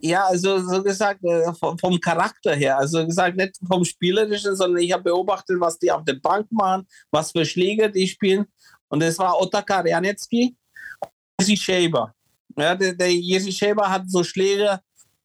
Ja, 0.00 0.24
also 0.26 0.58
so 0.60 0.82
gesagt, 0.82 1.24
äh, 1.24 1.52
vom, 1.54 1.78
vom 1.78 2.00
Charakter 2.00 2.54
her. 2.54 2.78
Also 2.78 3.04
gesagt, 3.04 3.36
nicht 3.36 3.58
vom 3.66 3.84
Spielerischen, 3.84 4.56
sondern 4.56 4.82
ich 4.82 4.92
habe 4.92 5.04
beobachtet, 5.04 5.56
was 5.60 5.78
die 5.78 5.90
auf 5.90 6.04
der 6.04 6.14
Bank 6.14 6.46
machen, 6.50 6.86
was 7.10 7.32
für 7.32 7.44
Schläger 7.44 7.88
die 7.88 8.06
spielen. 8.06 8.46
Und 8.88 9.00
das 9.02 9.18
war 9.18 9.38
Otakar 9.40 9.86
Janecki 9.86 10.56
und 11.00 11.10
Jesse 11.40 11.56
Schäber. 11.56 12.14
Ja, 12.56 12.74
der, 12.74 12.94
der 12.94 13.12
Jesse 13.12 13.52
Schäber 13.52 13.88
hat 13.88 14.04
so 14.08 14.24
Schläger, 14.24 14.80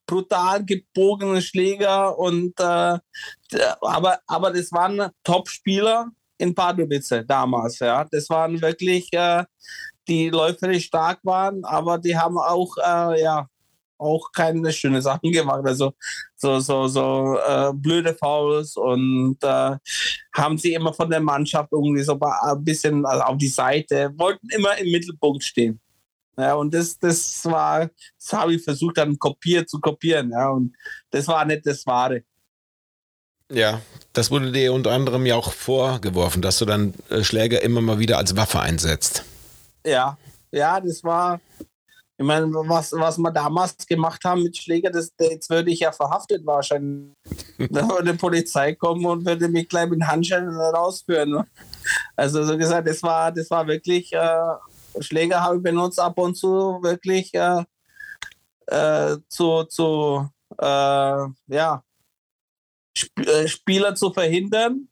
brutal 0.05 0.65
gebogene 0.65 1.41
Schläger 1.41 2.17
und 2.17 2.59
äh, 2.59 2.97
aber, 3.81 4.19
aber 4.27 4.51
das 4.51 4.71
waren 4.71 5.09
Top-Spieler 5.23 6.11
in 6.44 6.54
Pardubice 6.54 7.24
damals. 7.26 7.80
Ja, 7.80 8.06
das 8.12 8.30
waren 8.30 8.62
wirklich 8.62 9.08
äh, 9.14 9.44
die 10.08 10.30
läuferisch 10.30 10.86
stark 10.86 11.20
waren, 11.24 11.64
aber 11.64 11.98
die 11.98 12.16
haben 12.18 12.38
auch 12.38 12.76
äh, 12.78 13.22
ja 13.22 13.48
auch 13.98 14.32
keine 14.34 14.72
schönen 14.74 15.02
Sachen 15.02 15.32
gemacht. 15.32 15.64
Also 15.66 15.94
so, 16.36 16.60
so, 16.60 16.88
so 16.88 17.38
äh, 17.48 17.72
blöde 17.74 18.14
Fouls 18.14 18.76
und 18.76 19.38
äh, 19.41 19.78
haben 20.36 20.58
sie 20.58 20.74
immer 20.74 20.94
von 20.94 21.10
der 21.10 21.22
Mannschaft 21.22 21.70
irgendwie 21.72 22.04
so 22.04 22.20
ein 22.20 22.64
bisschen 22.64 23.06
also 23.06 23.24
auf 23.24 23.38
die 23.38 23.48
Seite, 23.48 24.12
wollten 24.18 24.50
immer 24.50 24.78
im 24.78 24.91
Mittelpunkt 24.91 25.44
stehen. 25.44 25.80
Ja, 26.38 26.56
und 26.56 26.74
das, 26.74 26.98
das 26.98 27.46
war, 27.46 27.89
das 28.20 28.34
habe 28.34 28.56
ich 28.56 28.64
versucht 28.64 28.98
dann 28.98 29.18
kopiert 29.20 29.70
zu 29.70 29.80
kopieren. 29.80 30.32
Ja, 30.32 30.50
und 30.50 30.76
das 31.12 31.28
war 31.28 31.46
nicht 31.46 31.66
das 31.66 31.86
Wahre. 31.86 32.24
Ja, 33.54 33.82
das 34.14 34.32
wurde 34.32 34.51
dir 34.51 34.74
unter 34.74 34.91
anderem 34.91 35.26
ja 35.28 35.36
auch 35.36 35.54
vorgeworfen, 35.54 36.41
dass 36.41 36.58
du 36.58 36.66
dann 36.66 36.95
äh, 37.10 37.24
Schläger 37.24 37.62
immer 37.62 37.82
mal 37.82 37.99
wieder 37.99 38.18
als 38.18 38.36
Waffe 38.36 38.60
einsetzt. 38.60 39.24
Ja, 39.86 40.18
ja, 40.51 40.80
das 40.80 41.04
war, 41.04 41.39
ich 42.18 42.26
meine, 42.26 42.47
was, 42.47 42.93
was 42.93 43.18
wir 43.20 43.32
damals 43.32 43.78
gemacht 43.86 44.24
haben 44.26 44.41
mit 44.41 44.58
Schläger, 44.58 44.89
das, 44.89 45.12
jetzt 45.20 45.51
würde 45.51 45.70
ich 45.70 45.82
ja 45.82 45.91
verhaftet 45.91 46.43
wahrscheinlich. 46.45 47.14
da 47.58 47.88
würde 47.88 48.14
die 48.14 48.18
Polizei 48.18 48.74
kommen 48.74 49.06
und 49.06 49.26
würde 49.26 49.47
mich 49.47 49.70
gleich 49.70 49.89
mit 49.89 50.01
Handschellen 50.01 50.49
rausführen. 50.56 51.30
ne? 51.30 51.47
Also 52.16 52.43
so 52.43 52.58
gesagt, 52.58 52.88
das 52.88 53.04
war, 53.04 53.32
das 53.32 53.51
war 53.51 53.68
wirklich, 53.68 54.12
äh, 54.14 54.54
Schläger 54.99 55.41
habe 55.41 55.58
ich 55.58 55.64
benutzt 55.64 55.99
ab 55.99 56.18
und 56.18 56.36
zu 56.36 56.80
wirklich 56.82 57.32
äh, 57.36 57.64
äh, 58.68 59.18
zu, 59.28 59.64
zu 59.66 60.28
äh, 60.60 61.28
ja, 61.47 61.84
Sp 62.96 63.14
äh, 63.26 63.48
Spieler 63.48 63.96
zu 63.96 64.14
verhindern 64.14 64.88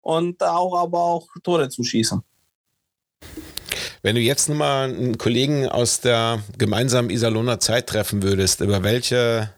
und 0.00 0.42
auch 0.42 0.74
aber 0.74 1.02
auch 1.02 1.28
Tore 1.42 1.68
zu 1.68 1.82
schießen. 1.82 2.22
Wenn 4.02 4.16
du 4.16 4.20
jetzt 4.20 4.50
nochmal 4.50 4.90
einen 4.90 5.16
Kollegen 5.16 5.66
aus 5.66 6.00
der 6.00 6.42
gemeinsamen 6.58 7.08
Iserlohner 7.08 7.58
Zeit 7.58 7.86
treffen 7.86 8.22
würdest, 8.22 8.60
über 8.60 8.82
welche 8.82 9.50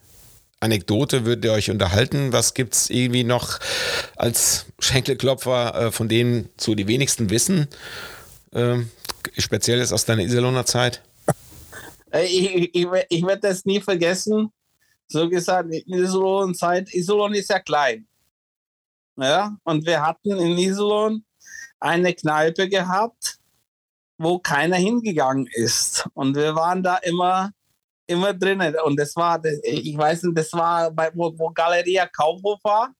Anekdote 0.61 1.27
würdet 1.27 1.45
ihr 1.45 1.53
euch 1.53 1.71
unterhalten? 1.71 2.33
Was 2.33 2.55
gibt 2.55 2.75
es 2.75 2.91
irgendwie 2.91 3.25
noch 3.25 3.59
als 4.17 4.67
Schenkelklopfer, 4.79 5.87
äh, 5.87 5.93
von 5.93 6.09
denen 6.09 6.49
so 6.57 6.75
die 6.75 6.87
wenigsten 6.87 7.31
wissen? 7.31 7.69
Ähm, 8.55 8.91
speziell 9.37 9.81
jetzt 9.81 9.93
aus 9.93 10.05
deiner 10.05 10.23
Iserlohner 10.23 10.65
Zeit? 10.65 11.03
Äh, 12.13 12.25
Ich, 12.27 12.75
ich, 12.75 12.87
ich 13.09 13.27
werde 13.27 13.43
das 13.43 13.65
nie 13.65 13.81
vergessen. 13.81 14.51
So 15.09 15.29
gesagt, 15.29 15.73
in 15.73 15.95
Iserlohn 15.95 16.55
Zeit, 16.55 16.93
Iserlohn 16.93 17.35
ist 17.35 17.51
ja 17.51 17.61
klein. 17.61 18.07
Ja, 19.17 19.57
und 19.65 19.87
wir 19.87 20.03
hatten 20.03 20.33
in 20.33 20.59
Iserlohn 20.59 21.25
eine 21.81 22.13
Kneipe 22.13 22.69
gehabt, 22.69 23.39
wo 24.19 24.39
keiner 24.39 24.77
hingegangen 24.77 25.49
ist. 25.53 26.07
Und 26.15 26.37
wir 26.37 26.55
waren 26.55 26.83
da 26.83 26.97
immer, 26.99 27.51
immer 28.07 28.35
drinnen. 28.35 28.75
Und 28.85 28.99
das 28.99 29.15
war, 29.17 29.43
ich 29.45 29.97
weiß 29.97 30.25
nicht, 30.25 30.39
das 30.39 30.53
war, 30.53 30.91
bei, 30.91 31.11
wo, 31.15 31.33
wo 31.39 31.51
Galeria 31.51 32.07
Kaufhof 32.07 32.61
war. 32.65 32.93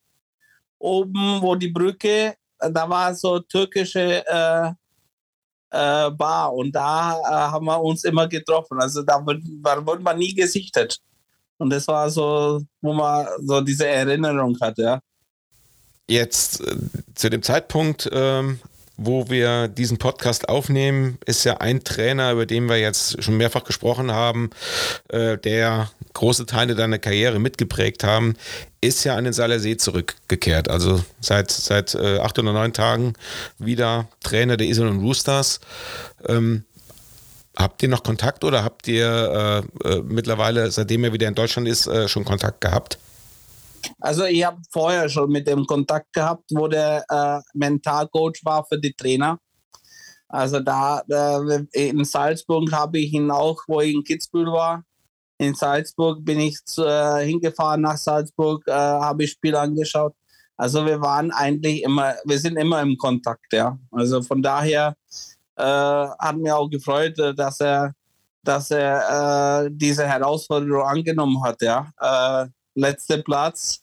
Oben, 0.79 1.41
wo 1.41 1.55
die 1.55 1.69
Brücke, 1.69 2.35
da 2.59 2.89
war 2.89 3.15
so 3.15 3.41
türkische 3.41 4.25
äh, 4.27 4.73
äh, 5.71 6.11
Bar 6.11 6.55
und 6.55 6.73
da 6.73 7.19
äh, 7.19 7.53
haben 7.53 7.67
wir 7.67 7.81
uns 7.81 8.05
immer 8.05 8.29
getroffen. 8.29 8.81
Also 8.81 9.03
da 9.03 9.25
wird, 9.27 9.43
da 9.63 9.85
wurde 9.85 10.03
man 10.03 10.19
nie 10.19 10.35
gesichtet. 10.35 10.99
Und 11.59 11.71
das 11.71 11.87
war 11.89 12.11
so, 12.11 12.63
wo 12.83 12.93
man 12.93 13.27
so 13.43 13.61
diese 13.61 13.87
Erinnerung 13.87 14.57
hat, 14.61 14.79
ja. 14.79 15.01
Jetzt 16.09 16.61
äh, 16.61 16.77
zu 17.15 17.31
dem 17.31 17.43
Zeitpunkt, 17.43 18.09
ähm, 18.13 18.61
wo 18.97 19.29
wir 19.29 19.69
diesen 19.69 19.99
Podcast 19.99 20.49
aufnehmen, 20.49 21.19
ist 21.27 21.45
ja 21.45 21.59
ein 21.59 21.85
Trainer, 21.85 22.33
über 22.33 22.47
den 22.47 22.69
wir 22.69 22.79
jetzt 22.79 23.23
schon 23.23 23.37
mehrfach 23.37 23.65
gesprochen 23.65 24.11
haben, 24.11 24.51
äh, 25.09 25.37
der 25.37 25.91
große 26.15 26.47
Teile 26.47 26.75
deiner 26.75 26.99
Karriere 26.99 27.39
mitgeprägt 27.39 28.05
haben, 28.05 28.37
ist 28.81 29.05
ja 29.05 29.17
an 29.17 29.25
den 29.25 29.33
Saler 29.33 29.61
See 29.61 29.77
zurückgekehrt. 29.77 30.71
Also 30.71 31.05
seit, 31.21 31.51
seit 31.51 31.95
äh, 31.95 32.19
acht 32.19 32.39
oder 32.39 32.53
neun 32.53 32.73
Tagen 32.73 33.13
wieder 33.59 34.09
Trainer 34.23 34.57
der 34.57 34.69
Iserlohn 34.69 35.01
Roosters. 35.01 35.61
Ähm, 36.27 36.65
habt 37.57 37.83
ihr 37.83 37.89
noch 37.89 38.03
Kontakt 38.03 38.45
oder 38.45 38.63
habt 38.63 38.87
ihr 38.87 39.65
äh, 39.85 39.89
äh, 39.89 40.03
mittlerweile, 40.03 40.71
seitdem 40.71 41.05
er 41.05 41.13
wieder 41.13 41.29
in 41.29 41.35
Deutschland 41.35 41.67
ist, 41.67 41.87
äh, 41.87 42.07
schon 42.09 42.25
Kontakt 42.25 42.61
gehabt? 42.61 42.99
Also 44.01 44.25
ich 44.25 44.45
habe 44.45 44.61
vorher 44.71 45.09
schon 45.09 45.31
mit 45.31 45.47
dem 45.47 45.65
Kontakt 45.67 46.13
gehabt, 46.13 46.51
wo 46.53 46.69
der 46.69 47.05
äh, 47.09 47.41
Mentalcoach 47.55 48.41
war 48.45 48.65
für 48.67 48.79
die 48.79 48.93
Trainer. 48.93 49.39
Also 50.29 50.61
da 50.61 51.03
äh, 51.09 51.65
in 51.73 52.05
Salzburg 52.05 52.71
habe 52.73 52.99
ich 52.99 53.13
ihn 53.13 53.31
auch, 53.31 53.63
wo 53.69 53.81
ich 53.81 53.95
in 53.95 54.05
Kitzbühel 54.05 54.53
war. 54.53 54.83
In 55.39 55.55
Salzburg 55.55 56.25
bin 56.25 56.41
ich 56.41 56.65
zu, 56.65 56.85
äh, 56.85 57.25
hingefahren 57.25 57.83
nach 57.83 57.97
Salzburg, 57.97 58.67
habe 58.67 59.25
ich 59.25 59.33
Spiel 59.33 59.55
angeschaut. 59.55 60.15
Also 60.57 60.87
wir 60.87 61.01
waren 61.03 61.31
eigentlich 61.31 61.83
immer, 61.83 62.15
wir 62.25 62.39
sind 62.39 62.57
immer 62.57 62.81
im 62.81 62.97
Kontakt, 62.97 63.53
ja. 63.53 63.79
Also 63.91 64.23
von 64.23 64.43
daher 64.43 64.97
äh, 65.57 65.63
hat 65.63 66.37
mir 66.37 66.57
auch 66.57 66.69
gefreut, 66.69 67.19
äh, 67.19 67.35
dass 67.35 67.61
er, 67.61 67.95
dass 68.43 68.71
er 68.71 69.65
äh, 69.65 69.71
diese 69.73 70.07
Herausforderung 70.07 70.83
angenommen 70.83 71.43
hat, 71.43 71.61
ja. 71.63 71.91
Äh, 72.01 72.49
letzter 72.75 73.19
Platz 73.19 73.83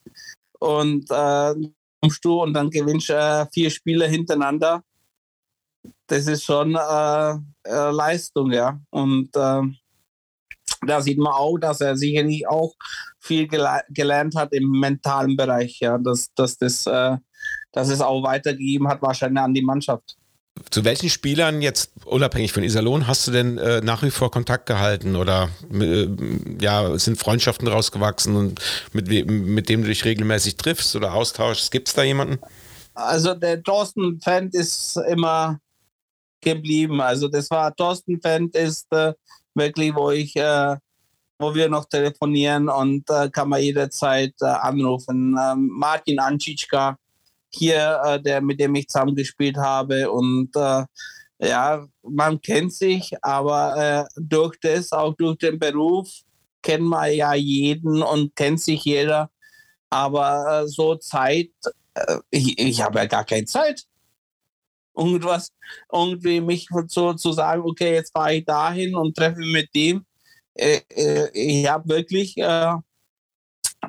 und 0.59 1.09
äh, 1.09 1.53
kommst 2.01 2.24
du 2.24 2.43
und 2.43 2.53
dann 2.53 2.69
gewinnst 2.69 3.09
äh, 3.09 3.45
vier 3.51 3.69
Spiele 3.71 4.07
hintereinander. 4.07 4.84
Das 6.07 6.28
ist 6.28 6.43
schon 6.43 6.76
äh, 6.76 7.38
Leistung, 7.91 8.51
ja. 8.51 8.80
Und 8.91 9.36
äh, 9.36 9.61
da 10.86 11.01
sieht 11.01 11.17
man 11.17 11.34
auch, 11.34 11.57
dass 11.57 11.82
er 11.82 11.97
sicherlich 11.97 12.47
auch 12.47 12.74
viel 13.19 13.47
gele 13.47 13.82
gelernt 13.89 14.36
hat 14.36 14.53
im 14.53 14.69
mentalen 14.69 15.36
Bereich, 15.36 15.80
ja, 15.80 15.97
dass, 15.97 16.34
dass, 16.36 16.57
das, 16.57 16.84
dass 16.84 17.89
es 17.89 18.01
auch 18.01 18.21
weitergegeben 18.24 18.88
hat, 18.88 19.01
wahrscheinlich 19.01 19.41
an 19.41 19.53
die 19.53 19.61
Mannschaft. 19.61 20.17
Zu 20.70 20.86
welchen 20.86 21.10
Spielern 21.10 21.62
jetzt 21.62 21.91
unabhängig 22.06 22.54
von 22.54 22.64
Iserlohn 22.64 23.08
hast 23.08 23.28
du 23.28 23.32
denn 23.32 23.58
äh, 23.58 23.82
nach 23.82 24.04
wie 24.04 24.12
vor 24.12 24.30
Kontakt 24.30 24.68
gehalten 24.68 25.16
oder 25.16 25.49
äh, 25.72 26.08
ja 26.62 26.97
sind 26.99 27.18
Freundschaften 27.18 27.68
rausgewachsen 27.68 28.36
und 28.36 28.60
mit, 28.91 29.08
mit 29.30 29.70
dem 29.70 29.82
du 29.82 29.88
dich 29.88 30.06
regelmäßig 30.06 30.58
triffst 30.58 30.95
oder 30.95 31.14
austauschst? 31.14 31.72
Gibt 31.72 31.88
es 31.88 31.95
da 31.95 32.04
jemanden? 32.04 32.39
Also 32.93 33.34
der 33.34 33.64
Thorsten 33.64 34.22
Fendt 34.22 34.54
ist 34.54 34.97
immer 35.08 35.60
geblieben. 36.41 37.01
Also 37.01 37.28
das 37.28 37.49
war 37.49 37.76
Thorsten 37.76 38.22
Fendt 38.22 38.56
ist 38.56 38.86
äh, 38.91 39.14
wirklich, 39.56 39.95
wo 39.95 40.12
ich 40.12 40.36
äh, 40.36 40.76
wo 41.39 41.54
wir 41.54 41.70
noch 41.70 41.86
telefonieren 41.86 42.70
und 42.70 43.10
äh, 43.10 43.30
kann 43.30 43.49
man 43.49 43.62
jederzeit 43.62 44.34
äh, 44.41 44.45
anrufen. 44.45 45.36
Ähm, 45.39 45.70
Martin 45.74 46.20
Anschitschka, 46.20 46.97
hier, 47.56 48.01
äh, 48.04 48.22
der, 48.22 48.41
mit 48.41 48.60
dem 48.60 48.76
ich 48.76 48.88
zusammengespielt 48.88 49.58
habe. 49.58 50.12
Und 50.12 50.49
äh, 50.56 50.86
ja, 51.39 51.86
man 52.04 52.41
kennt 52.41 52.74
sich, 52.74 53.12
aber 53.22 53.76
äh, 53.78 54.06
durch 54.16 54.58
das, 54.62 54.91
auch 54.91 55.14
durch 55.16 55.38
den 55.38 55.60
Beruf, 55.60 56.10
kennt 56.62 56.84
man 56.86 57.14
ja 57.14 57.34
jeden 57.34 58.01
und 58.01 58.36
kennt 58.36 58.62
sich 58.62 58.84
jeder. 58.86 59.30
Aber 59.89 60.64
äh, 60.64 60.68
so 60.68 60.95
Zeit, 60.95 61.51
äh, 61.93 62.18
ich, 62.32 62.58
ich 62.58 62.82
habe 62.82 62.99
ja 62.99 63.06
gar 63.06 63.26
keine 63.26 63.45
Zeit. 63.45 63.84
Irgendwas, 64.95 65.49
irgendwie 65.91 66.39
mich 66.39 66.68
so 66.88 67.14
zu 67.14 67.34
sagen, 67.34 67.64
okay, 67.66 67.93
jetzt 67.95 68.12
fahre 68.14 68.36
ich 68.36 68.45
dahin 68.45 68.95
und 68.95 69.16
treffe 69.16 69.39
mit 69.39 69.74
dem. 69.76 70.06
Äh, 70.56 70.82
äh, 70.89 71.30
ich 71.34 71.68
habe 71.68 71.89
wirklich 71.89 72.36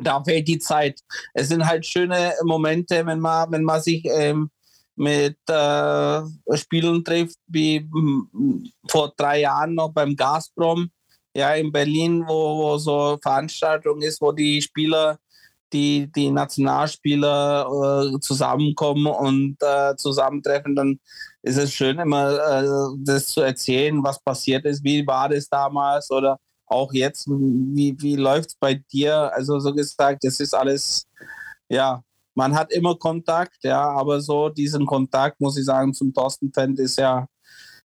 da 0.03 0.23
fehlt 0.23 0.49
die 0.49 0.59
Zeit. 0.59 1.01
Es 1.33 1.49
sind 1.49 1.67
halt 1.67 1.87
schöne 1.87 2.33
Momente, 2.45 3.05
wenn 3.07 3.21
man, 3.21 3.51
wenn 3.53 3.65
man 3.65 3.81
sich 3.81 4.05
ähm, 4.07 4.51
mit 4.97 5.39
äh, 5.49 6.23
Spielen 6.55 7.05
trifft, 7.05 7.39
wie 7.47 7.81
mm, 7.81 8.71
vor 8.89 9.13
drei 9.17 9.41
Jahren 9.41 9.75
noch 9.75 9.93
beim 9.93 10.15
Gazprom, 10.17 10.91
ja, 11.37 11.55
in 11.55 11.73
Berlin, 11.73 12.25
wo, 12.27 12.59
wo 12.59 12.79
so 12.79 13.19
Veranstaltung 13.21 14.03
ist, 14.03 14.21
wo 14.21 14.33
die 14.33 14.63
Spieler, 14.63 15.19
die, 15.73 16.11
die 16.13 16.31
Nationalspieler 16.31 18.15
äh, 18.15 18.21
zusammenkommen 18.21 19.07
und 19.07 19.57
äh, 19.61 19.97
zusammentreffen, 19.97 20.77
dann 20.77 21.01
ist 21.43 21.57
es 21.59 21.73
schön, 21.73 21.99
immer 21.99 22.33
äh, 22.33 22.97
das 23.05 23.27
zu 23.27 23.41
erzählen, 23.41 24.03
was 24.05 24.23
passiert 24.23 24.65
ist, 24.65 24.85
wie 24.85 25.05
war 25.07 25.29
das 25.29 25.49
damals 25.49 26.11
oder 26.11 26.39
auch 26.67 26.93
jetzt, 26.93 27.29
wie, 27.29 27.97
wie 28.01 28.17
läuft 28.17 28.51
es 28.51 28.55
bei 28.55 28.75
dir? 28.75 29.33
Also 29.35 29.59
so 29.59 29.75
gesagt, 29.75 30.25
das 30.25 30.41
ist 30.41 30.55
alles, 30.55 31.07
ja, 31.69 32.03
man 32.35 32.55
hat 32.55 32.73
immer 32.73 32.97
Kontakt, 32.97 33.59
ja, 33.63 33.83
aber 33.83 34.21
so 34.21 34.49
diesen 34.49 34.87
Kontakt, 34.87 35.41
muss 35.41 35.57
ich 35.57 35.65
sagen, 35.65 35.95
zum 35.95 36.13
Thorsten 36.13 36.53
Fendt 36.53 36.79
ist 36.81 36.99
ja 36.99 37.27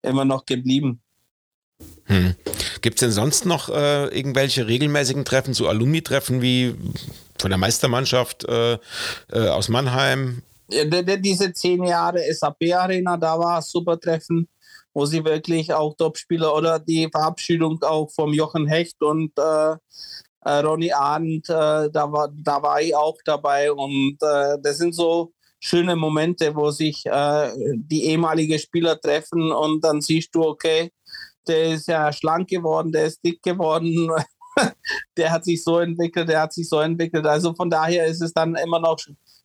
immer 0.02 0.24
noch 0.24 0.44
geblieben. 0.44 1.00
Hm. 2.04 2.34
Gibt 2.82 2.96
es 2.96 3.00
denn 3.00 3.12
sonst 3.12 3.46
noch 3.46 3.70
äh, 3.70 4.06
irgendwelche 4.08 4.66
regelmäßigen 4.66 5.24
Treffen, 5.24 5.54
so 5.54 5.68
Alumni-Treffen 5.68 6.42
wie 6.42 6.74
von 7.38 7.50
der 7.50 7.58
Meistermannschaft 7.58 8.44
äh, 8.44 8.74
äh, 9.32 9.48
aus 9.48 9.70
Mannheim? 9.70 10.42
Ja, 10.68 10.84
diese 10.84 11.52
zehn 11.52 11.84
Jahre 11.84 12.20
SAP-Arena, 12.30 13.16
da 13.16 13.38
war 13.38 13.62
super 13.62 13.98
Treffen 13.98 14.48
wo 14.94 15.06
sie 15.06 15.24
wirklich 15.24 15.72
auch 15.74 15.96
Topspieler 15.96 16.54
oder 16.54 16.78
die 16.78 17.08
Verabschiedung 17.10 17.82
auch 17.82 18.10
vom 18.12 18.32
Jochen 18.32 18.66
Hecht 18.66 19.02
und 19.02 19.32
äh, 19.38 19.76
äh, 20.44 20.58
Ronny 20.60 20.92
Arndt, 20.92 21.48
äh, 21.48 21.90
da, 21.90 22.10
war, 22.12 22.30
da 22.32 22.62
war 22.62 22.80
ich 22.80 22.94
auch 22.94 23.18
dabei 23.24 23.72
und 23.72 24.16
äh, 24.22 24.56
das 24.62 24.78
sind 24.78 24.94
so 24.94 25.32
schöne 25.58 25.96
Momente, 25.96 26.54
wo 26.54 26.70
sich 26.70 27.04
äh, 27.06 27.50
die 27.76 28.04
ehemaligen 28.04 28.58
Spieler 28.58 29.00
treffen 29.00 29.50
und 29.50 29.82
dann 29.82 30.00
siehst 30.00 30.34
du, 30.34 30.42
okay, 30.42 30.92
der 31.48 31.74
ist 31.74 31.88
ja 31.88 32.12
schlank 32.12 32.48
geworden, 32.48 32.92
der 32.92 33.06
ist 33.06 33.24
dick 33.24 33.42
geworden, 33.42 34.10
der 35.16 35.32
hat 35.32 35.44
sich 35.44 35.64
so 35.64 35.78
entwickelt, 35.78 36.28
der 36.28 36.42
hat 36.42 36.52
sich 36.52 36.68
so 36.68 36.80
entwickelt. 36.80 37.26
Also 37.26 37.54
von 37.54 37.70
daher 37.70 38.06
ist 38.06 38.22
es 38.22 38.32
dann 38.32 38.54
immer 38.54 38.78
noch 38.78 38.98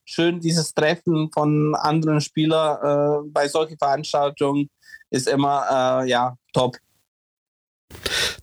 schön, 0.05 0.39
dieses 0.39 0.73
Treffen 0.73 1.29
von 1.33 1.75
anderen 1.75 2.21
Spielern 2.21 3.25
äh, 3.25 3.29
bei 3.31 3.47
solchen 3.47 3.77
Veranstaltungen 3.77 4.69
ist 5.09 5.27
immer 5.27 6.01
äh, 6.03 6.09
ja 6.09 6.37
top. 6.53 6.77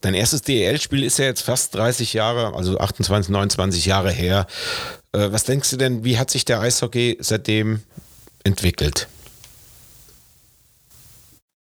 Dein 0.01 0.15
erstes 0.15 0.43
DEL-Spiel 0.43 1.05
ist 1.05 1.19
ja 1.19 1.27
jetzt 1.27 1.43
fast 1.43 1.75
30 1.75 2.13
Jahre, 2.13 2.55
also 2.55 2.79
28, 2.79 3.31
29 3.31 3.87
Jahre 3.87 4.11
her. 4.11 4.47
Äh, 5.13 5.33
was 5.33 5.45
denkst 5.45 5.71
du 5.71 5.77
denn, 5.77 6.05
wie 6.05 6.19
hat 6.19 6.31
sich 6.31 6.45
der 6.45 6.61
Eishockey 6.61 7.17
seitdem 7.21 7.83
entwickelt? 8.45 9.09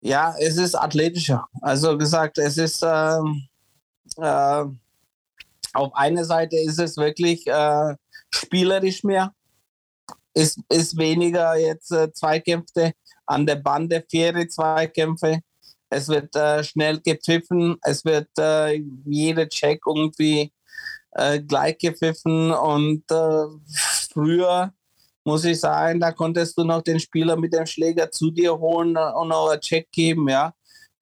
Ja, 0.00 0.34
es 0.38 0.56
ist 0.56 0.74
athletischer. 0.74 1.46
Also 1.62 1.96
gesagt, 1.96 2.38
es 2.38 2.58
ist 2.58 2.82
äh, 2.82 3.18
äh, 4.18 4.64
auf 5.72 5.94
einer 5.94 6.24
Seite 6.24 6.56
ist 6.56 6.78
es 6.78 6.96
wirklich 6.96 7.46
äh, 7.46 7.94
spielerisch 8.30 9.04
mehr. 9.04 9.32
Ist, 10.34 10.58
ist 10.68 10.96
weniger 10.98 11.56
jetzt 11.56 11.92
äh, 11.92 12.12
Zweikämpfe 12.12 12.92
an 13.26 13.46
der 13.46 13.56
Bande 13.56 14.04
faire 14.10 14.46
Zweikämpfe. 14.48 15.40
Es 15.90 16.08
wird 16.08 16.34
äh, 16.34 16.64
schnell 16.64 17.00
gepfiffen, 17.00 17.76
es 17.82 18.04
wird 18.04 18.28
äh, 18.38 18.82
jeder 19.04 19.48
Check 19.48 19.80
irgendwie 19.86 20.52
äh, 21.12 21.40
gleich 21.40 21.78
gepfiffen 21.78 22.50
und 22.50 23.04
äh, 23.10 23.44
früher 24.12 24.72
muss 25.24 25.44
ich 25.44 25.60
sagen, 25.60 26.00
da 26.00 26.12
konntest 26.12 26.58
du 26.58 26.64
noch 26.64 26.82
den 26.82 27.00
Spieler 27.00 27.36
mit 27.36 27.54
dem 27.54 27.66
Schläger 27.66 28.10
zu 28.10 28.30
dir 28.30 28.58
holen 28.58 28.96
und 28.96 29.28
noch 29.28 29.50
einen 29.50 29.60
Check 29.60 29.90
geben, 29.92 30.28
ja. 30.28 30.52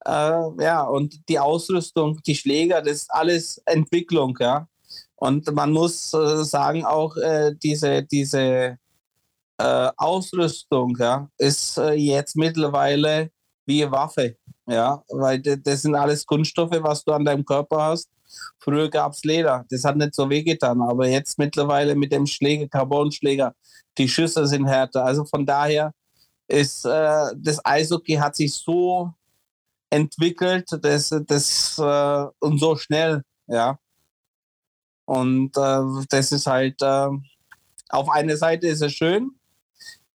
Äh, 0.05 0.63
ja, 0.63 0.83
und 0.83 1.27
die 1.27 1.39
Ausrüstung, 1.39 2.21
die 2.25 2.35
Schläger, 2.35 2.81
das 2.81 2.93
ist 2.93 3.11
alles 3.11 3.61
Entwicklung, 3.65 4.37
ja. 4.39 4.67
Und 5.15 5.51
man 5.53 5.71
muss 5.71 6.13
äh, 6.13 6.43
sagen, 6.43 6.85
auch 6.85 7.15
diese, 7.61 8.03
diese 8.03 8.77
äh, 9.57 9.91
Ausrüstung 9.97 10.95
ja, 10.99 11.29
ist 11.37 11.77
äh, 11.77 11.93
jetzt 11.93 12.35
mittlerweile 12.35 13.31
wie 13.65 13.89
Waffe. 13.89 14.35
Ja, 14.65 15.03
weil 15.09 15.41
das 15.41 15.81
sind 15.81 15.95
alles 15.95 16.25
Kunststoffe, 16.25 16.77
was 16.81 17.03
du 17.03 17.11
an 17.11 17.25
deinem 17.25 17.43
Körper 17.43 17.83
hast. 17.83 18.09
Früher 18.59 18.89
gab 18.89 19.11
es 19.11 19.23
Leder, 19.23 19.65
das 19.69 19.83
hat 19.83 19.97
nicht 19.97 20.15
so 20.15 20.29
wehgetan, 20.29 20.81
aber 20.81 21.07
jetzt 21.07 21.37
mittlerweile 21.37 21.95
mit 21.95 22.11
dem 22.11 22.25
Schläger, 22.25 22.67
Carbonschläger, 22.67 23.53
die 23.97 24.07
Schüsse 24.07 24.47
sind 24.47 24.65
härter. 24.65 25.05
Also 25.05 25.25
von 25.25 25.45
daher 25.45 25.93
ist 26.47 26.85
äh, 26.85 27.25
das 27.35 27.63
Eishockey 27.63 28.15
hat 28.15 28.35
sich 28.35 28.53
so 28.53 29.13
entwickelt, 29.89 30.67
das, 30.81 31.13
das 31.27 31.77
äh, 31.77 32.25
und 32.39 32.59
so 32.59 32.75
schnell, 32.75 33.21
ja. 33.47 33.77
Und 35.05 35.55
äh, 35.57 36.05
das 36.09 36.31
ist 36.31 36.47
halt 36.47 36.81
äh, 36.81 37.09
auf 37.89 38.09
einer 38.09 38.37
Seite 38.37 38.67
ist 38.67 38.81
es 38.81 38.93
schön, 38.93 39.31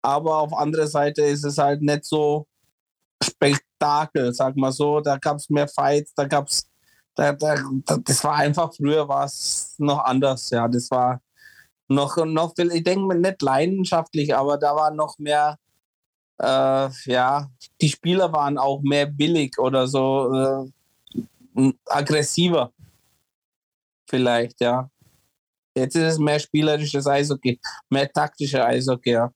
aber 0.04 0.38
auf 0.38 0.52
anderer 0.52 0.86
Seite 0.86 1.22
ist 1.22 1.44
es 1.44 1.56
halt 1.56 1.80
nicht 1.80 2.04
so 2.04 2.46
Spektakel, 3.22 4.34
sag 4.34 4.54
mal 4.54 4.70
so. 4.70 5.00
Da 5.00 5.16
gab 5.16 5.38
es 5.38 5.48
mehr 5.48 5.66
Fights, 5.66 6.12
da 6.14 6.26
gab 6.26 6.48
es, 6.48 6.68
da, 7.14 7.32
da, 7.32 7.56
das 8.04 8.22
war 8.22 8.34
einfach 8.34 8.74
früher 8.74 9.08
war 9.08 9.24
es 9.24 9.76
noch 9.78 10.00
anders, 10.04 10.50
ja. 10.50 10.68
Das 10.68 10.90
war 10.90 11.22
noch, 11.88 12.18
noch 12.26 12.52
ich 12.58 12.84
denke 12.84 13.16
nicht 13.16 13.40
leidenschaftlich, 13.40 14.36
aber 14.36 14.58
da 14.58 14.76
war 14.76 14.90
noch 14.90 15.18
mehr, 15.18 15.58
äh, 16.38 16.88
ja, 17.06 17.48
die 17.80 17.88
Spieler 17.88 18.30
waren 18.30 18.58
auch 18.58 18.82
mehr 18.82 19.06
billig 19.06 19.58
oder 19.58 19.88
so 19.88 20.70
äh, 21.56 21.72
aggressiver. 21.86 22.72
Vielleicht, 24.10 24.60
ja. 24.60 24.90
Jetzt 25.74 25.96
ist 25.96 26.12
es 26.14 26.18
mehr 26.18 26.38
spielerisches 26.38 27.06
Eishockey, 27.06 27.58
mehr 27.88 28.12
taktische 28.12 28.62
Eishockey, 28.62 29.12
ja. 29.12 29.32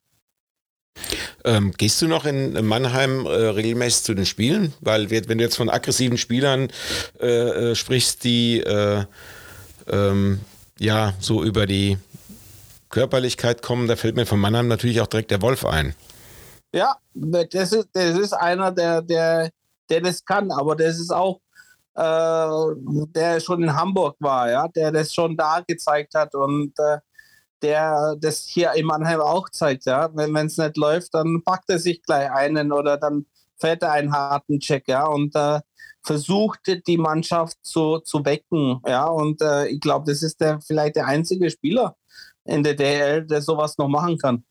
Ähm, 1.44 1.72
gehst 1.76 2.00
du 2.02 2.08
noch 2.08 2.24
in 2.24 2.66
Mannheim 2.66 3.26
äh, 3.26 3.28
regelmäßig 3.28 4.04
zu 4.04 4.14
den 4.14 4.26
Spielen? 4.26 4.74
Weil 4.80 5.10
wenn 5.10 5.38
du 5.38 5.44
jetzt 5.44 5.56
von 5.56 5.70
aggressiven 5.70 6.18
Spielern 6.18 6.68
äh, 7.20 7.70
äh, 7.70 7.74
sprichst, 7.74 8.24
die 8.24 8.60
äh, 8.60 9.04
ähm, 9.88 10.40
ja 10.78 11.14
so 11.20 11.42
über 11.42 11.66
die 11.66 11.98
Körperlichkeit 12.90 13.62
kommen, 13.62 13.88
da 13.88 13.96
fällt 13.96 14.16
mir 14.16 14.26
von 14.26 14.40
Mannheim 14.40 14.68
natürlich 14.68 15.00
auch 15.00 15.06
direkt 15.06 15.30
der 15.30 15.42
Wolf 15.42 15.64
ein. 15.64 15.94
Ja, 16.72 16.96
das 17.14 17.72
ist, 17.72 17.88
das 17.92 18.18
ist 18.18 18.32
einer, 18.32 18.70
der, 18.72 19.02
der, 19.02 19.50
der 19.88 20.00
das 20.00 20.24
kann, 20.24 20.50
aber 20.50 20.76
das 20.76 20.98
ist 20.98 21.10
auch, 21.10 21.40
äh, 21.94 22.48
der 23.14 23.40
schon 23.40 23.62
in 23.62 23.74
Hamburg 23.74 24.16
war, 24.20 24.50
ja, 24.50 24.68
der 24.68 24.92
das 24.92 25.12
schon 25.12 25.36
da 25.36 25.62
gezeigt 25.66 26.14
hat 26.14 26.34
und 26.34 26.72
äh, 26.78 26.98
der 27.62 28.16
das 28.20 28.46
hier 28.46 28.72
in 28.74 28.86
Mannheim 28.86 29.20
auch 29.20 29.48
zeigt. 29.48 29.86
Ja? 29.86 30.10
Wenn 30.14 30.34
es 30.36 30.56
nicht 30.56 30.76
läuft, 30.76 31.14
dann 31.14 31.42
packt 31.44 31.68
er 31.70 31.78
sich 31.78 32.02
gleich 32.02 32.30
einen 32.30 32.72
oder 32.72 32.96
dann 32.96 33.26
fährt 33.58 33.82
er 33.82 33.92
einen 33.92 34.12
harten 34.12 34.60
Check, 34.60 34.88
ja, 34.88 35.06
und 35.06 35.34
äh, 35.34 35.60
versucht 36.02 36.60
die 36.86 36.96
Mannschaft 36.96 37.56
zu, 37.62 37.98
zu 37.98 38.24
wecken, 38.24 38.80
ja, 38.86 39.06
und 39.06 39.42
äh, 39.42 39.66
ich 39.66 39.80
glaube, 39.80 40.10
das 40.10 40.22
ist 40.22 40.40
der 40.40 40.60
vielleicht 40.60 40.96
der 40.96 41.06
einzige 41.06 41.50
Spieler 41.50 41.96
in 42.44 42.62
der 42.62 42.74
DL, 42.74 43.26
der 43.26 43.42
sowas 43.42 43.76
noch 43.78 43.88
machen 43.88 44.16
kann. 44.18 44.44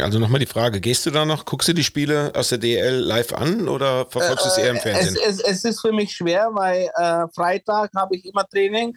Also 0.00 0.18
nochmal 0.18 0.40
die 0.40 0.46
Frage, 0.46 0.80
gehst 0.80 1.06
du 1.06 1.10
da 1.10 1.24
noch, 1.24 1.44
guckst 1.44 1.68
du 1.68 1.72
die 1.72 1.84
Spiele 1.84 2.32
aus 2.34 2.48
der 2.48 2.58
DL 2.58 2.94
live 2.94 3.32
an 3.32 3.68
oder 3.68 4.06
verfolgst 4.08 4.44
du 4.44 4.48
es 4.48 4.58
eher 4.58 4.70
im 4.70 4.76
äh, 4.76 4.80
Fernsehen? 4.80 5.16
Es, 5.24 5.38
es, 5.38 5.44
es, 5.44 5.64
ist 5.64 5.80
für 5.80 5.92
mich 5.92 6.12
schwer, 6.12 6.48
weil 6.52 6.90
äh, 6.96 7.28
Freitag 7.34 7.90
habe 7.94 8.16
ich 8.16 8.24
immer 8.24 8.46
Training 8.48 8.96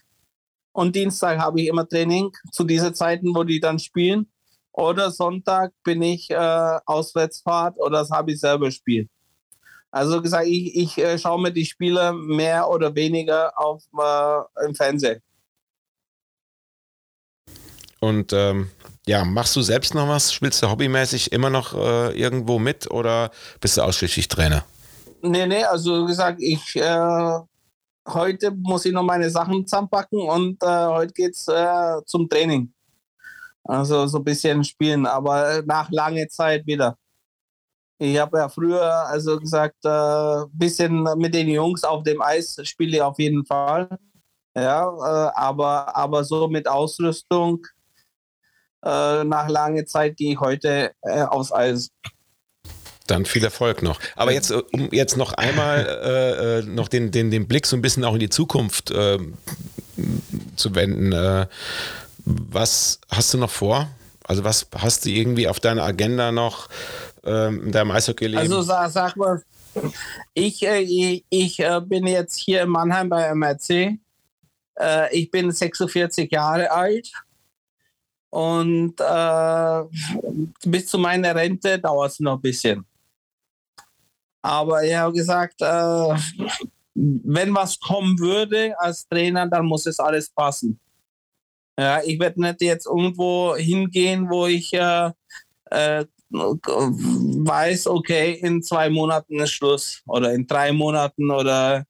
und 0.75 0.93
Dienstag 0.93 1.39
habe 1.39 1.61
ich 1.61 1.67
immer 1.67 1.87
Training 1.87 2.31
zu 2.51 2.65
diesen 2.65 2.93
Zeiten, 2.93 3.33
wo 3.33 3.45
die 3.45 3.61
dann 3.61 3.79
spielen. 3.79 4.27
Oder 4.73 5.09
Sonntag 5.09 5.71
bin 5.85 6.01
ich 6.01 6.29
äh, 6.29 6.79
Auswärtsfahrt 6.85 7.77
oder 7.77 7.99
das 7.99 8.11
habe 8.11 8.33
ich 8.33 8.41
selber 8.41 8.69
spielen. 8.71 9.09
Also 9.89 10.21
gesagt, 10.21 10.47
ich, 10.47 10.75
ich 10.75 10.97
äh, 10.97 11.17
schaue 11.17 11.41
mir 11.41 11.53
die 11.53 11.63
Spiele 11.65 12.11
mehr 12.11 12.69
oder 12.69 12.93
weniger 12.93 13.57
auf 13.57 13.83
äh, 13.97 14.65
im 14.65 14.75
Fernsehen. 14.75 15.21
Und 18.01 18.33
ähm, 18.33 18.69
ja, 19.07 19.23
machst 19.23 19.55
du 19.55 19.61
selbst 19.61 19.95
noch 19.95 20.09
was? 20.09 20.33
Spielst 20.33 20.61
du 20.61 20.69
hobbymäßig 20.69 21.31
immer 21.31 21.49
noch 21.49 21.73
äh, 21.73 22.19
irgendwo 22.19 22.59
mit 22.59 22.91
oder 22.91 23.31
bist 23.61 23.77
du 23.77 23.81
ausschließlich 23.81 24.27
Trainer? 24.27 24.65
Nee, 25.21 25.47
nee, 25.47 25.63
also 25.63 26.05
gesagt, 26.05 26.41
ich 26.41 26.75
äh, 26.75 27.39
heute 28.07 28.51
muss 28.51 28.85
ich 28.85 28.93
noch 28.93 29.03
meine 29.03 29.29
Sachen 29.29 29.65
zusammenpacken 29.65 30.19
und 30.19 30.61
äh, 30.63 30.85
heute 30.87 31.13
geht's 31.13 31.47
äh, 31.47 32.01
zum 32.05 32.29
Training. 32.29 32.71
Also 33.63 34.05
so 34.07 34.19
ein 34.19 34.23
bisschen 34.23 34.63
spielen, 34.63 35.05
aber 35.05 35.63
nach 35.65 35.89
langer 35.89 36.27
Zeit 36.27 36.65
wieder. 36.67 36.97
Ich 37.97 38.17
habe 38.19 38.37
ja 38.37 38.49
früher 38.49 39.07
also 39.07 39.39
gesagt, 39.39 39.85
ein 39.85 40.43
äh, 40.43 40.45
bisschen 40.51 41.03
mit 41.17 41.33
den 41.33 41.47
Jungs 41.47 41.83
auf 41.83 42.03
dem 42.03 42.21
Eis 42.21 42.57
spiele 42.63 42.97
ich 42.97 43.01
auf 43.01 43.17
jeden 43.19 43.45
Fall. 43.45 43.89
Ja, 44.55 44.83
äh, 44.87 45.31
aber, 45.35 45.95
aber 45.95 46.23
so 46.23 46.47
mit 46.47 46.67
Ausrüstung 46.67 47.65
äh, 48.83 49.23
nach 49.23 49.49
langer 49.49 49.85
Zeit 49.85 50.17
gehe 50.17 50.33
ich 50.33 50.39
heute 50.39 50.93
äh, 51.01 51.23
aufs 51.23 51.51
Eis. 51.51 51.89
Dann 53.07 53.25
viel 53.25 53.43
Erfolg 53.43 53.83
noch. 53.83 53.99
Aber 54.15 54.31
jetzt, 54.31 54.51
äh, 54.51 54.61
um 54.71 54.89
jetzt 54.91 55.17
noch 55.17 55.33
einmal 55.33 55.85
äh, 55.85 56.59
äh, 56.59 56.61
noch 56.63 56.87
den, 56.87 57.11
den, 57.11 57.29
den 57.29 57.47
Blick 57.47 57.67
so 57.67 57.75
ein 57.75 57.81
bisschen 57.81 58.03
auch 58.03 58.13
in 58.13 58.19
die 58.19 58.29
Zukunft 58.29 58.91
äh, 58.91 59.19
zu 60.55 60.75
wenden. 60.75 61.11
Äh, 61.11 61.47
was 62.25 62.99
hast 63.09 63.33
du 63.33 63.37
noch 63.37 63.51
vor? 63.51 63.87
Also 64.23 64.43
was 64.43 64.67
hast 64.75 65.05
du 65.05 65.09
irgendwie 65.09 65.47
auf 65.47 65.59
deiner 65.59 65.83
Agenda 65.83 66.31
noch 66.31 66.67
ähm, 67.23 67.65
in 67.65 67.71
deinem 67.71 67.91
Eishockey-Leben? 67.91 68.39
Also 68.39 68.63
sag, 68.63 68.89
sag 68.89 69.15
mal, 69.15 69.43
ich, 70.33 70.65
äh, 70.65 70.79
ich, 70.79 71.23
ich 71.29 71.63
bin 71.83 72.07
jetzt 72.07 72.35
hier 72.37 72.63
in 72.63 72.69
Mannheim 72.69 73.09
bei 73.09 73.31
MRC. 73.35 73.99
ich 75.11 75.31
bin 75.31 75.51
46 75.51 76.31
Jahre 76.31 76.71
alt 76.71 77.11
und 78.35 78.99
äh, 78.99 79.83
bis 80.65 80.87
zu 80.87 80.97
meiner 80.97 81.33
Rente 81.35 81.79
dauert 81.79 82.11
es 82.11 82.19
noch 82.19 82.35
ein 82.35 82.41
bisschen. 82.41 82.85
Aber 84.45 84.83
ich 84.83 84.93
habe 84.93 85.11
gesagt, 85.11 85.59
äh, 85.59 86.15
wenn 86.93 87.55
was 87.55 87.79
kommen 87.79 88.19
würde 88.19 88.79
als 88.79 89.07
Trainer, 89.07 89.47
dann 89.47 89.65
muss 89.65 89.87
es 89.87 89.99
alles 89.99 90.29
passen. 90.29 90.79
Ja, 91.79 92.03
ich 92.03 92.19
werde 92.19 92.39
nicht 92.39 92.61
jetzt 92.61 92.85
irgendwo 92.85 93.55
hingehen, 93.55 94.29
wo 94.29 94.45
ich 94.45 94.71
äh, 94.71 95.11
äh, 95.71 96.05
weiß, 96.29 97.87
okay, 97.87 98.33
in 98.33 98.61
zwei 98.61 98.91
Monaten 98.91 99.39
ist 99.39 99.51
Schluss 99.51 100.03
oder 100.05 100.31
in 100.31 100.45
drei 100.45 100.71
Monaten 100.71 101.31
oder 101.31 101.83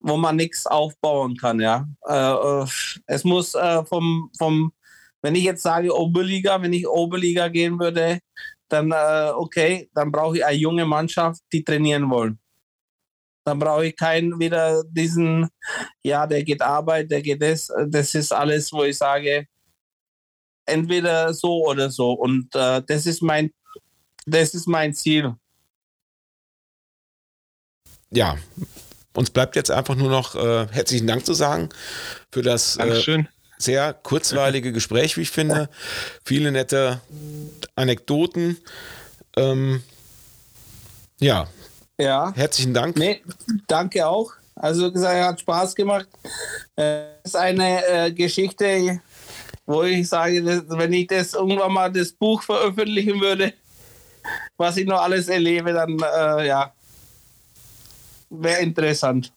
wo 0.00 0.16
man 0.16 0.34
nichts 0.34 0.66
aufbauen 0.66 1.36
kann. 1.36 1.60
Ja, 1.60 1.86
äh, 2.08 2.62
äh, 2.64 2.66
es 3.06 3.22
muss 3.22 3.54
äh, 3.54 3.84
vom, 3.84 4.32
vom, 4.36 4.72
wenn 5.22 5.36
ich 5.36 5.44
jetzt 5.44 5.62
sage 5.62 5.96
Oberliga, 5.96 6.60
wenn 6.60 6.72
ich 6.72 6.88
Oberliga 6.88 7.46
gehen 7.46 7.78
würde, 7.78 8.18
dann 8.68 8.90
äh, 8.90 9.32
okay, 9.34 9.90
dann 9.94 10.10
brauche 10.10 10.38
ich 10.38 10.44
eine 10.44 10.56
junge 10.56 10.84
Mannschaft, 10.84 11.42
die 11.52 11.64
trainieren 11.64 12.10
wollen. 12.10 12.38
Dann 13.44 13.58
brauche 13.60 13.86
ich 13.86 13.96
keinen 13.96 14.40
wieder 14.40 14.82
diesen, 14.84 15.48
ja, 16.02 16.26
der 16.26 16.42
geht 16.42 16.62
Arbeit, 16.62 17.10
der 17.10 17.22
geht 17.22 17.40
das. 17.40 17.68
Das 17.88 18.14
ist 18.14 18.32
alles, 18.32 18.72
wo 18.72 18.82
ich 18.82 18.98
sage, 18.98 19.46
entweder 20.64 21.32
so 21.32 21.64
oder 21.64 21.90
so. 21.90 22.12
Und 22.12 22.54
äh, 22.56 22.82
das 22.86 23.06
ist 23.06 23.22
mein, 23.22 23.52
das 24.26 24.54
ist 24.54 24.66
mein 24.66 24.94
Ziel. 24.94 25.34
Ja, 28.10 28.36
uns 29.14 29.30
bleibt 29.30 29.56
jetzt 29.56 29.70
einfach 29.70 29.94
nur 29.94 30.10
noch 30.10 30.34
äh, 30.34 30.66
herzlichen 30.70 31.06
Dank 31.06 31.24
zu 31.24 31.34
sagen 31.34 31.68
für 32.32 32.42
das 32.42 32.76
äh, 32.76 33.26
sehr 33.58 33.94
kurzweilige 33.94 34.72
Gespräch, 34.72 35.16
wie 35.16 35.22
ich 35.22 35.30
finde. 35.30 35.68
Viele 36.24 36.52
nette 36.52 37.00
Anekdoten. 37.74 38.58
Ähm, 39.36 39.82
ja. 41.18 41.46
Ja. 41.98 42.32
Herzlichen 42.34 42.74
Dank. 42.74 42.96
Nee, 42.96 43.22
danke 43.66 44.06
auch. 44.06 44.32
Also 44.54 44.90
gesagt, 44.90 45.22
hat 45.22 45.40
Spaß 45.40 45.74
gemacht. 45.74 46.08
Es 46.74 47.04
ist 47.24 47.36
eine 47.36 47.86
äh, 47.86 48.12
Geschichte, 48.12 49.00
wo 49.66 49.82
ich 49.82 50.08
sage, 50.08 50.64
wenn 50.68 50.92
ich 50.92 51.06
das 51.08 51.34
irgendwann 51.34 51.72
mal 51.72 51.92
das 51.92 52.12
Buch 52.12 52.42
veröffentlichen 52.42 53.20
würde, 53.20 53.52
was 54.56 54.76
ich 54.76 54.86
noch 54.86 55.00
alles 55.00 55.28
erlebe, 55.28 55.72
dann 55.72 55.98
äh, 55.98 56.46
ja, 56.46 56.72
wäre 58.30 58.62
interessant. 58.62 59.32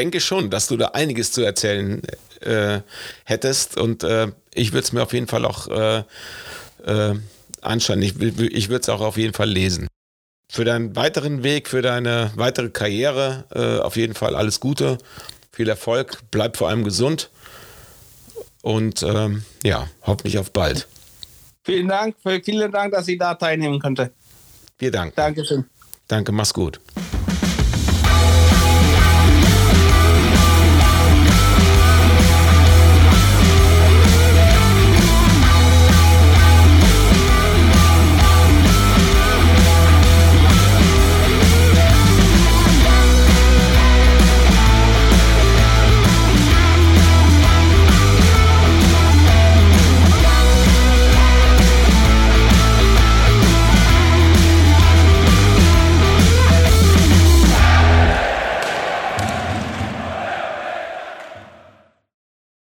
Ich 0.00 0.02
denke 0.02 0.22
schon, 0.22 0.48
dass 0.48 0.66
du 0.66 0.78
da 0.78 0.86
einiges 0.94 1.30
zu 1.30 1.42
erzählen 1.42 2.00
äh, 2.40 2.80
hättest 3.26 3.76
und 3.76 4.02
äh, 4.02 4.28
ich 4.54 4.72
würde 4.72 4.84
es 4.84 4.92
mir 4.94 5.02
auf 5.02 5.12
jeden 5.12 5.26
Fall 5.26 5.44
auch 5.44 5.68
äh, 5.68 6.04
äh, 6.86 7.16
anschauen. 7.60 8.00
Ich, 8.00 8.18
ich 8.18 8.70
würde 8.70 8.80
es 8.80 8.88
auch 8.88 9.02
auf 9.02 9.18
jeden 9.18 9.34
Fall 9.34 9.50
lesen. 9.50 9.88
Für 10.50 10.64
deinen 10.64 10.96
weiteren 10.96 11.42
Weg, 11.42 11.68
für 11.68 11.82
deine 11.82 12.32
weitere 12.34 12.70
Karriere 12.70 13.44
äh, 13.54 13.84
auf 13.84 13.96
jeden 13.96 14.14
Fall 14.14 14.36
alles 14.36 14.58
Gute, 14.58 14.96
viel 15.52 15.68
Erfolg, 15.68 16.20
bleib 16.30 16.56
vor 16.56 16.70
allem 16.70 16.82
gesund 16.82 17.28
und 18.62 19.02
ähm, 19.02 19.44
ja, 19.62 19.86
hoffentlich 20.00 20.38
auf 20.38 20.50
bald. 20.50 20.88
Vielen 21.62 21.88
Dank, 21.88 22.16
vielen 22.42 22.72
Dank, 22.72 22.94
dass 22.94 23.06
ich 23.06 23.18
da 23.18 23.34
teilnehmen 23.34 23.78
konnte. 23.78 24.12
Wir 24.78 24.90
danken. 24.90 25.12
Dankeschön. 25.14 25.66
Danke, 26.08 26.32
mach's 26.32 26.54
gut. 26.54 26.80